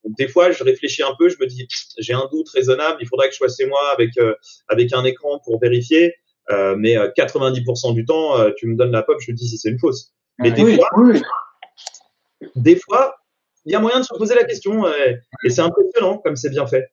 [0.06, 1.68] des fois, je réfléchis un peu, je me dis,
[1.98, 4.36] j'ai un doute raisonnable, il faudrait que je sois chez moi avec euh,
[4.68, 6.16] avec un écran pour vérifier.
[6.52, 9.70] Euh, mais 90% du temps, tu me donnes la pop, je te dis si c'est
[9.70, 10.12] une fausse.
[10.40, 11.22] Mais des oui, fois, oui.
[12.56, 13.16] des fois,
[13.66, 16.50] il y a moyen de se poser la question et, et c'est impressionnant comme c'est
[16.50, 16.92] bien fait.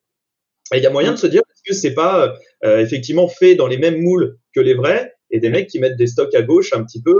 [0.72, 3.66] Et il y a moyen de se dire est-ce que c'est pas effectivement fait dans
[3.66, 6.72] les mêmes moules que les vrais et des mecs qui mettent des stocks à gauche
[6.72, 7.18] un petit peu.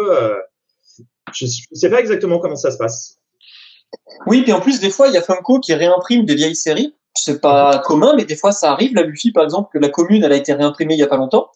[1.35, 3.19] Je ne sais pas exactement comment ça se passe.
[4.27, 6.95] Oui, puis en plus des fois il y a Funko qui réimprime des vieilles séries.
[7.15, 8.95] C'est pas commun, mais des fois ça arrive.
[8.95, 11.17] La Luffy par exemple, que la commune elle a été réimprimée il y a pas
[11.17, 11.51] longtemps.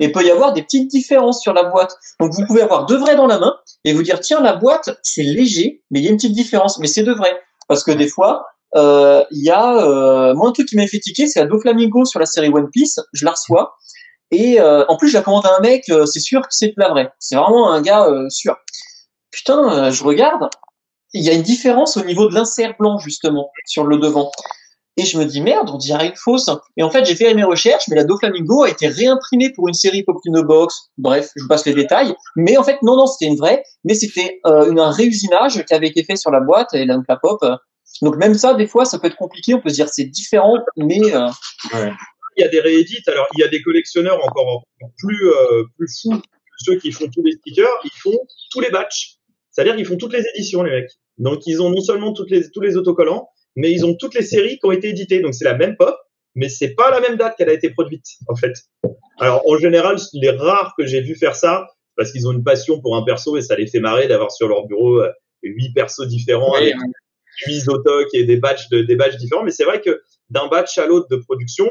[0.00, 1.96] Et il peut y avoir des petites différences sur la boîte.
[2.20, 4.90] Donc vous pouvez avoir deux vrais dans la main et vous dire tiens la boîte
[5.02, 7.38] c'est léger, mais il y a une petite différence, mais c'est deux vrais.
[7.68, 10.98] Parce que des fois il euh, y a euh, moi un truc qui m'a fait
[10.98, 12.98] tiquer, c'est la Doflamingo sur la série One Piece.
[13.12, 13.76] Je la reçois
[14.32, 16.74] et euh, en plus je la commande à un mec, c'est sûr que c'est de
[16.78, 17.12] la vraie.
[17.20, 18.56] C'est vraiment un gars sûr.
[19.34, 20.48] Putain, je regarde,
[21.12, 24.30] il y a une différence au niveau de l'insert blanc justement sur le devant.
[24.96, 26.48] Et je me dis merde, on dirait une fausse.
[26.76, 29.74] Et en fait, j'ai fait mes recherches, mais la Doflamingo a été réimprimée pour une
[29.74, 30.90] série Popino Box.
[30.98, 32.14] Bref, je vous passe les détails.
[32.36, 35.88] Mais en fait, non, non, c'était une vraie, mais c'était euh, un réusinage qui avait
[35.88, 37.42] été fait sur la boîte et donc la pop.
[37.42, 37.56] euh,
[38.02, 39.54] donc même ça, des fois, ça peut être compliqué.
[39.54, 41.28] On peut se dire c'est différent, mais euh.
[42.36, 43.02] Il y a des réédits.
[43.06, 44.64] Alors, il y a des collectionneurs encore
[44.98, 47.80] plus, euh, plus fous que ceux qui font tous les stickers.
[47.84, 48.18] Ils font
[48.50, 49.18] tous les batchs.
[49.54, 50.90] C'est-à-dire qu'ils font toutes les éditions, les mecs.
[51.18, 54.22] Donc, ils ont non seulement toutes les, tous les autocollants, mais ils ont toutes les
[54.22, 55.20] séries qui ont été éditées.
[55.20, 55.96] Donc, c'est la même pop,
[56.34, 58.52] mais c'est pas la même date qu'elle a été produite, en fait.
[59.20, 62.80] Alors, en général, les rares que j'ai vu faire ça, parce qu'ils ont une passion
[62.80, 65.12] pour un perso et ça les fait marrer d'avoir sur leur bureau euh,
[65.44, 66.74] huit persos différents Oui, avec
[67.46, 69.44] huit autocs et des batchs de, des batchs différents.
[69.44, 71.70] Mais c'est vrai que d'un batch à l'autre de production,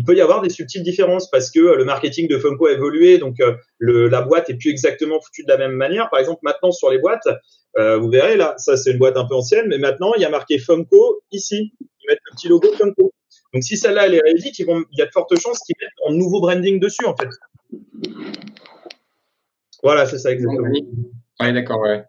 [0.00, 2.72] il peut y avoir des subtiles différences parce que euh, le marketing de Funko a
[2.72, 6.08] évolué, donc euh, le, la boîte est plus exactement foutue de la même manière.
[6.08, 7.28] Par exemple, maintenant sur les boîtes,
[7.78, 10.24] euh, vous verrez là, ça c'est une boîte un peu ancienne, mais maintenant il y
[10.24, 11.74] a marqué Funko ici.
[11.80, 13.12] Ils mettent le petit logo Funko.
[13.52, 15.76] Donc si celle-là elle est réédite, ils vont, il y a de fortes chances qu'ils
[15.78, 17.28] mettent un nouveau branding dessus en fait.
[19.82, 20.66] Voilà, c'est ça exactement.
[21.40, 22.04] Ouais, d'accord, ouais.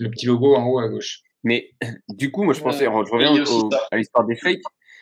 [0.00, 1.20] Le petit logo en haut à gauche.
[1.44, 1.70] Mais
[2.08, 3.04] du coup, moi, je pensais, Ouais.
[3.06, 4.60] je reviens au- à l'histoire des fakes.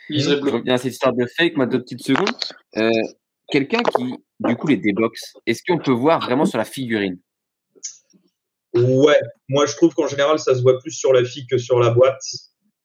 [0.08, 2.30] Liseré Je reviens à cette histoire de fake, moi, deux petites secondes.
[2.76, 2.90] Euh,
[3.50, 7.18] Quelqu'un qui, du coup, les déboxe, est-ce qu'on peut voir vraiment sur la figurine?
[8.74, 9.18] Ouais,
[9.48, 11.90] moi je trouve qu'en général ça se voit plus sur la figue que sur la
[11.90, 12.20] boîte.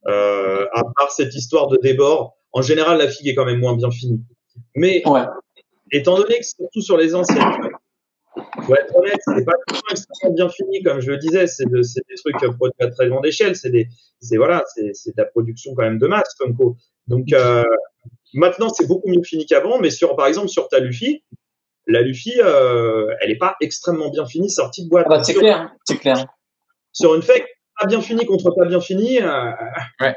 [0.08, 3.76] Euh, à part cette histoire de débord, en général la figue est quand même moins
[3.76, 4.24] bien finie.
[4.76, 5.26] Mais Ouais.
[5.92, 7.44] étant donné que surtout sur les anciennes,
[8.72, 9.54] être honnête, c'est pas
[9.92, 13.08] extrêmement bien fini, comme je le disais, c'est de- c'est des trucs produits à très
[13.10, 13.88] grande échelle, c'est des,
[14.22, 16.78] c'est voilà, c'est c'est de la production quand même de masse, Funko.
[17.08, 17.64] Donc euh,
[18.34, 21.24] maintenant c'est beaucoup mieux fini qu'avant, mais sur par exemple sur ta Luffy,
[21.88, 25.06] la Luffy, euh, elle est pas extrêmement bien finie sortie de boîte.
[25.08, 26.26] Ah bah, c'est clair, c'est clair.
[26.94, 27.46] sur une fake,
[27.80, 29.52] pas bien fini contre pas bien fini, euh,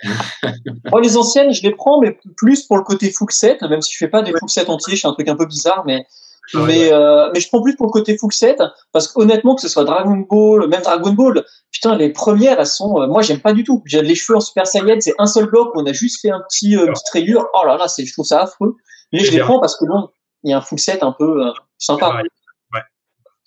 [0.92, 3.98] Moi, les anciennes, je les prends, mais plus pour le côté full-set, même si je
[3.98, 6.06] fais pas des full-set entiers, je fais un truc un peu bizarre, mais,
[6.54, 8.62] Ah ouais, mais, euh, mais je prends plus pour le côté full-set,
[8.92, 13.00] parce qu'honnêtement, que ce soit Dragon Ball, même Dragon Ball, putain, les premières, elles sont,
[13.00, 13.82] euh, moi, j'aime pas du tout.
[13.86, 16.30] J'ai les cheveux en Super Saiyan, c'est un seul bloc, où on a juste fait
[16.30, 17.46] un petit, euh, petite rayure.
[17.54, 18.76] Oh là là, c'est, je trouve ça affreux.
[19.12, 20.08] Mais je les prends parce que bon,
[20.42, 22.22] il y a un full-set un peu euh, sympa.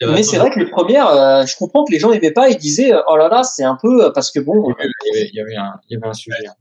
[0.01, 2.55] Mais c'est vrai que les premières, euh, je comprends que les gens aimaient pas et
[2.55, 5.29] disaient, euh, oh là là, c'est un peu, euh, parce que bon, Il y avait,
[5.33, 6.37] il y avait, un, il y avait un sujet.
[6.47, 6.53] hein.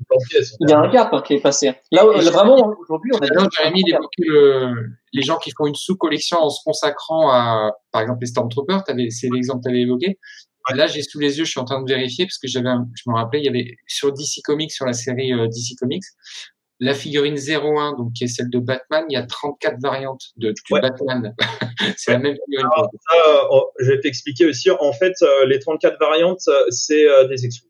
[0.61, 1.73] il y a un gap qui est passé.
[1.93, 4.75] Là, Et vraiment, aujourd'hui, on a Jérémy, il évoquait le,
[5.13, 9.29] les gens qui font une sous-collection en se consacrant à, par exemple, les Stormtroopers, c'est
[9.33, 10.19] l'exemple que tu avais évoqué.
[10.75, 13.09] Là, j'ai sous les yeux, je suis en train de vérifier, parce que j'avais, je
[13.09, 16.05] me rappelais, il y avait sur DC Comics, sur la série DC Comics,
[16.81, 20.55] la figurine 01, donc qui est celle de Batman, il y a 34 variantes de,
[20.71, 20.81] Ouais.
[20.81, 21.35] Batman.
[21.97, 22.69] c'est la même figurine.
[22.73, 24.71] Alors, ça, euh, oh, je vais t'expliquer aussi.
[24.71, 27.69] En fait, euh, les 34 variantes, euh, c'est euh, des exclus.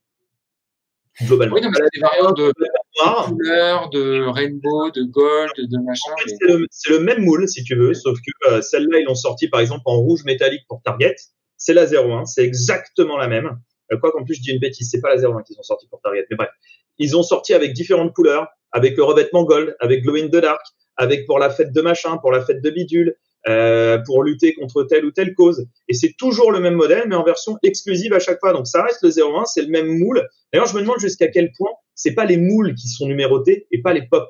[1.23, 1.55] Globalement.
[1.57, 2.53] Oui, non, mais des variantes de
[3.01, 6.13] Noir, couleurs, de rainbow, de gold, de machin.
[6.13, 9.05] En fait, mais- c'est le, même moule, si tu veux, sauf que euh, celle-là, ils
[9.05, 11.17] l'ont sorti par exemple en rouge métallique pour Target.
[11.57, 13.59] C'est la 01, c'est exactement la même.
[13.93, 15.87] Euh, quoi qu'en plus, je dis une bêtise, c'est pas la 01 qu'ils ont sorti
[15.89, 16.51] pour Target, mais bref.
[16.99, 20.61] Ils ont sorti avec différentes couleurs, avec le revêtement gold, avec glow in the dark,
[20.97, 23.17] avec pour la fête de machin, pour la fête de bidule,
[23.49, 25.67] euh, pour lutter contre telle ou telle cause.
[25.89, 28.53] Et c'est toujours le même modèle, mais en version exclusive à chaque fois.
[28.53, 30.29] Donc ça reste le 01, c'est le même moule.
[30.53, 33.81] D'ailleurs, je me demande jusqu'à quel point c'est pas les moules qui sont numérotés et
[33.81, 34.29] pas les pop.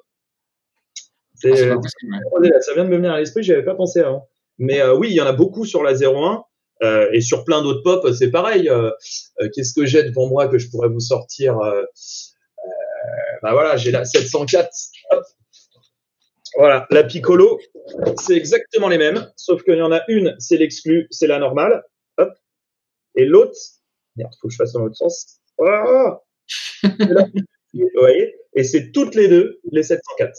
[1.35, 4.29] C'est, Ah, euh, possible, ça vient de me venir à l'esprit, j'avais pas pensé avant.
[4.59, 6.43] Mais euh, oui, il y en a beaucoup sur la 01
[6.83, 8.69] euh, et sur plein d'autres pop, c'est pareil.
[8.69, 8.91] Euh,
[9.41, 11.59] euh, Qu'est-ce que j'ai devant moi que je pourrais vous sortir
[13.43, 14.69] bah voilà, j'ai la 704.
[15.11, 15.25] Hop.
[16.57, 17.61] Voilà, la Piccolo,
[18.21, 21.85] c'est exactement les mêmes, sauf qu'il y en a une, c'est l'exclu, c'est la normale.
[22.17, 22.31] Hop.
[23.15, 23.57] Et l'autre,
[24.17, 25.41] merde, faut que je fasse dans l'autre sens.
[25.61, 26.21] Oh
[27.75, 28.35] Vous voyez?
[28.55, 30.33] Et c'est toutes les deux les 704.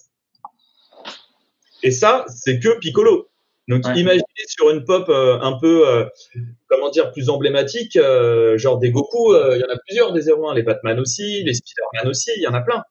[1.83, 3.28] Et ça, c'est que Piccolo.
[3.69, 6.05] Donc imaginez sur une pop euh, un peu, euh,
[6.67, 10.55] comment dire, plus emblématique, euh, genre des Goku, il y en a plusieurs des 01,
[10.55, 12.83] les Batman aussi, les Spider-Man aussi, il y en a plein.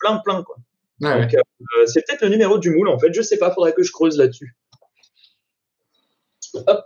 [0.00, 0.56] Plein, plein, quoi.
[1.00, 1.36] Donc
[1.84, 4.16] c'est peut-être le numéro du moule, en fait, je sais pas, faudrait que je creuse
[4.16, 4.56] là-dessus.
[6.54, 6.82] Hop.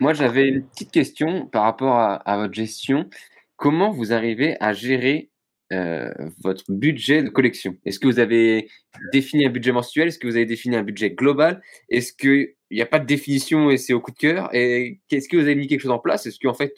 [0.00, 3.10] Moi, j'avais une petite question par rapport à votre gestion.
[3.56, 5.28] Comment vous arrivez à gérer
[5.72, 6.12] euh,
[6.42, 8.68] votre budget de collection Est-ce que vous avez
[9.12, 10.08] défini un budget mensuel?
[10.08, 11.62] Est-ce que vous avez défini un budget global?
[11.88, 14.54] Est-ce qu'il n'y a pas de définition et c'est au coup de cœur?
[14.54, 16.26] Et qu'est-ce que vous avez mis quelque chose en place?
[16.26, 16.74] Est-ce qu'en fait,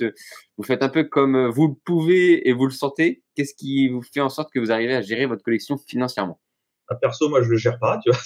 [0.57, 3.23] vous faites un peu comme vous le pouvez et vous le sentez?
[3.35, 6.41] Qu'est-ce qui vous fait en sorte que vous arrivez à gérer votre collection financièrement?
[6.89, 8.21] Ah, Perso, moi, je le gère pas, tu vois.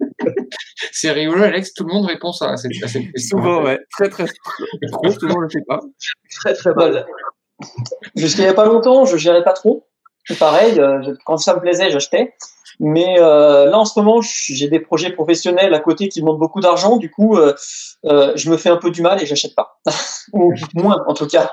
[0.92, 1.72] c'est rigolo, Alex.
[1.72, 3.02] Tout le monde répond à cette, question.
[3.16, 3.78] Souvent, ouais.
[3.92, 5.12] Très, très, trop.
[5.12, 5.80] Tout le monde le fait pas.
[6.40, 7.06] Très, très mal.
[8.14, 9.86] Jusqu'il n'y a pas longtemps, je gérais pas trop.
[10.38, 12.34] Pareil, euh, quand ça me plaisait, j'achetais.
[12.80, 16.60] Mais euh, là, en ce moment, j'ai des projets professionnels à côté qui demandent beaucoup
[16.60, 16.96] d'argent.
[16.96, 17.54] Du coup, euh,
[18.02, 19.80] je me fais un peu du mal et j'achète pas,
[20.32, 21.52] ou moins en tout cas,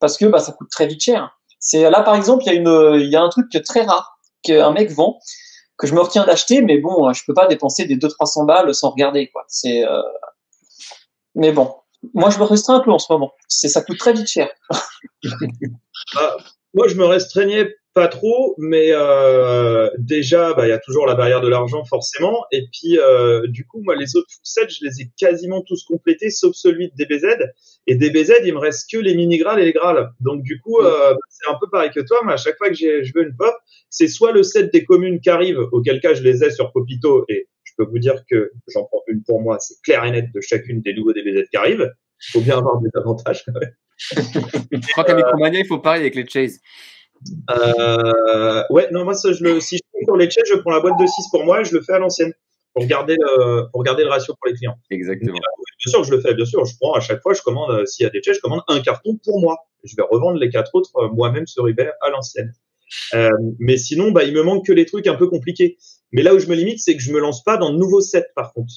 [0.00, 1.38] parce que bah, ça coûte très vite cher.
[1.60, 5.18] C'est là, par exemple, il y a un truc très rare qu'un mec vend
[5.76, 8.90] que je me retiens d'acheter, mais bon, je peux pas dépenser des 200-300 balles sans
[8.90, 9.30] regarder.
[9.48, 9.84] C'est,
[11.34, 11.74] mais bon,
[12.12, 13.32] moi, je me restreins un peu en ce moment.
[13.48, 14.48] C'est, ça coûte très vite cher.
[16.16, 16.36] Ah,
[16.74, 21.14] moi, je me restreignais pas trop, mais euh, déjà, bah, il y a toujours la
[21.14, 22.44] barrière de l'argent forcément.
[22.50, 26.30] Et puis, euh, du coup, moi, les autres sets, je les ai quasiment tous complétés,
[26.30, 27.26] sauf celui de DBZ.
[27.86, 30.10] Et DBZ, il me reste que les mini grals et les grals.
[30.20, 32.20] Donc, du coup, euh, c'est un peu pareil que toi.
[32.26, 33.54] Mais à chaque fois que je veux une pop,
[33.88, 37.24] c'est soit le set des communes qui arrive, auquel cas je les ai sur Popito.
[37.28, 39.58] Et peux vous dire que j'en prends une pour moi.
[39.58, 41.92] C'est clair et net de chacune des nouveaux DBZ qui arrivent.
[42.28, 43.72] Il faut bien avoir des avantages quand même.
[44.72, 46.60] je crois qu'à Micromania, il faut parler avec les Chase.
[47.50, 50.70] Euh, ouais, non, moi, ça, je le, si je prends sur les chaises, je prends
[50.70, 52.32] la boîte de 6 pour moi et je le fais à l'ancienne
[52.74, 54.76] pour garder le, pour garder le ratio pour les clients.
[54.90, 55.32] Exactement.
[55.32, 56.64] bien sûr, je le fais, bien sûr.
[56.64, 58.62] Je prends à chaque fois, je commande, euh, s'il y a des chaises, je commande
[58.68, 59.56] un carton pour moi.
[59.84, 62.52] Je vais revendre les quatre autres euh, moi-même sur eBay à l'ancienne.
[63.14, 65.78] Euh, mais sinon, bah, il me manque que les trucs un peu compliqués.
[66.14, 68.00] Mais là où je me limite, c'est que je me lance pas dans de nouveaux
[68.00, 68.72] sets, par contre.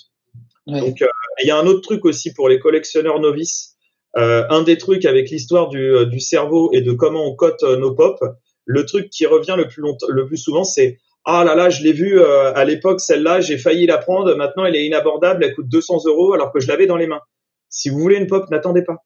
[0.65, 1.01] Donc,
[1.41, 3.77] il y a un autre truc aussi pour les collectionneurs novices.
[4.17, 7.61] Euh, un des trucs avec l'histoire du, euh, du, cerveau et de comment on cote
[7.61, 8.19] euh, nos pop,
[8.65, 11.83] le truc qui revient le plus, longtemps, le plus souvent, c'est ah là là, je
[11.83, 15.67] l'ai vu à l'époque, celle-là, j'ai failli la prendre, maintenant elle est inabordable, elle coûte
[15.67, 17.19] 200 euros alors que je l'avais dans les mains.
[17.67, 19.03] Si vous voulez une pop, n'attendez pas.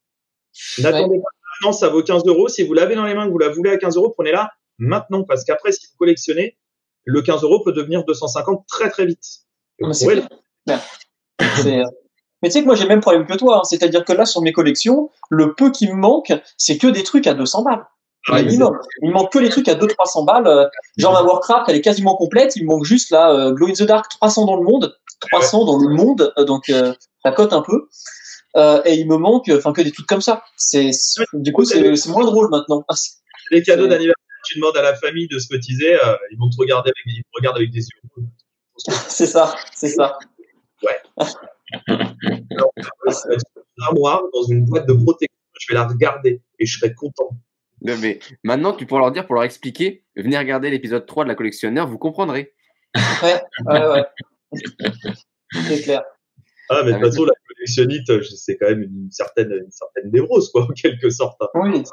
[0.77, 1.29] N'attendez pas.
[1.61, 2.47] Maintenant, ça vaut 15 euros.
[2.47, 5.23] Si vous l'avez dans les mains, que vous la voulez à 15 euros, prenez-la maintenant.
[5.23, 6.57] Parce qu'après, si vous collectionnez,
[7.05, 9.23] le 15 euros peut devenir 250 très très vite.
[11.53, 11.83] C'est
[12.41, 13.63] mais tu sais que moi j'ai le même problème que toi, hein.
[13.63, 17.27] c'est-à-dire que là sur mes collections, le peu qui me manque, c'est que des trucs
[17.27, 17.85] à 200 balles.
[18.29, 18.77] minimum.
[19.01, 20.47] Il me manque que les trucs à 200-300 balles.
[20.47, 20.65] Euh,
[20.97, 22.55] genre ma Warcraft, elle est quasiment complète.
[22.55, 24.95] Il me manque juste là euh, Glow in the Dark 300 dans le monde,
[25.31, 26.71] 300 dans le monde, euh, donc
[27.23, 27.87] ça cote un peu.
[28.85, 30.43] et il me manque, enfin que des trucs comme ça.
[30.57, 30.91] C'est
[31.33, 32.83] du coup c'est moins drôle maintenant.
[33.51, 34.15] Les cadeaux d'anniversaire,
[34.51, 35.97] tu demandes à la famille de se cotiser,
[36.31, 38.25] ils vont te regarder avec, ils te regardent avec des yeux.
[38.77, 40.17] c'est ça, c'est ça.
[40.83, 40.97] Ouais.
[41.87, 46.93] Alors, une armoire, dans une boîte de protection, je vais la regarder et je serai
[46.93, 47.29] content.
[47.81, 51.35] mais maintenant, tu pourras leur dire, pour leur expliquer, venez regarder l'épisode 3 de la
[51.35, 52.53] collectionneur, vous comprendrez.
[53.23, 54.03] Ouais, ouais, ouais.
[55.67, 56.03] C'est clair.
[56.69, 60.51] Ah, mais de toute façon, la collectionnite, c'est quand même une certaine, une certaine névrose,
[60.51, 61.41] quoi, en quelque sorte.
[61.41, 61.47] Hein.
[61.55, 61.83] Oui.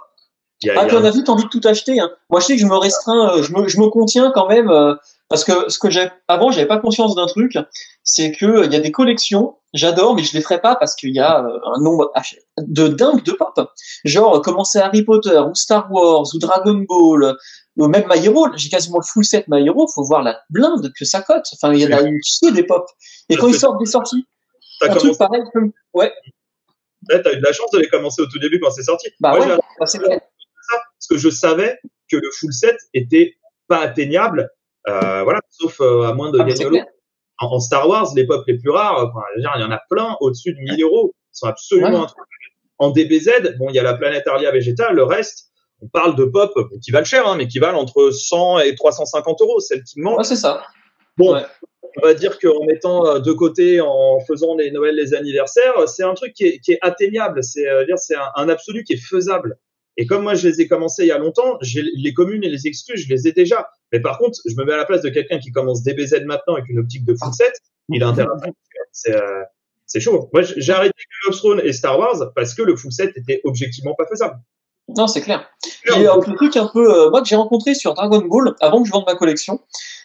[0.67, 2.01] Ah, puis on a vite envie de tout acheter.
[2.01, 2.11] Hein.
[2.31, 4.71] Moi, je sais que je me restreins, euh, je me, je me contiens quand même,
[4.71, 4.95] euh,
[5.29, 7.57] parce que ce que j'ai avant, j'avais pas conscience d'un truc,
[8.03, 11.15] c'est que il y a des collections, j'adore, mais je les ferai pas parce qu'il
[11.15, 12.13] y a euh, un nombre
[12.59, 13.71] de dingue de pop.
[14.05, 17.37] Genre commencer Harry Potter ou Star Wars ou Dragon Ball
[17.77, 18.49] ou même My Hero.
[18.57, 19.87] J'ai quasiment le full set My Hero.
[19.87, 21.47] Faut voir la blinde que ça cote.
[21.53, 22.87] Enfin, il y en a une qui des pop.
[23.29, 24.27] Et quand ils sortent des sorties,
[24.81, 25.43] un truc pareil,
[25.95, 26.13] ouais.
[27.09, 29.09] Ouais, t'as eu de la chance de les commencer au tout début quand c'est sorti.
[29.21, 30.01] Bah Moi, ouais, bah c'est
[31.09, 31.79] que je savais
[32.11, 33.37] que le full set était
[33.67, 34.51] pas atteignable
[34.89, 36.83] euh, voilà, sauf euh, à moins de ah, gagner
[37.41, 40.17] en, en, Star Wars, les pop les plus rares, enfin, il y en a plein
[40.21, 41.15] au-dessus de 1000 euros.
[41.35, 42.07] Ils sont absolument
[42.79, 45.51] En DBZ, bon, il y a la planète Arlia végétale, le reste,
[45.83, 46.53] on parle de pop
[46.83, 49.61] qui valent cher, hein, mais qui valent entre 100 et 350 euros.
[49.61, 50.19] Celle qui manque.
[50.19, 50.63] Ouais, c'est ça.
[51.17, 51.41] Bon,
[52.03, 56.03] on va dire qu'en mettant euh, de côté, en faisant les Noëls, les anniversaires, c'est
[56.03, 57.45] un truc qui est, qui est atteignable.
[57.45, 57.67] C'est
[57.97, 59.59] c'est un, un, absolu qui est faisable.
[59.99, 62.67] Et comme moi, je les ai commencés il y a longtemps, les communes et les
[62.67, 63.69] exclus, je les ai déjà.
[63.93, 66.55] Mais par contre, je me mets à la place de quelqu'un qui commence DBZ maintenant
[66.55, 67.53] avec une optique de full set.
[67.91, 68.29] Il a intérêt
[68.93, 69.43] C'est euh,
[69.87, 70.29] c'est chaud.
[70.33, 73.41] Moi, j'ai arrêté Game of Thrones et Star Wars parce que le full set était
[73.45, 74.39] objectivement pas faisable.
[74.97, 75.51] Non, c'est clair.
[75.97, 78.89] Et un truc un peu, euh, moi que j'ai rencontré sur Dragon Ball avant que
[78.89, 79.61] je vende ma collection,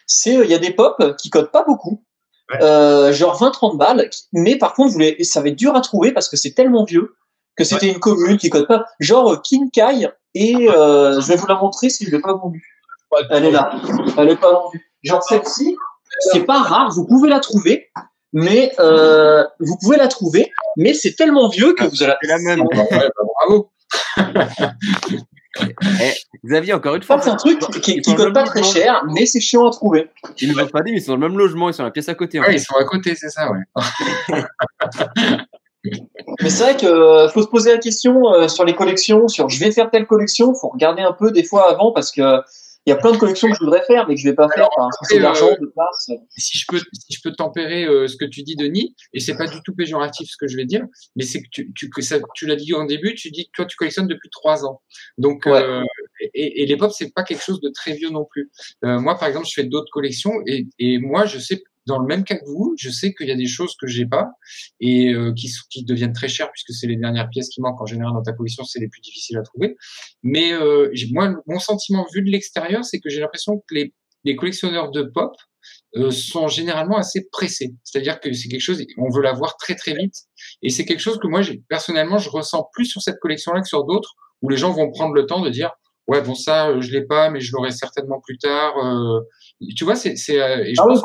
[0.07, 2.03] c'est euh, il y a des pop qui codent pas beaucoup,
[2.61, 6.37] euh, genre 20-30 balles, mais par contre, ça va être dur à trouver parce que
[6.37, 7.15] c'est tellement vieux
[7.55, 8.85] que c'était une commune qui code pas.
[8.99, 12.81] Genre Kinkai, et je vais vous la montrer si je l'ai pas vendue.
[13.29, 13.71] Elle est là.
[14.17, 14.93] Elle est pas vendue.
[15.03, 15.75] Genre celle-ci,
[16.31, 17.89] c'est pas rare, vous pouvez la trouver,
[18.31, 22.63] mais euh, vous pouvez la trouver, mais c'est tellement vieux que vous allez la même.
[22.73, 22.83] Bah,
[23.39, 23.71] bravo.
[26.01, 26.13] Eh,
[26.43, 27.21] Xavier, encore une fois.
[27.21, 30.09] C'est un truc qui, qui coûte pas très cher, mais c'est chiant à trouver.
[30.41, 31.89] Ils nous ont pas dit, mais ils sont dans le même logement, ils sont dans
[31.89, 32.39] la pièce à côté.
[32.39, 33.59] Oui, ils sont à côté, c'est ça, ouais.
[36.41, 39.49] mais c'est vrai qu'il euh, faut se poser la question euh, sur les collections, sur
[39.49, 42.41] je vais faire telle collection, faut regarder un peu des fois avant parce que
[42.85, 44.49] il y a plein de collections que je voudrais faire, mais que je vais pas
[44.49, 46.11] faire parce que c'est l'argent euh, de place.
[46.35, 49.37] Si je peux, si je peux tempérer euh, ce que tu dis, Denis, et c'est
[49.37, 50.85] pas du tout péjoratif ce que je vais dire,
[51.15, 53.51] mais c'est que tu, tu, que ça, tu l'as dit en début, tu dis que
[53.53, 54.81] toi tu collectionnes depuis trois ans.
[55.17, 55.81] Donc, euh,
[56.33, 58.51] et, et les pop c'est pas quelque chose de très vieux non plus.
[58.83, 62.05] Euh, moi, par exemple, je fais d'autres collections et, et moi, je sais dans le
[62.05, 64.31] même cas que vous, je sais qu'il y a des choses que j'ai pas
[64.79, 67.85] et euh, qui, qui deviennent très chères puisque c'est les dernières pièces qui manquent en
[67.85, 69.75] général dans ta collection, c'est les plus difficiles à trouver.
[70.21, 73.93] Mais euh, moi, mon sentiment vu de l'extérieur, c'est que j'ai l'impression que les,
[74.23, 75.33] les, collectionneurs de pop
[75.95, 77.73] euh, sont généralement assez pressés.
[77.83, 80.15] C'est-à-dire que c'est quelque chose, on veut l'avoir très très vite
[80.61, 83.85] et c'est quelque chose que moi, personnellement, je ressens plus sur cette collection-là que sur
[83.85, 85.71] d'autres où les gens vont prendre le temps de dire
[86.07, 89.21] ouais bon ça je l'ai pas mais je l'aurai certainement plus tard euh,
[89.77, 91.01] tu vois c'est c'est et je ah pense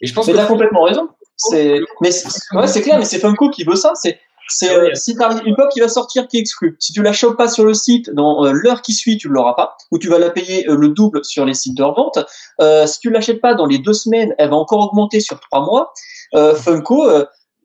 [0.00, 1.08] et je pense mais que t'as complètement raison.
[1.36, 2.10] C'est, mais
[2.52, 3.92] ouais, c'est clair, mais c'est Funko qui veut ça.
[3.94, 7.02] C'est, c'est euh, si t'as une pop qui va sortir qui est exclue, si tu
[7.02, 9.76] la chopes pas sur le site dans euh, l'heure qui suit, tu ne l'auras pas,
[9.90, 12.18] ou tu vas la payer euh, le double sur les sites de revente.
[12.86, 15.92] si tu l'achètes pas dans les deux semaines, elle va encore augmenter sur trois mois.
[16.32, 17.08] Funko,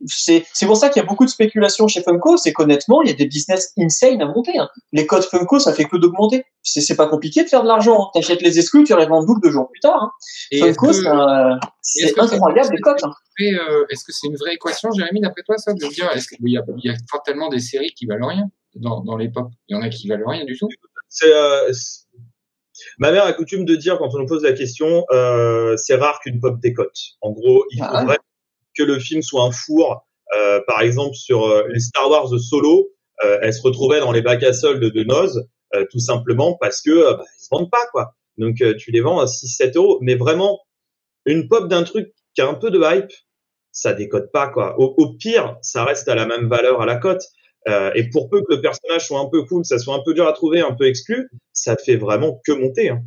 [0.05, 3.11] c'est pour ça qu'il y a beaucoup de spéculation chez Funko, c'est qu'honnêtement, il y
[3.11, 4.57] a des business insane à monter.
[4.57, 4.69] Hein.
[4.91, 6.45] Les codes Funko, ça fait que d'augmenter.
[6.61, 8.03] C'est pas compliqué de faire de l'argent.
[8.03, 8.09] Hein.
[8.13, 10.01] T'achètes les exclus, tu les vends double deux jours plus tard.
[10.01, 10.57] Hein.
[10.59, 10.93] Funko,
[11.81, 12.97] c'est incroyable les codes.
[13.03, 13.13] Hein.
[13.41, 16.49] Euh, est-ce que c'est une vraie équation, Jérémy, d'après toi, ça, de dire, est-ce qu'il
[16.49, 19.49] y, a, il y a tellement des séries qui valent rien dans, dans les pop?
[19.67, 20.69] Il y en a qui valent rien du tout
[21.23, 21.71] euh,
[22.97, 26.19] Ma mère a coutume de dire, quand on nous pose la question, euh, c'est rare
[26.19, 26.97] qu'une pop décote.
[27.21, 28.19] En gros, il ah faudrait
[28.77, 30.05] que le film soit un four.
[30.35, 32.89] Euh, par exemple, sur euh, les Star Wars Solo,
[33.23, 36.81] euh, elle se retrouvait dans les bacs à soldes de Noz, euh, tout simplement parce
[36.81, 38.15] que bah, ils se vendent pas quoi.
[38.37, 39.99] Donc tu les vends à 6-7 euros.
[40.01, 40.59] Mais vraiment,
[41.25, 43.11] une pop d'un truc qui a un peu de hype,
[43.71, 44.77] ça décode pas quoi.
[44.79, 47.23] Au, au pire, ça reste à la même valeur à la cote.
[47.67, 50.13] Euh, et pour peu que le personnage soit un peu cool, ça soit un peu
[50.13, 52.89] dur à trouver, un peu exclu, ça te fait vraiment que monter.
[52.89, 53.01] Hein.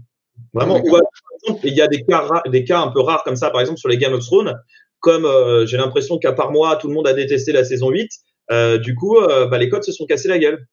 [0.52, 0.80] Vraiment.
[0.80, 1.00] Ou, par
[1.42, 3.78] exemple, il y a des cas, des cas un peu rares comme ça, par exemple
[3.78, 4.60] sur les Game of Thrones,
[5.00, 8.10] comme euh, j'ai l'impression qu'à part moi, tout le monde a détesté la saison 8,
[8.50, 10.66] euh, du coup, euh, bah, les codes se sont cassés la gueule.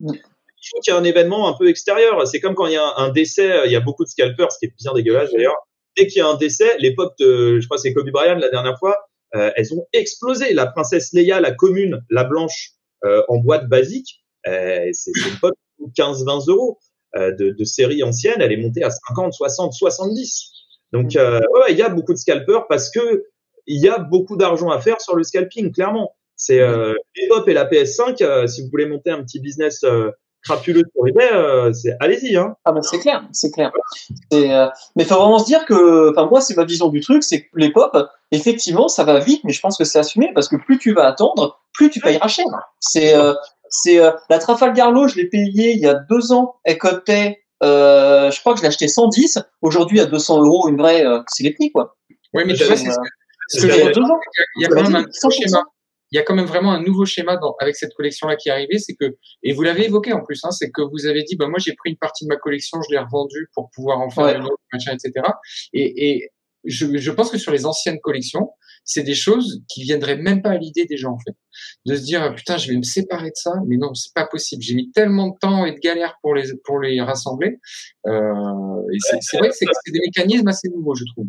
[0.00, 2.26] Il faut qu'il y ait un événement un peu extérieur.
[2.26, 4.58] C'est comme quand il y a un, décès, il y a beaucoup de scalpers, ce
[4.58, 5.56] qui est bien dégueulasse d'ailleurs.
[5.96, 8.38] Dès qu'il y a un décès, les pop de, je crois que c'est Kobe Bryant
[8.38, 8.96] la dernière fois,
[9.32, 10.52] elles ont explosé.
[10.54, 12.72] La princesse Leia, la commune, la blanche,
[13.28, 15.54] en boîte basique, c'est une pop
[15.96, 16.78] 15-20 euros.
[17.14, 20.50] De, de série ancienne, elle est montée à 50, 60, 70.
[20.92, 23.24] Donc, ouais, il y a beaucoup de scalpers parce que
[23.66, 26.14] il y a beaucoup d'argent à faire sur le scalping, clairement.
[26.36, 28.22] C'est euh, et la PS5.
[28.22, 30.10] Euh, si vous voulez monter un petit business euh,
[30.44, 32.36] crapuleux sur eBay, euh, c'est allez-y.
[32.36, 32.54] Hein.
[32.64, 33.72] Ah ben c'est clair, c'est clair.
[34.34, 37.22] Euh, mais il faut vraiment se dire que, enfin moi c'est ma vision du truc,
[37.22, 37.96] c'est que les pop,
[38.32, 41.06] effectivement, ça va vite, mais je pense que c'est assumé parce que plus tu vas
[41.06, 42.44] attendre, plus tu payeras cher.
[42.80, 43.14] C'est
[43.68, 43.98] c'est
[44.30, 48.52] la Trafalgar Law, je l'ai payé il y a deux ans, elle cotait, je crois
[48.52, 49.38] que je l'ai acheté 110.
[49.62, 51.96] Aujourd'hui à 200 euros, une vraie, c'est les prix quoi.
[52.34, 52.90] Oui, mais tu vois, c'est
[53.54, 55.64] il y a, quand même un nouveau schéma.
[56.12, 58.52] Il y a quand même vraiment un nouveau schéma dans, avec cette collection-là qui est
[58.52, 61.36] arrivée, c'est que, et vous l'avez évoqué en plus, hein, c'est que vous avez dit,
[61.36, 64.08] bah moi j'ai pris une partie de ma collection, je l'ai revendue pour pouvoir en
[64.08, 65.26] faire une autre, machin, etc.
[65.72, 66.30] Et, et
[66.64, 68.50] je, je, pense que sur les anciennes collections,
[68.84, 71.36] c'est des choses qui viendraient même pas à l'idée des gens en fait,
[71.86, 74.62] de se dire putain je vais me séparer de ça, mais non c'est pas possible.
[74.62, 77.58] J'ai mis tellement de temps et de galère pour les pour les rassembler.
[78.06, 81.26] Euh, et c'est vrai que c'est des mécanismes assez nouveaux je trouve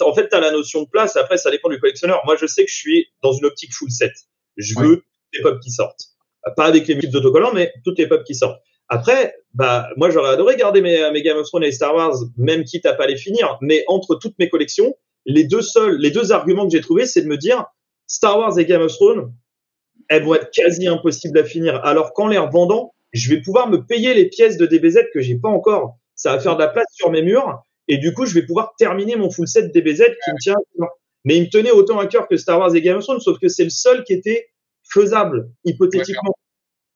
[0.00, 1.16] en fait, tu as la notion de place.
[1.16, 2.22] Après, ça dépend du collectionneur.
[2.24, 4.12] Moi, je sais que je suis dans une optique full set.
[4.56, 5.04] Je veux toutes
[5.34, 6.08] les pop qui sortent.
[6.56, 8.60] Pas avec les multiples autocollants, mais toutes les pop qui sortent.
[8.88, 12.64] Après, bah, moi, j'aurais adoré garder mes, mes Game of Thrones et Star Wars, même
[12.64, 13.58] quitte à pas les finir.
[13.60, 14.94] Mais entre toutes mes collections,
[15.24, 17.64] les deux seuls, les deux arguments que j'ai trouvés, c'est de me dire,
[18.06, 19.32] Star Wars et Game of Thrones,
[20.08, 21.80] elles vont être quasi impossibles à finir.
[21.84, 25.36] Alors qu'en les revendant, je vais pouvoir me payer les pièces de DBZ que j'ai
[25.36, 25.96] pas encore.
[26.14, 27.62] Ça va faire de la place sur mes murs
[27.92, 30.56] et du coup, je vais pouvoir terminer mon full set DBZ qui me tient.
[31.26, 33.38] Mais il me tenait autant à cœur que Star Wars et Game of Thrones, sauf
[33.38, 34.48] que c'est le seul qui était
[34.82, 36.34] faisable hypothétiquement.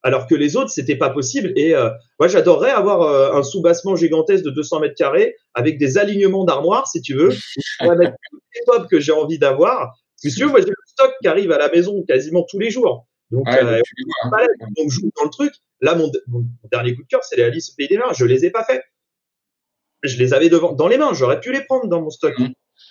[0.02, 1.52] Alors que les autres, c'était pas possible.
[1.54, 5.98] Et euh, moi, j'adorerais avoir euh, un sous-bassement gigantesque de 200 mètres carrés avec des
[5.98, 7.34] alignements d'armoires, si tu veux,
[7.80, 9.92] avec les pop que j'ai envie d'avoir.
[10.16, 12.70] Si tu veux, moi, j'ai le stock qui arrive à la maison quasiment tous les
[12.70, 13.06] jours.
[13.30, 13.82] Donc, euh,
[14.78, 15.52] donc je joue dans le truc.
[15.82, 16.10] Là, mon,
[16.72, 18.14] dernier coup de cœur, c'est les Alice au Pays des Mains.
[18.16, 18.82] Je les ai pas fait.
[20.02, 21.12] Je les avais devant, dans les mains.
[21.14, 22.38] J'aurais pu les prendre dans mon stock.
[22.38, 22.48] Mmh.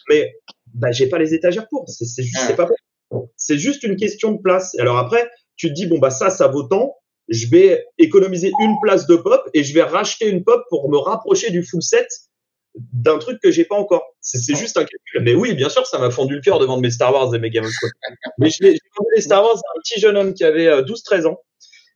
[0.10, 0.36] Mais
[0.74, 1.86] bah, j'ai pas les étagères pour.
[1.88, 2.68] C'est juste, c'est pas
[3.38, 4.78] C'est juste une question de place.
[4.80, 6.96] Alors après, tu te dis bon bah ça, ça vaut tant.
[7.28, 10.98] Je vais économiser une place de pop et je vais racheter une pop pour me
[10.98, 12.08] rapprocher du full set
[12.76, 14.04] d'un truc que j'ai pas encore.
[14.20, 15.22] C'est juste un calcul.
[15.22, 17.40] Mais oui, bien sûr, ça m'a fondu le cœur de vendre mes Star Wars et
[17.40, 18.16] mes Game of Thrones.
[18.38, 21.30] Mais j'ai vendu les Star Wars à un petit jeune homme qui avait 12-13 euh,
[21.30, 21.40] ans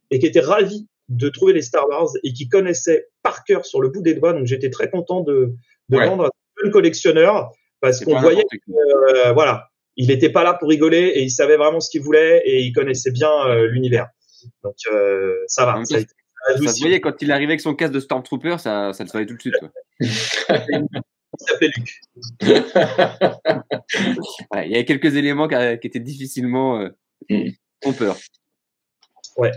[0.10, 3.82] et qui était ravi de trouver les Star Wars et qui connaissait par cœur sur
[3.82, 4.34] le bout des doigts.
[4.34, 5.54] Donc j'étais très content de,
[5.90, 6.30] de vendre à
[6.66, 11.24] un collectionneur parce qu'on voyait que, euh, voilà, il n'était pas là pour rigoler et
[11.24, 14.08] il savait vraiment ce qu'il voulait et il connaissait bien euh, l'univers.
[14.64, 15.84] Donc euh, ça va.
[15.84, 16.06] Ça, ça,
[16.56, 19.36] se voyait quand il arrivait avec son casque de Stormtrooper, ça, ça le savait tout
[19.36, 19.56] de suite.
[20.00, 20.10] il
[21.38, 22.02] s'appelait Luc.
[24.56, 26.90] il y avait quelques éléments qui, étaient difficilement euh,
[27.82, 28.18] trompeurs.
[29.38, 29.52] Ouais.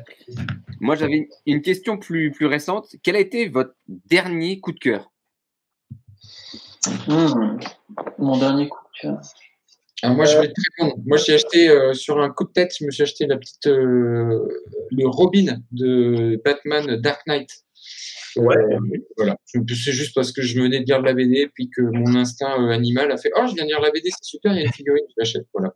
[0.81, 2.97] Moi, j'avais une question plus, plus récente.
[3.03, 5.11] Quel a été votre dernier coup de cœur?
[7.07, 7.59] Hmm.
[8.19, 9.21] Mon dernier coup de cœur.
[10.05, 11.03] moi, je vais te répondre.
[11.07, 13.67] Moi, j'ai acheté euh, sur un coup de tête, je me suis acheté la petite
[13.67, 14.49] euh,
[14.91, 17.65] le Robin de Batman Dark Knight.
[18.37, 18.57] Ouais.
[18.57, 18.79] Euh,
[19.17, 19.37] voilà.
[19.45, 23.13] C'est juste parce que je venais de lire la BD, puis que mon instinct animal
[23.13, 24.73] a fait Oh, je viens de lire la BD, c'est super, il y a une
[24.73, 25.47] figurine, je l'achète.
[25.53, 25.75] Voilà.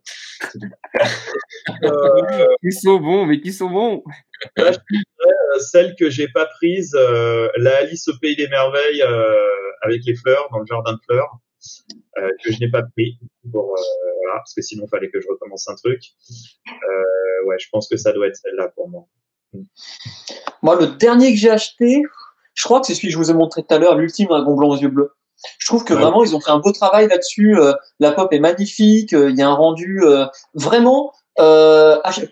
[2.61, 4.03] qui sont bons, mais qui sont bons?
[5.71, 9.03] celle que j'ai pas prise, la Alice au pays des merveilles
[9.81, 11.39] avec les fleurs dans le jardin de fleurs.
[12.17, 13.19] Euh, que je n'ai pas pris
[13.51, 16.01] pour euh, voilà, parce que sinon il fallait que je recommence un truc.
[16.67, 19.07] Euh, ouais, je pense que ça doit être celle-là pour moi.
[20.61, 22.03] Moi, le dernier que j'ai acheté,
[22.53, 24.55] je crois que c'est celui que je vous ai montré tout à l'heure, l'ultime dragon
[24.55, 25.13] blanc aux yeux bleus.
[25.59, 27.55] Je trouve que vraiment ils ont fait un beau travail là-dessus.
[27.99, 29.11] la pop est magnifique.
[29.11, 30.01] Il y a un rendu
[30.55, 31.13] vraiment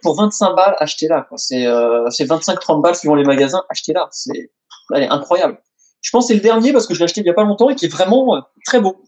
[0.02, 1.28] pour 25 balles, achetez-la.
[1.36, 1.68] C'est
[2.10, 4.08] c'est 25-30 balles suivant les magasins, achetez-la.
[4.12, 4.50] C'est
[4.94, 5.60] est incroyable.
[6.02, 7.44] Je pense que c'est le dernier parce que je l'ai acheté il n'y a pas
[7.44, 9.04] longtemps et qui est vraiment euh, très beau.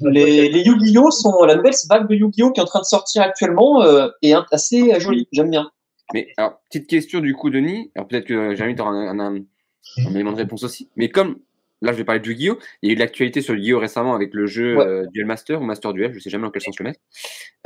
[0.00, 3.22] Les, les Yu-Gi-Oh sont la nouvelle vague de Yu-Gi-Oh qui est en train de sortir
[3.22, 5.28] actuellement euh, et assez jolie.
[5.30, 5.70] J'aime bien.
[6.14, 7.90] Mais alors petite question du coup Denis.
[7.94, 10.90] Alors peut-être que Jérémy aura un, un, un, élément de réponse aussi.
[10.96, 11.38] Mais comme
[11.80, 14.14] là je vais parler de Yu-Gi-Oh, il y a eu de l'actualité sur Yu-Gi-Oh récemment
[14.14, 16.78] avec le jeu euh, Duel Master ou Master Duel, je sais jamais dans quel sens
[16.78, 17.00] le mettre.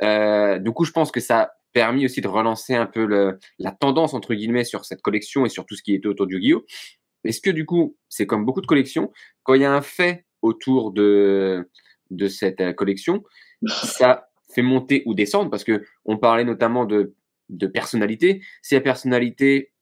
[0.02, 3.38] Euh, du coup je pense que ça a permis aussi de relancer un peu le,
[3.58, 6.36] la tendance entre guillemets sur cette collection et sur tout ce qui était autour du
[6.36, 6.64] Yu-Gi-Oh.
[7.26, 9.12] Est-ce que du coup, c'est comme beaucoup de collections,
[9.42, 11.68] quand il y a un fait autour de,
[12.10, 13.24] de cette euh, collection,
[13.66, 15.50] ça fait monter ou descendre?
[15.50, 17.14] Parce que on parlait notamment de,
[17.48, 18.42] de personnalité.
[18.62, 19.72] Si la personnalité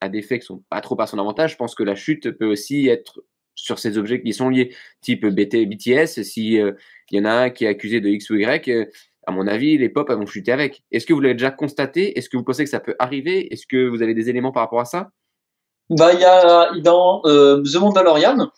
[0.00, 2.30] a des faits qui sont pas trop à son avantage, je pense que la chute
[2.32, 3.22] peut aussi être
[3.54, 6.22] sur ces objets qui sont liés, type BT, BTS.
[6.22, 6.72] Si euh,
[7.10, 8.86] il y en a un qui est accusé de X ou Y, euh,
[9.26, 10.82] à mon avis, les pop vont chuter avec.
[10.90, 12.18] Est-ce que vous l'avez déjà constaté?
[12.18, 13.52] Est-ce que vous pensez que ça peut arriver?
[13.52, 15.10] Est-ce que vous avez des éléments par rapport à ça?
[15.90, 18.50] Bah, il y a dans euh, The Mandalorian,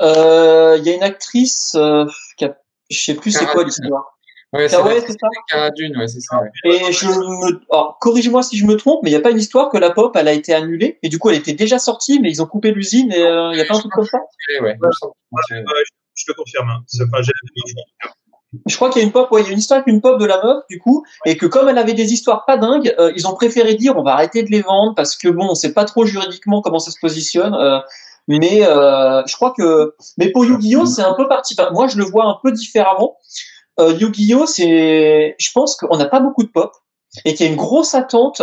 [0.00, 2.56] euh, il y a une actrice euh, qui a,
[2.90, 4.18] je sais plus c'est quoi l'histoire.
[4.52, 5.16] Ouais, c'est ouais, ça.
[5.48, 6.38] Cara Dune, ouais, c'est ça.
[6.40, 6.50] Ouais.
[6.64, 7.60] Et je me,
[8.00, 10.14] corrige-moi si je me trompe, mais il n'y a pas une histoire que la pop,
[10.14, 12.70] elle a été annulée et du coup elle était déjà sortie, mais ils ont coupé
[12.70, 14.18] l'usine et euh, il n'y a pas un truc comme ça?
[14.60, 14.78] Ouais, ouais.
[16.14, 16.68] Je te confirme.
[16.68, 16.84] Hein.
[17.14, 17.22] Enfin,
[18.66, 20.02] je crois qu'il y a une pop, ouais, il y a une histoire avec une
[20.02, 22.94] pop de la meuf, du coup, et que comme elle avait des histoires pas dingues,
[22.98, 25.54] euh, ils ont préféré dire on va arrêter de les vendre parce que bon, on
[25.54, 27.54] sait pas trop juridiquement comment ça se positionne.
[27.54, 27.78] Euh,
[28.28, 31.56] mais euh, je crois que, mais pour Yu-Gi-Oh, c'est un peu parti.
[31.72, 33.16] moi, je le vois un peu différemment.
[33.80, 36.72] Euh, Yu-Gi-Oh, c'est, je pense qu'on n'a pas beaucoup de pop
[37.24, 38.42] et qu'il y a une grosse attente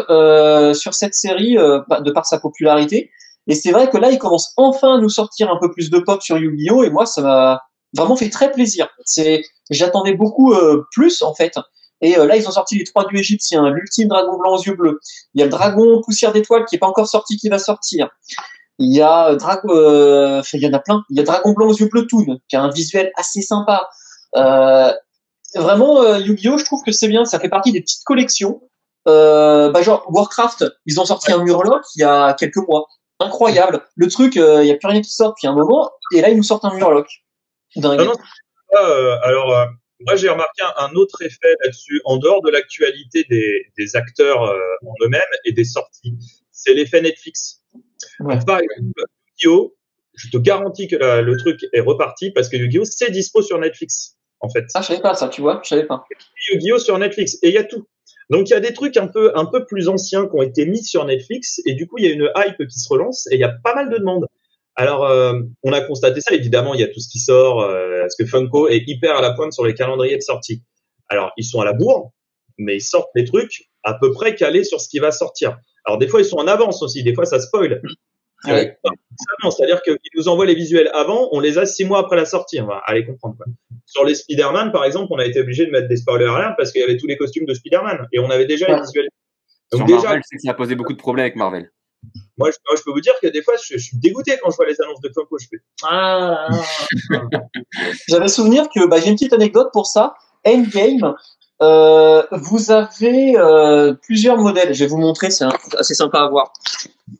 [0.75, 1.55] sur cette série
[1.87, 3.09] bah, de par sa popularité.
[3.47, 5.97] Et c'est vrai que là, ils commencent enfin à nous sortir un peu plus de
[5.99, 7.61] pop sur Yu-Gi-Oh, et moi, ça m'a
[7.95, 8.87] vraiment fait très plaisir.
[9.05, 11.53] C'est, j'attendais beaucoup euh, plus en fait.
[12.01, 14.75] Et euh, là, ils ont sorti les trois du égyptien, l'ultime dragon blanc aux yeux
[14.75, 14.99] bleus.
[15.33, 18.09] Il y a le dragon poussière d'étoile qui est pas encore sorti, qui va sortir.
[18.77, 21.03] Il y a euh, dragon, euh, il y en a plein.
[21.09, 23.89] Il y a dragon blanc aux yeux bleus Toon, qui a un visuel assez sympa.
[24.37, 24.93] Euh,
[25.55, 27.25] vraiment, Yu-Gi-Oh, je trouve que c'est bien.
[27.25, 28.61] Ça fait partie des petites collections.
[29.05, 32.87] bah genre Warcraft, ils ont sorti un Murloc il y a quelques mois.
[33.19, 33.81] Incroyable.
[33.95, 36.37] Le truc, il y a plus rien qui sort depuis un moment, et là ils
[36.37, 37.07] nous sortent un Murloc.
[37.75, 38.09] Dingue.
[38.73, 39.65] Euh, alors, euh,
[40.01, 44.59] moi, j'ai remarqué un, autre effet là-dessus, en dehors de l'actualité des, des, acteurs euh,
[44.85, 46.17] en eux-mêmes et des sorties.
[46.51, 47.61] C'est l'effet Netflix.
[48.19, 48.39] Ouais.
[48.45, 48.91] Par exemple,
[49.41, 49.75] Yu-Gi-Oh,
[50.13, 54.17] je te garantis que le truc est reparti parce que Yu-Gi-Oh, c'est dispo sur Netflix,
[54.41, 54.65] en fait.
[54.73, 56.05] Ah, je savais pas ça, tu vois, je savais pas.
[56.51, 57.85] Yu-Gi-Oh sur Netflix, et il y a tout.
[58.29, 60.65] Donc il y a des trucs un peu un peu plus anciens qui ont été
[60.65, 63.35] mis sur Netflix et du coup il y a une hype qui se relance et
[63.35, 64.27] il y a pas mal de demandes.
[64.75, 65.33] Alors euh,
[65.63, 68.25] on a constaté ça évidemment il y a tout ce qui sort euh, parce que
[68.25, 70.63] Funko est hyper à la pointe sur les calendriers de sortie.
[71.07, 72.11] Alors ils sont à la bourre
[72.59, 75.57] mais ils sortent des trucs à peu près calés sur ce qui va sortir.
[75.85, 77.81] Alors des fois ils sont en avance aussi, des fois ça spoil.
[78.45, 78.77] Ouais.
[79.49, 82.61] C'est-à-dire qu'ils nous envoient les visuels avant, on les a six mois après la sortie.
[82.61, 83.35] On va aller comprendre.
[83.35, 83.45] Quoi.
[83.85, 86.55] Sur les Spider-Man, par exemple, on a été obligé de mettre des spoilers à l'air
[86.57, 89.09] parce qu'il y avait tous les costumes de Spider-Man et on avait déjà les visuels.
[89.71, 91.69] Donc Sur déjà, Marvel, je sais que ça a posé beaucoup de problèmes avec Marvel.
[92.37, 94.49] Moi, je, moi, je peux vous dire que des fois, je, je, suis dégoûté quand
[94.49, 95.37] je vois les annonces de Funko.
[95.37, 96.47] Je fais ah.
[98.07, 100.13] J'avais souvenir que bah, j'ai une petite anecdote pour ça.
[100.45, 101.13] Endgame,
[101.61, 104.73] euh, vous avez euh, plusieurs modèles.
[104.73, 105.45] Je vais vous montrer, c'est
[105.77, 106.53] assez sympa à voir.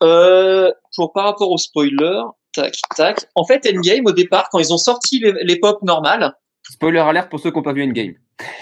[0.04, 2.22] Euh, pour par rapport au spoiler,
[2.54, 3.26] tac, tac.
[3.36, 6.34] En fait, Endgame au départ, quand ils ont sorti les, pop normales.
[6.70, 8.14] Spoiler alert pour ceux qui n'ont pas vu Endgame.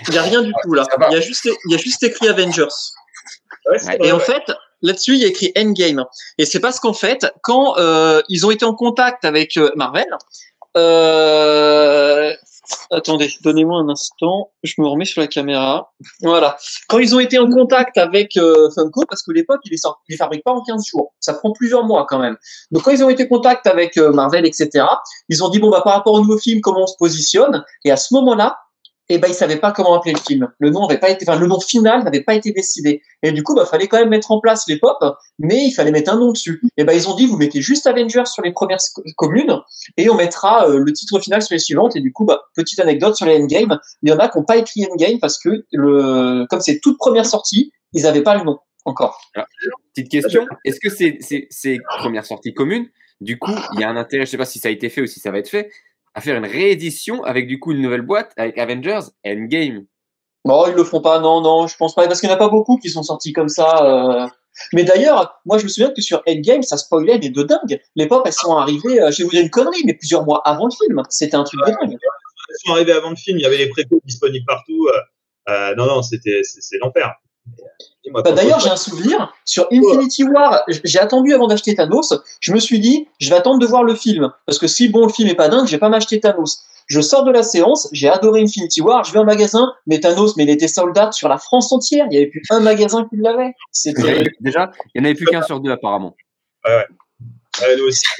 [0.08, 0.86] Il n'y a rien du tout là.
[1.10, 2.68] Il y a juste, il y a juste écrit Avengers.
[3.70, 4.44] Ouais, et en fait,
[4.82, 6.06] là-dessus, il y a écrit Endgame.
[6.38, 10.08] Et c'est parce qu'en fait, quand euh, ils ont été en contact avec euh, Marvel,
[10.76, 12.34] euh,
[12.92, 14.52] Attendez, donnez-moi un instant.
[14.64, 15.92] Je me remets sur la caméra.
[16.22, 16.58] Voilà.
[16.88, 19.80] Quand ils ont été en contact avec euh, Funko, parce que l'époque, ils les,
[20.10, 21.14] les fabriquent pas en 15 jours.
[21.20, 22.38] Ça prend plusieurs mois quand même.
[22.72, 24.86] Donc quand ils ont été en contact avec euh, Marvel, etc.,
[25.30, 27.64] ils ont dit, bon, bah, par rapport au nouveau film, comment on se positionne?
[27.86, 28.58] Et à ce moment-là,
[29.10, 30.50] eh ben, ils savaient pas comment appeler le film.
[30.60, 33.02] Le nom avait pas été, enfin, le nom final n'avait pas été décidé.
[33.24, 34.98] Et du coup, bah, fallait quand même mettre en place les pop,
[35.40, 36.62] mais il fallait mettre un nom dessus.
[36.78, 38.80] Et ben, ils ont dit, vous mettez juste Avengers sur les premières
[39.16, 39.60] communes,
[39.98, 41.96] et on mettra euh, le titre final sur les suivantes.
[41.96, 44.46] Et du coup, bah, petite anecdote sur les Endgame, il y en a qui n'ont
[44.46, 48.44] pas écrit Endgame parce que le, comme c'est toute première sortie, ils n'avaient pas le
[48.44, 49.20] nom encore.
[49.36, 49.48] Alors,
[49.94, 52.88] petite question, est-ce que c'est, c'est, c'est première sortie commune?
[53.20, 55.02] Du coup, il y a un intérêt, je sais pas si ça a été fait
[55.02, 55.72] ou si ça va être fait,
[56.18, 59.86] à faire une réédition avec du coup une nouvelle boîte avec Avengers Endgame.
[60.46, 62.40] Non, ils le font pas, non, non, je pense pas, parce qu'il n'y en a
[62.40, 63.84] pas beaucoup qui sont sortis comme ça.
[63.84, 64.28] Euh...
[64.74, 67.80] Mais d'ailleurs, moi je me souviens que sur Endgame, ça spoilait mais de dingue.
[67.96, 70.42] Les pop, elles sont arrivées, euh, je vais vous dire une connerie, mais plusieurs mois
[70.44, 71.04] avant le film.
[71.10, 71.92] C'était un truc de dingue.
[71.92, 74.88] Elles sont arrivées avant le film, il y avait les précoces disponibles partout.
[74.88, 77.14] Euh, euh non, non, c'était c'est l'enfer.
[78.14, 80.64] Bah, D'ailleurs, j'ai un souvenir sur Infinity War.
[80.84, 82.14] J'ai attendu avant d'acheter Thanos.
[82.40, 85.06] Je me suis dit, je vais attendre de voir le film parce que si bon
[85.06, 86.64] le film est pas dingue, je vais pas m'acheter Thanos.
[86.88, 89.04] Je sors de la séance, j'ai adoré Infinity War.
[89.04, 92.08] Je vais en magasin, mais Thanos, mais il était sold out sur la France entière.
[92.10, 93.54] Il y avait plus un magasin qui l'avait.
[93.72, 96.16] C'était déjà, il n'y en avait plus qu'un sur deux apparemment.
[96.66, 96.86] Ouais, ouais.
[97.76, 98.06] ouais aussi,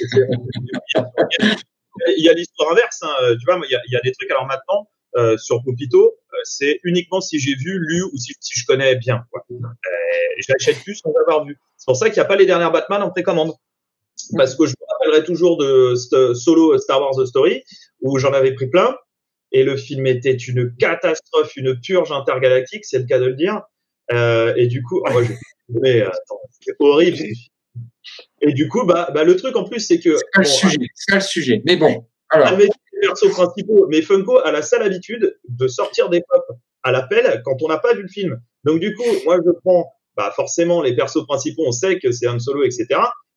[2.16, 3.02] il y a l'histoire inverse.
[3.02, 3.34] Hein.
[3.40, 4.30] Tu vois, il y, a, il y a des trucs.
[4.30, 4.86] Alors maintenant,
[5.16, 8.96] euh, sur Popito, euh, c'est uniquement si j'ai vu, lu ou si, si je connais
[8.96, 9.24] bien.
[9.30, 9.44] Quoi.
[9.50, 9.56] Euh,
[10.38, 11.58] je l'achète plus sans avoir vu.
[11.76, 13.52] C'est pour ça qu'il n'y a pas les dernières Batman en précommande.
[14.36, 15.94] Parce que je me rappellerai toujours de
[16.34, 17.62] Solo Star Wars The Story,
[18.02, 18.96] où j'en avais pris plein,
[19.52, 23.62] et le film était une catastrophe, une purge intergalactique, c'est le cas de le dire.
[24.12, 25.20] Euh, et du coup, oh,
[25.68, 27.18] mais, attends, c'est horrible.
[28.40, 30.16] Et du coup, bah, bah, le truc en plus, c'est que.
[30.16, 31.62] C'est bon, le sujet, c'est le sujet.
[31.64, 32.58] Mais bon, alors
[33.00, 36.44] persos principaux, mais Funko a la sale habitude de sortir des pop
[36.82, 38.40] à l'appel quand on n'a pas vu le film.
[38.64, 42.26] Donc du coup, moi je prends bah forcément les persos principaux, on sait que c'est
[42.26, 42.86] un solo, etc.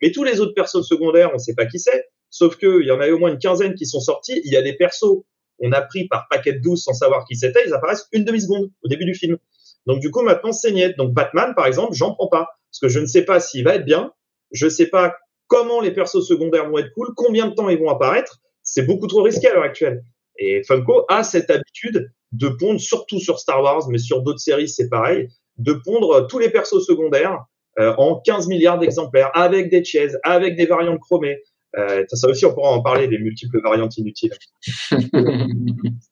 [0.01, 2.05] Mais tous les autres persos secondaires, on ne sait pas qui c'est.
[2.29, 4.41] Sauf qu'il y en a eu au moins une quinzaine qui sont sortis.
[4.45, 5.23] Il y a des persos
[5.61, 7.61] on a pris par paquet de 12 sans savoir qui c'était.
[7.65, 9.37] Ils apparaissent une demi-seconde au début du film.
[9.85, 10.95] Donc du coup, maintenant, c'est niet.
[10.97, 12.49] Donc Batman, par exemple, j'en prends pas.
[12.71, 14.11] Parce que je ne sais pas s'il va être bien.
[14.51, 15.15] Je ne sais pas
[15.47, 18.39] comment les persos secondaires vont être cool, combien de temps ils vont apparaître
[18.71, 20.01] c'est beaucoup trop risqué à l'heure actuelle.
[20.37, 24.69] Et Funko a cette habitude de pondre, surtout sur Star Wars, mais sur d'autres séries,
[24.69, 25.27] c'est pareil,
[25.57, 27.43] de pondre tous les persos secondaires
[27.79, 31.41] euh, en 15 milliards d'exemplaires, avec des chaises, avec des variantes chromées.
[31.77, 34.33] Euh, ça aussi, on pourra en parler, des multiples variantes inutiles.
[34.91, 35.01] oui,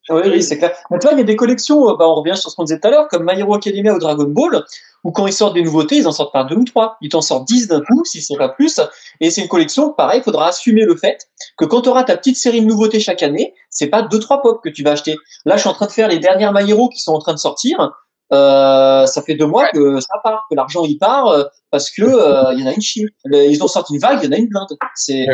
[0.10, 0.72] oui c'est clair.
[0.90, 2.64] Mais tu vois, il y a des collections, euh, bah, on revient sur ce qu'on
[2.64, 4.64] disait tout à l'heure, comme My Hero Academia ou Dragon Ball,
[5.04, 6.98] où quand ils sortent des nouveautés, ils en sortent pas deux ou trois.
[7.02, 8.80] Ils t'en sortent dix d'un coup, si c'est pas plus.
[9.20, 11.28] Et c'est une collection, pareil, il faudra assumer le fait
[11.58, 14.42] que quand tu auras ta petite série de nouveautés chaque année, c'est pas deux, trois
[14.42, 15.16] pop que tu vas acheter.
[15.46, 17.34] Là, je suis en train de faire les dernières My Hero qui sont en train
[17.34, 17.92] de sortir.
[18.32, 22.04] Euh, ça fait deux mois que ça part, que l'argent y part euh, parce que
[22.04, 23.10] euh, il y en a une chine.
[23.26, 24.68] Ils ont sorti une vague, il y en a une blinde.
[24.96, 25.26] C'est.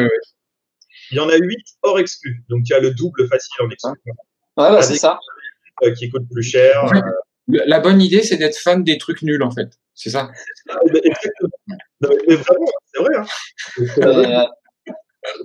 [1.11, 3.69] Il y en a huit hors exclus, donc il y a le double facile en
[3.69, 3.91] exclu.
[4.57, 5.19] Ouais, c'est ça.
[5.97, 6.85] Qui coûte plus cher.
[7.47, 9.77] La bonne idée, c'est d'être fan des trucs nuls, en fait.
[9.93, 10.31] C'est ça.
[10.95, 11.49] Exactement.
[12.27, 13.15] Mais vraiment, c'est vrai.
[13.17, 14.47] Hein.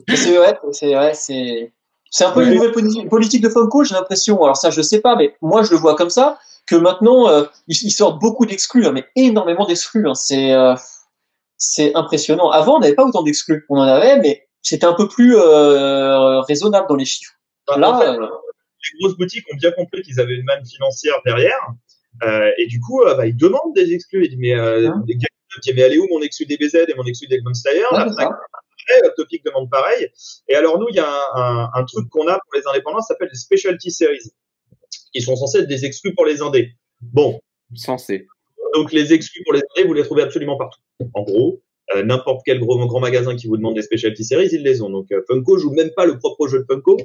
[0.08, 1.72] c'est vrai, c'est vrai, c'est.
[2.12, 2.72] C'est un peu une nouvelle
[3.08, 4.42] politique de Funko, j'ai l'impression.
[4.42, 6.40] Alors ça, je sais pas, mais moi, je le vois comme ça
[6.70, 10.08] que maintenant, euh, ils, sortent beaucoup d'exclus, hein, mais énormément d'exclus.
[10.08, 10.14] Hein.
[10.14, 10.76] C'est, euh,
[11.56, 12.50] c'est impressionnant.
[12.50, 13.66] Avant, on n'avait pas autant d'exclus.
[13.68, 17.32] On en avait, mais c'était un peu plus euh, raisonnable dans les chiffres.
[17.66, 21.60] Bah, Là, les grosses boutiques ont bien compris qu'ils avaient une manne financière derrière,
[22.56, 24.24] et du coup, bah, ils demandent des exclus.
[24.24, 25.26] Ils disent mais, hein les gars,
[25.74, 28.26] mais allez où mon exclu DBZ et mon exclu d'Egmont Slayer après,
[29.16, 30.08] Topic demande pareil.
[30.48, 33.00] Et alors nous, il y a un, un, un truc qu'on a pour les indépendants,
[33.00, 34.32] ça s'appelle les specialty series,
[35.12, 36.72] qui sont censés être des exclus pour les indés.
[37.00, 37.40] Bon,
[37.74, 38.26] censé.
[38.74, 40.80] Donc les exclus pour les indés, vous les trouvez absolument partout.
[41.14, 41.60] En gros,
[41.94, 44.90] euh, n'importe quel gros grand magasin qui vous demande des specialty series, ils les ont.
[44.90, 46.96] Donc euh, Funko joue même pas le propre jeu de Funko.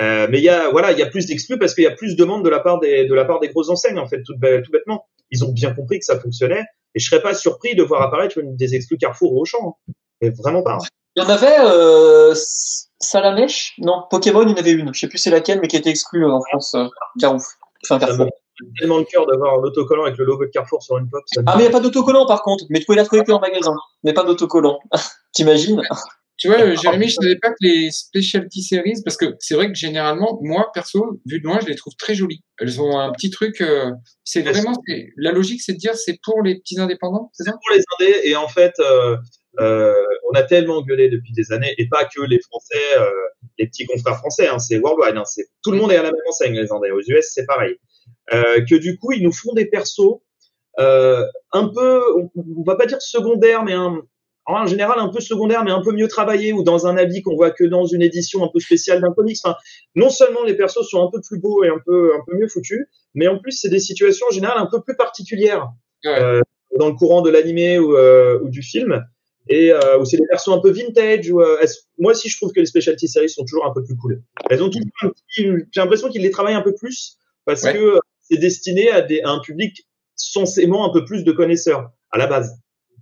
[0.00, 1.92] Euh, mais il y a voilà, il y a plus d'exclus parce qu'il y a
[1.92, 4.22] plus de demandes de la part des de la part des grosses enseignes en fait,
[4.22, 5.06] tout, tout bêtement.
[5.30, 6.64] Ils ont bien compris que ça fonctionnait
[6.94, 9.78] et je serais pas surpris de voir apparaître une, des exclus Carrefour au champ.
[9.88, 9.92] Hein.
[10.22, 10.78] Mais vraiment pas.
[11.16, 12.34] Il y en avait euh,
[13.04, 13.74] Salamèche?
[13.78, 14.92] Non, Pokémon, il y en avait une.
[14.94, 16.74] Je sais plus c'est laquelle, mais qui était exclue en France.
[16.74, 16.86] Euh,
[17.20, 17.44] Carouf.
[17.84, 18.28] Enfin, Carrefour
[18.78, 21.22] tellement le cœur d'avoir un autocollant avec le logo de Carrefour sur une pop.
[21.46, 23.32] Ah, mais il n'y a pas d'autocollant par contre, mais tu pouvais la trouver que
[23.32, 24.78] en magasin, mais pas d'autocollant.
[25.32, 25.82] T'imagines?
[26.36, 29.54] Tu vois, euh, Jérémy, je ne savais pas que les specialty series, parce que c'est
[29.54, 32.42] vrai que généralement, moi, perso, vu de loin, je les trouve très jolies.
[32.58, 33.92] Elles ont un petit truc, euh,
[34.24, 34.72] c'est vraiment,
[35.16, 37.52] la logique, c'est de dire, c'est pour les petits indépendants, c'est ça?
[37.52, 38.72] Pour les indés, et en fait,
[39.60, 39.94] euh,
[40.30, 43.10] on a tellement gueulé depuis des années, et pas que les Français, euh,
[43.58, 46.10] les petits confrères français, hein, c'est worldwide, hein, c'est tout le monde est à la
[46.10, 46.90] même enseigne, les indés.
[46.90, 47.76] Aux US, c'est pareil.
[48.32, 50.20] Euh, que du coup ils nous font des persos
[50.78, 54.00] un peu, on, on, va pas dire secondaires, mais un,
[54.46, 57.36] en général un peu secondaire, mais un peu mieux travaillé, ou dans un habit qu'on
[57.36, 59.38] voit que dans une édition un peu spéciale d'un comics.
[59.44, 59.56] Enfin,
[59.94, 62.48] non seulement les persos sont un peu plus beaux et un peu un peu mieux
[62.48, 65.68] foutus, mais en plus c'est des situations en général un peu plus particulières
[66.04, 66.40] ouais.
[66.78, 69.04] dans le courant de l'animé ou, ou, du film,
[69.48, 71.30] et euh, où c'est des persos un peu vintage.
[71.30, 71.64] Ou, euh,
[71.98, 74.22] moi aussi je trouve que les specialty series sont toujours un peu plus cool.
[74.50, 77.74] Elles ont toujours un petit, j'ai l'impression qu'ils les travaillent un peu plus parce ouais.
[77.74, 82.18] que c'est destiné à, des, à, un public censément un peu plus de connaisseurs à
[82.18, 82.58] la base.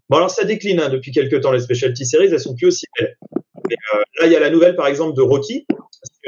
[0.08, 2.86] Bon alors ça décline hein, depuis quelques temps les specialty series, elles sont plus aussi
[2.98, 3.16] belles.
[3.68, 5.66] Mais, euh, là il y a la nouvelle par exemple de Rocky,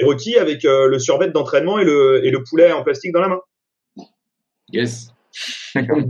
[0.02, 3.28] Rocky avec euh, le survêt d'entraînement et le, et le poulet en plastique dans la
[3.28, 3.40] main.
[4.72, 5.08] Yes.
[5.74, 6.06] le,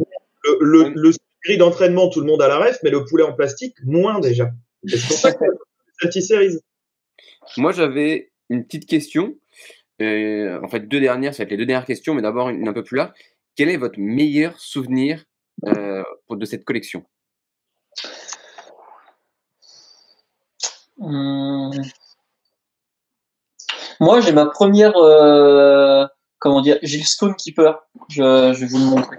[0.60, 1.12] le, le
[1.44, 4.50] gris d'entraînement tout le monde a la ref, mais le poulet en plastique moins déjà.
[4.86, 5.44] C'est pour ça que.
[7.56, 9.36] Moi j'avais une petite question.
[10.02, 12.66] Euh, en fait, deux dernières, ça va être les deux dernières questions, mais d'abord une
[12.68, 13.12] un peu plus large.
[13.56, 15.24] Quel est votre meilleur souvenir
[15.66, 17.04] euh, de cette collection?
[20.98, 21.70] Hum...
[24.00, 26.04] Moi, j'ai ma première, euh,
[26.38, 27.80] comment dire, j'ai le Stone Keeper.
[28.08, 29.16] Je, je, vais vous le montrer.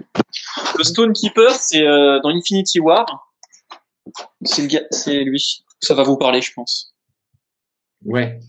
[0.78, 3.32] Le Stone Keeper, c'est euh, dans Infinity War.
[4.42, 5.64] C'est lui.
[5.80, 6.94] Ça va vous parler, je pense.
[8.04, 8.40] Ouais.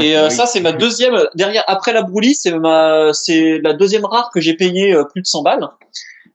[0.00, 1.18] Et euh, ça, c'est ma deuxième.
[1.34, 5.22] Derrière, après la Brouli, c'est ma, c'est la deuxième rare que j'ai payé euh, plus
[5.22, 5.68] de 100 balles.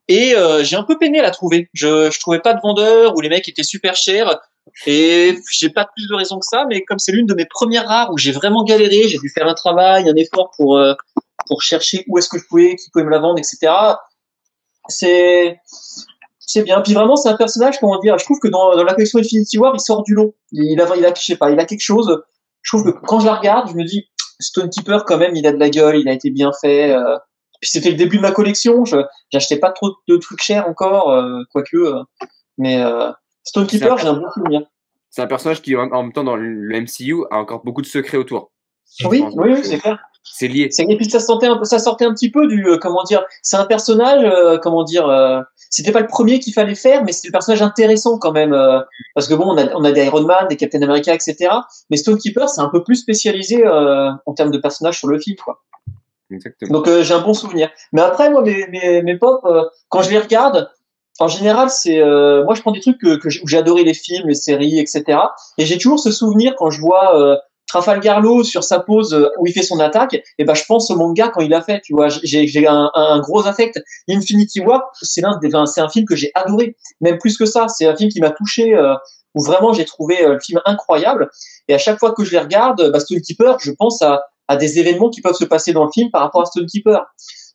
[0.08, 1.70] Et euh, j'ai un peu peiné à la trouver.
[1.74, 4.40] Je, je trouvais pas de vendeur ou les mecs étaient super chers.
[4.88, 7.88] Et j'ai pas plus de raison que ça, mais comme c'est l'une de mes premières
[7.88, 10.94] rares où j'ai vraiment galéré, j'ai dû faire un travail, un effort pour euh,
[11.48, 13.74] pour chercher où est-ce que je pouvais, qui pouvait me la vendre, etc.
[14.88, 15.60] C'est
[16.40, 16.82] c'est bien.
[16.82, 19.58] Puis vraiment, c'est un personnage, comment dire, je trouve que dans, dans la collection Infinity
[19.58, 20.36] War, il sort du lot.
[20.52, 22.24] Il a, il a, je sais pas, il a quelque chose
[22.64, 25.46] je trouve que quand je la regarde, je me dis Stone Keeper quand même, il
[25.46, 26.92] a de la gueule, il a été bien fait.
[26.92, 27.18] Euh.
[27.62, 28.98] Puis c'était le début de ma collection, je
[29.32, 31.78] j'achetais pas trop de trucs chers encore, euh, quoique.
[31.78, 32.04] Euh.
[32.58, 33.12] mais euh,
[33.44, 34.62] Stone Keeper, j'ai un bon souvenir.
[35.10, 38.18] C'est un personnage qui, en même temps, dans le MCU, a encore beaucoup de secrets
[38.18, 38.52] autour.
[39.06, 40.00] Oui, oui, oui, c'est clair.
[40.24, 40.70] C'est lié.
[40.80, 43.24] Et puis ça sortait un peu, ça sortait un petit peu du, euh, comment dire,
[43.42, 47.12] c'est un personnage, euh, comment dire, euh, c'était pas le premier qu'il fallait faire, mais
[47.12, 48.80] c'était le personnage intéressant quand même, euh,
[49.16, 51.50] parce que bon, on a, on a des Iron Man, des Captain America, etc.
[51.90, 55.36] Mais Stonekeeper, c'est un peu plus spécialisé euh, en termes de personnages sur le film,
[55.44, 55.62] quoi.
[56.32, 56.80] Exactement.
[56.80, 57.70] Donc j'ai un bon souvenir.
[57.92, 59.46] Mais après, moi, mes, mes, mes pop,
[59.90, 60.72] quand je les regarde,
[61.20, 64.34] en général, c'est moi je prends des trucs que, que j'ai adoré les films, les
[64.34, 65.20] séries, etc.
[65.60, 67.40] Et j'ai toujours ce souvenir quand je vois
[67.74, 70.96] Trafalgar Law sur sa pose où il fait son attaque, et ben je pense au
[70.96, 73.82] manga quand il l'a fait, tu vois, j'ai j'ai un, un, gros affect.
[74.08, 77.68] Infinity War, c'est l'un des, c'est un film que j'ai adoré, même plus que ça,
[77.68, 78.94] c'est un film qui m'a touché, euh,
[79.34, 81.32] où vraiment j'ai trouvé euh, le film incroyable.
[81.68, 84.78] Et à chaque fois que je les regarde, bah, Stonekeeper, je pense à, à des
[84.78, 87.04] événements qui peuvent se passer dans le film par rapport à Stonekeeper.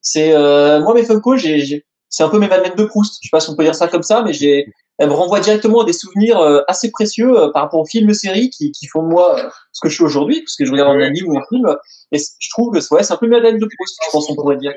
[0.02, 3.18] C'est euh, moi mes Funko, j'ai c'est un peu mes Madeleine de Proust.
[3.22, 4.66] Je sais pas si on peut dire ça comme ça, mais j'ai
[4.98, 8.12] elle me renvoie directement à des souvenirs euh, assez précieux euh, par rapport aux films
[8.14, 10.72] séries qui, qui font de moi euh, ce que je suis aujourd'hui, parce que je
[10.72, 11.76] regarde un anime ou un film.
[12.10, 14.56] Et je trouve que ouais, c'est un peu Madeleine de Proust, je pense qu'on pourrait
[14.56, 14.72] dire.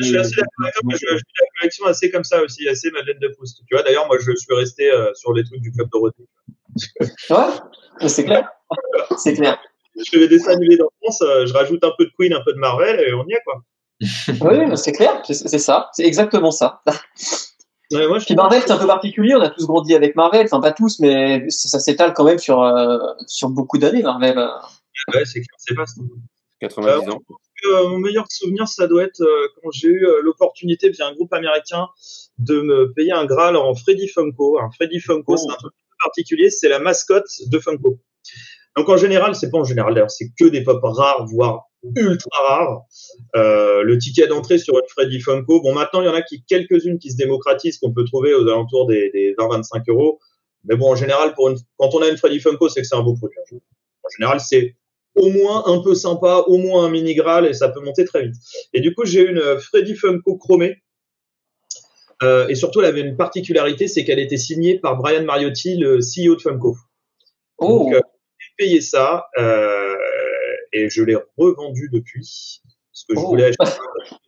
[0.00, 3.28] Je suis assez d'accord, je, je la collection assez comme ça aussi, assez Madeleine de
[3.28, 3.60] Proust.
[3.66, 6.28] Tu vois, d'ailleurs, moi, je suis resté sur les trucs du Club Dorothée.
[7.30, 8.50] ouais, c'est clair.
[9.16, 9.58] c'est clair.
[9.96, 12.58] Je fais des dessins animés d'enfance, je rajoute un peu de Queen, un peu de
[12.58, 13.62] Marvel, et on y est, quoi.
[14.50, 16.82] oui, c'est clair, c'est ça, c'est exactement ça.
[17.92, 19.34] Ouais, moi, Puis Marvel, c'est un peu particulier.
[19.34, 20.46] On a tous grandi avec Marvel.
[20.46, 24.38] Enfin, pas tous, mais ça, s'étale quand même sur, euh, sur beaucoup d'années, Marvel.
[25.14, 25.84] Ouais, c'est c'est pas
[26.60, 27.20] 90 ans.
[27.64, 31.32] Euh, mon meilleur souvenir, ça doit être euh, quand j'ai eu l'opportunité via un groupe
[31.32, 31.86] américain
[32.38, 34.58] de me payer un Graal en Freddy Funko.
[34.60, 36.50] Un Freddy Funko, c'est un truc particulier.
[36.50, 37.98] C'est la mascotte de Funko.
[38.76, 41.64] Donc en général, c'est pas en général d'ailleurs, c'est que des pop rares, voire
[41.96, 42.82] ultra rares.
[43.36, 46.44] Euh, le ticket d'entrée sur une Freddy Funko, bon maintenant il y en a qui
[46.44, 50.20] quelques-unes qui se démocratisent qu'on peut trouver aux alentours des, des 20-25 euros.
[50.64, 52.94] Mais bon, en général, pour une, quand on a une Freddy Funko, c'est que c'est
[52.94, 53.36] un beau produit.
[53.50, 54.76] En général, c'est
[55.14, 58.22] au moins un peu sympa, au moins un mini Graal et ça peut monter très
[58.24, 58.34] vite.
[58.72, 60.82] Et du coup, j'ai une Freddy Funko chromée.
[62.22, 65.98] Euh, et surtout, elle avait une particularité, c'est qu'elle était signée par Brian Mariotti, le
[65.98, 66.76] CEO de Funko.
[67.58, 67.68] Oh.
[67.68, 68.00] Donc, euh,
[68.56, 69.94] payé ça euh,
[70.72, 72.60] et je l'ai revendu depuis
[72.92, 73.28] parce que je oh.
[73.30, 73.78] voulais acheter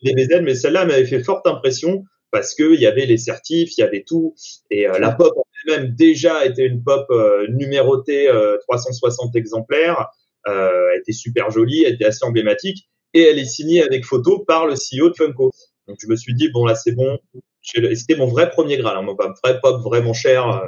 [0.03, 3.77] des BZ, mais celle-là m'avait fait forte impression parce que il y avait les certifs,
[3.77, 4.35] il y avait tout
[4.71, 8.29] et euh, la pop en elle-même déjà était une pop euh, numérotée
[8.69, 10.09] 360 exemplaires,
[10.47, 14.67] elle était super jolie, elle était assez emblématique et elle est signée avec photo par
[14.67, 15.51] le CEO de Funko.
[15.87, 17.19] Donc je me suis dit bon là c'est bon,
[17.63, 20.67] c'était mon vrai premier graal, hein, mon vrai pop vraiment cher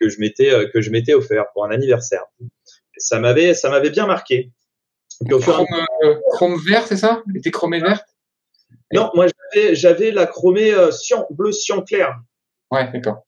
[0.00, 2.24] que je m'étais que je m'étais offert pour un anniversaire
[2.98, 4.50] ça m'avait, ça m'avait bien marqué.
[5.28, 5.66] chrome,
[6.04, 7.22] euh, chrome, vert, c'est ça?
[7.34, 8.06] Était chromé verte
[8.92, 10.90] Non, moi j'avais, j'avais la chromée euh,
[11.30, 12.14] bleu cyan clair.
[12.70, 13.26] Ouais, d'accord.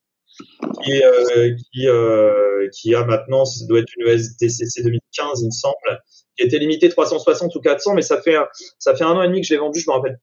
[0.83, 5.51] Qui, euh, qui, euh, qui, a maintenant, ça doit être une ESDCC 2015, il me
[5.51, 5.75] semble,
[6.37, 8.37] qui était limitée 360 ou 400, mais ça fait,
[8.79, 10.19] ça fait un an et demi que je l'ai vendu, je me rappelle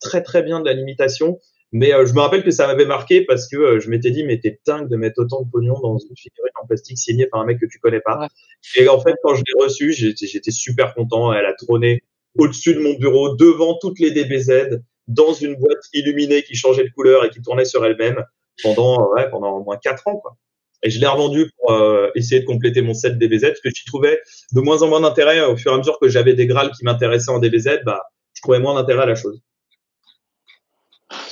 [0.00, 1.40] très très bien de la limitation.
[1.74, 4.22] Mais euh, je me rappelle que ça m'avait marqué parce que euh, je m'étais dit,
[4.22, 7.40] mais t'es dingue de mettre autant de pognon dans une figurine en plastique signée par
[7.40, 8.28] un mec que tu connais pas.
[8.76, 11.32] Et en fait, quand je l'ai reçue, j'étais super content.
[11.32, 12.04] Elle a trôné
[12.38, 14.78] au-dessus de mon bureau, devant toutes les DBZ,
[15.08, 18.24] dans une boîte illuminée qui changeait de couleur et qui tournait sur elle-même
[18.62, 20.36] pendant, ouais, pendant au moins quatre ans, quoi.
[20.84, 23.84] Et je l'ai revendu pour euh, essayer de compléter mon set DBZ parce que j'y
[23.86, 24.20] trouvais
[24.52, 26.84] de moins en moins d'intérêt au fur et à mesure que j'avais des Graals qui
[26.84, 28.02] m'intéressaient en DBZ, bah,
[28.34, 29.40] je trouvais moins d'intérêt à la chose.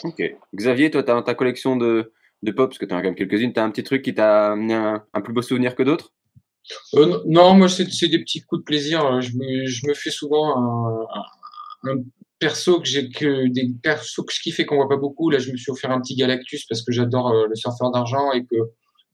[0.04, 0.22] Ok.
[0.54, 2.12] Xavier, toi, tu as ta collection de,
[2.42, 4.14] de pop, parce que tu as quand même quelques-unes, tu as un petit truc qui
[4.14, 6.12] t'a amené un, plus beau souvenir que d'autres?
[6.94, 9.20] Euh, Non, moi, c'est des petits coups de plaisir.
[9.20, 11.96] Je me, fais souvent un, un,
[12.38, 15.30] perso que j'ai que des persos que je kiffe et qu'on voit pas beaucoup.
[15.30, 18.32] Là, je me suis offert un petit Galactus parce que j'adore euh, le surfeur d'argent
[18.32, 18.56] et que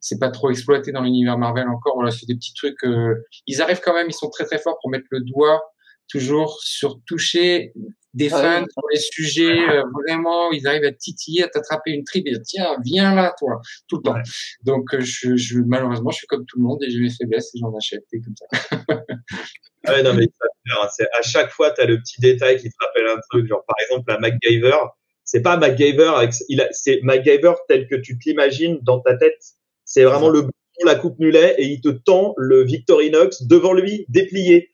[0.00, 1.94] c'est pas trop exploité dans l'univers Marvel encore.
[1.96, 2.82] Voilà, c'est des petits trucs.
[2.84, 3.14] Euh,
[3.46, 5.60] ils arrivent quand même, ils sont très très forts pour mettre le doigt
[6.08, 7.72] toujours sur toucher
[8.14, 12.04] des ah fans sur les sujets euh, vraiment ils arrivent à titiller à t'attraper une
[12.04, 14.16] tripe et dire tiens viens là toi tout le temps.
[14.62, 17.54] Donc euh, je, je, malheureusement je suis comme tout le monde et j'ai mes faiblesses
[17.54, 18.46] et j'en achète et comme ça.
[19.86, 20.26] Ouais, non mais
[20.90, 23.46] c'est à chaque fois tu as le petit détail qui te rappelle un truc.
[23.46, 24.76] Genre par exemple la MacGyver
[25.24, 26.34] c'est pas MacGyver avec
[26.72, 29.40] c'est MacGyver tel que tu t'imagines dans ta tête.
[29.84, 30.48] C'est vraiment le
[30.84, 34.70] la coupe mulet et il te tend le Victorinox devant lui déplié.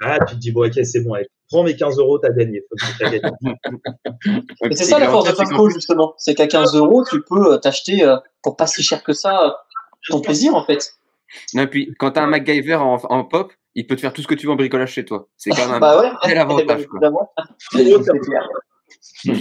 [0.00, 1.16] Ah, tu te dis, bon, ok, c'est bon,
[1.48, 2.62] prends mes 15 euros, t'as gagné.
[4.72, 6.14] c'est ça la force de Funko, justement.
[6.18, 9.46] C'est qu'à 15 euros, tu peux euh, t'acheter, euh, pour pas si cher que ça,
[9.46, 9.50] euh,
[10.08, 10.94] ton plaisir, en fait.
[11.54, 14.28] et puis, quand t'as un MacGyver en, en, pop, il peut te faire tout ce
[14.28, 15.28] que tu veux en bricolage chez toi.
[15.36, 16.86] C'est quand même bah ouais, un avantage.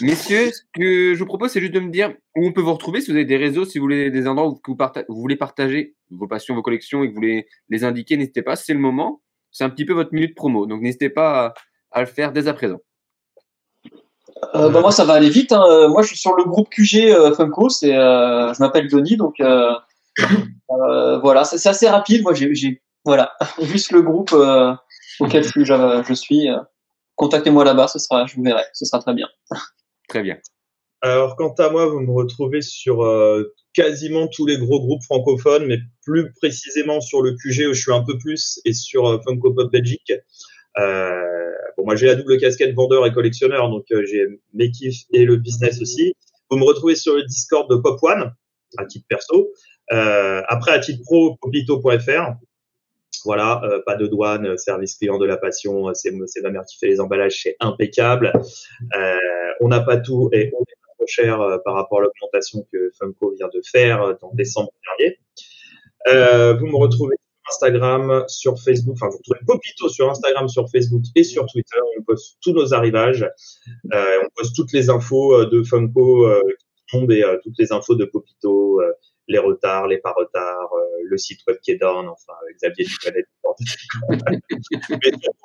[0.00, 2.72] Messieurs, ce que je vous propose, c'est juste de me dire où on peut vous
[2.72, 4.76] retrouver, si vous avez des réseaux, si vous voulez des endroits où vous,
[5.08, 8.54] vous voulez partager vos passions, vos collections et que vous voulez les indiquer, n'hésitez pas,
[8.54, 10.66] c'est le moment c'est un petit peu votre minute promo.
[10.66, 11.54] Donc n'hésitez pas
[11.90, 12.78] à, le faire dès à présent.
[14.54, 15.52] Euh, bah, moi, ça va aller vite.
[15.52, 15.64] Hein.
[15.68, 17.68] Euh, moi, je suis sur le groupe QG euh, Funko.
[17.68, 19.36] C'est, je m'appelle Denis, donc
[20.68, 22.22] voilà, c'est assez rapide.
[22.22, 24.32] Moi, j'ai, voilà, juste le groupe
[25.20, 26.48] auquel je, je suis.
[27.16, 29.26] Contactez-moi là-bas, ce sera, je vous verrai, ce sera très bien.
[30.08, 30.36] Très bien.
[31.00, 33.02] Alors, quant à moi, vous me retrouvez sur
[33.78, 37.92] quasiment tous les gros groupes francophones, mais plus précisément sur le QG où je suis
[37.92, 40.12] un peu plus et sur euh, Funko Pop Belgique.
[40.78, 45.04] Euh, bon, moi j'ai la double casquette vendeur et collectionneur, donc euh, j'ai mes kiffs
[45.12, 46.14] et le business aussi.
[46.50, 48.32] Vous me retrouvez sur le Discord de Pop One
[48.78, 49.48] à titre perso.
[49.90, 52.32] Après à titre pro, popito.fr.
[53.24, 57.00] Voilà, pas de douane, service client de la passion, c'est ma mère qui fait les
[57.00, 58.32] emballages, c'est impeccable.
[59.60, 60.78] on n'a pas tout et on est
[61.08, 65.18] cher euh, par rapport à l'augmentation que Funko vient de faire euh, en décembre dernier.
[66.08, 70.68] Euh, vous me retrouvez sur Instagram, sur Facebook, enfin vous retrouvez Popito sur Instagram, sur
[70.70, 71.78] Facebook et sur Twitter.
[71.98, 73.28] On poste tous nos arrivages,
[73.92, 76.28] on poste toutes les infos de Funko
[76.76, 78.80] qui tombent et toutes les infos de Popito,
[79.26, 80.72] les retards, les pas retards,
[81.02, 83.24] le site web qui est down, enfin Xavier tu connais.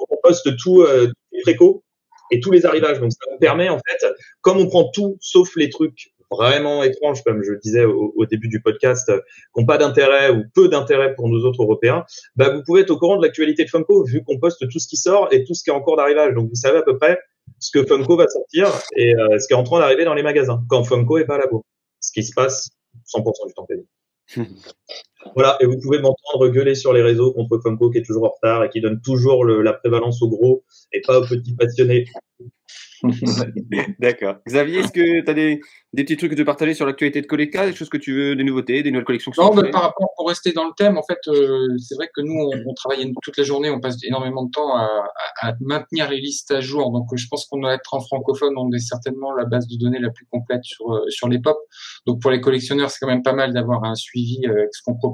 [0.09, 0.85] On poste tout,
[1.31, 1.83] les préco
[2.31, 2.99] et tous les arrivages.
[2.99, 4.05] Donc ça nous permet en fait,
[4.41, 8.47] comme on prend tout sauf les trucs vraiment étranges, comme je le disais au, début
[8.47, 9.11] du podcast,
[9.53, 12.05] qui n'ont pas d'intérêt ou peu d'intérêt pour nous autres Européens,
[12.35, 14.87] bah, vous pouvez être au courant de l'actualité de Funko vu qu'on poste tout ce
[14.87, 16.33] qui sort et tout ce qui est en cours d'arrivage.
[16.33, 17.19] Donc vous savez à peu près
[17.59, 20.63] ce que Funko va sortir et ce qui est en train d'arriver dans les magasins
[20.69, 21.65] quand Funko est pas à la bourre.
[21.99, 22.69] Ce qui se passe
[23.13, 23.67] 100% du temps
[25.35, 28.29] voilà, et vous pouvez m'entendre gueuler sur les réseaux contre Funko qui est toujours en
[28.29, 32.05] retard et qui donne toujours la prévalence aux gros et pas aux petits passionnés.
[33.99, 34.35] D'accord.
[34.47, 35.59] Xavier, est-ce que tu as des,
[35.95, 38.35] petits trucs que tu veux partager sur l'actualité de Coleca, des choses que tu veux,
[38.35, 41.03] des nouveautés, des nouvelles collections Non, mais par rapport, pour rester dans le thème, en
[41.03, 44.51] fait, euh, c'est vrai que nous, on, travaille toute la journée, on passe énormément de
[44.51, 45.03] temps à,
[45.59, 46.91] maintenir les listes à jour.
[46.91, 49.99] Donc, je pense qu'on doit être en francophone, on est certainement la base de données
[49.99, 51.57] la plus complète sur, euh, sur les pop.
[52.05, 54.81] Donc, pour les collectionneurs, c'est quand même pas mal d'avoir un suivi euh, avec ce
[54.83, 55.12] qu'on propose.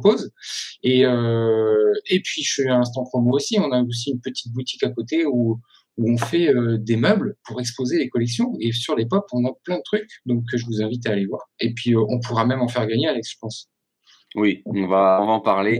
[0.84, 3.58] Et, et puis, je suis à Instant Promo aussi.
[3.60, 5.60] On a aussi une petite boutique à côté où
[6.00, 8.54] où on fait euh, des meubles pour exposer les collections.
[8.62, 11.26] Et sur les pop, on a plein de trucs, donc je vous invite à aller
[11.26, 11.50] voir.
[11.60, 13.70] Et puis, euh, on pourra même en faire gagner, Alex, je pense.
[14.36, 15.80] Oui, on va, on va en parler.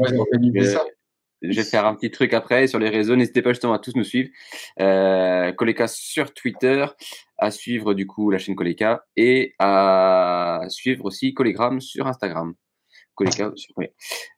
[1.42, 3.16] je, vais faire un petit truc après sur les réseaux.
[3.16, 4.30] N'hésitez pas justement à tous nous suivre.
[4.82, 5.54] Euh,
[5.88, 6.86] sur Twitter,
[7.38, 12.56] à suivre du coup la chaîne Coleca et à suivre aussi Collegram sur Instagram.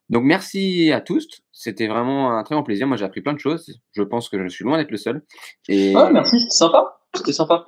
[0.08, 1.26] Donc merci à tous.
[1.52, 2.86] C'était vraiment un très bon plaisir.
[2.86, 3.80] Moi j'ai appris plein de choses.
[3.92, 5.22] Je pense que je suis loin d'être le seul.
[5.68, 5.92] Et...
[5.94, 7.00] merci, c'était sympa.
[7.14, 7.64] C'était sympa.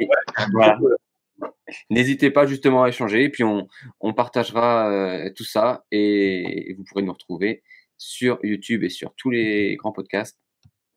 [1.90, 7.02] N'hésitez pas justement à échanger et puis on, partagera euh, tout ça et vous pourrez
[7.02, 7.62] nous retrouver
[7.96, 10.38] sur YouTube et sur tous les grands podcasts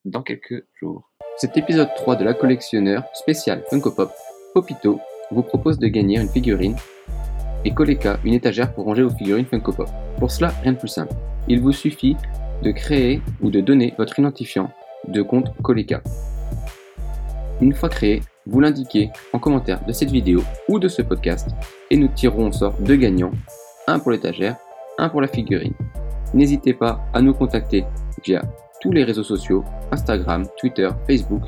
[0.05, 1.11] dans quelques jours.
[1.37, 4.11] Cet épisode 3 de la collectionneur spécial Funko Pop,
[4.53, 4.99] Popito,
[5.31, 6.75] vous propose de gagner une figurine
[7.67, 7.73] et
[8.23, 9.89] une étagère pour ranger vos figurines Funko Pop.
[10.19, 11.13] Pour cela, rien de plus simple.
[11.47, 12.15] Il vous suffit
[12.63, 14.71] de créer ou de donner votre identifiant
[15.07, 16.01] de compte Koleka.
[17.61, 21.49] Une fois créé, vous l'indiquez en commentaire de cette vidéo ou de ce podcast
[21.91, 23.31] et nous tirerons au sort deux gagnants,
[23.87, 24.55] un pour l'étagère,
[24.97, 25.73] un pour la figurine.
[26.33, 27.83] N'hésitez pas à nous contacter
[28.25, 28.41] via
[28.81, 31.43] tous les réseaux sociaux, Instagram, Twitter, Facebook,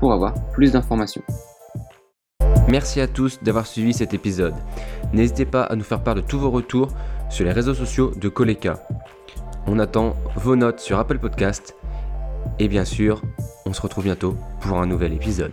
[0.00, 1.22] pour avoir plus d'informations.
[2.68, 4.54] Merci à tous d'avoir suivi cet épisode.
[5.12, 6.88] N'hésitez pas à nous faire part de tous vos retours
[7.30, 8.86] sur les réseaux sociaux de Koleka.
[9.66, 11.76] On attend vos notes sur Apple Podcast.
[12.58, 13.22] Et bien sûr,
[13.66, 15.52] on se retrouve bientôt pour un nouvel épisode.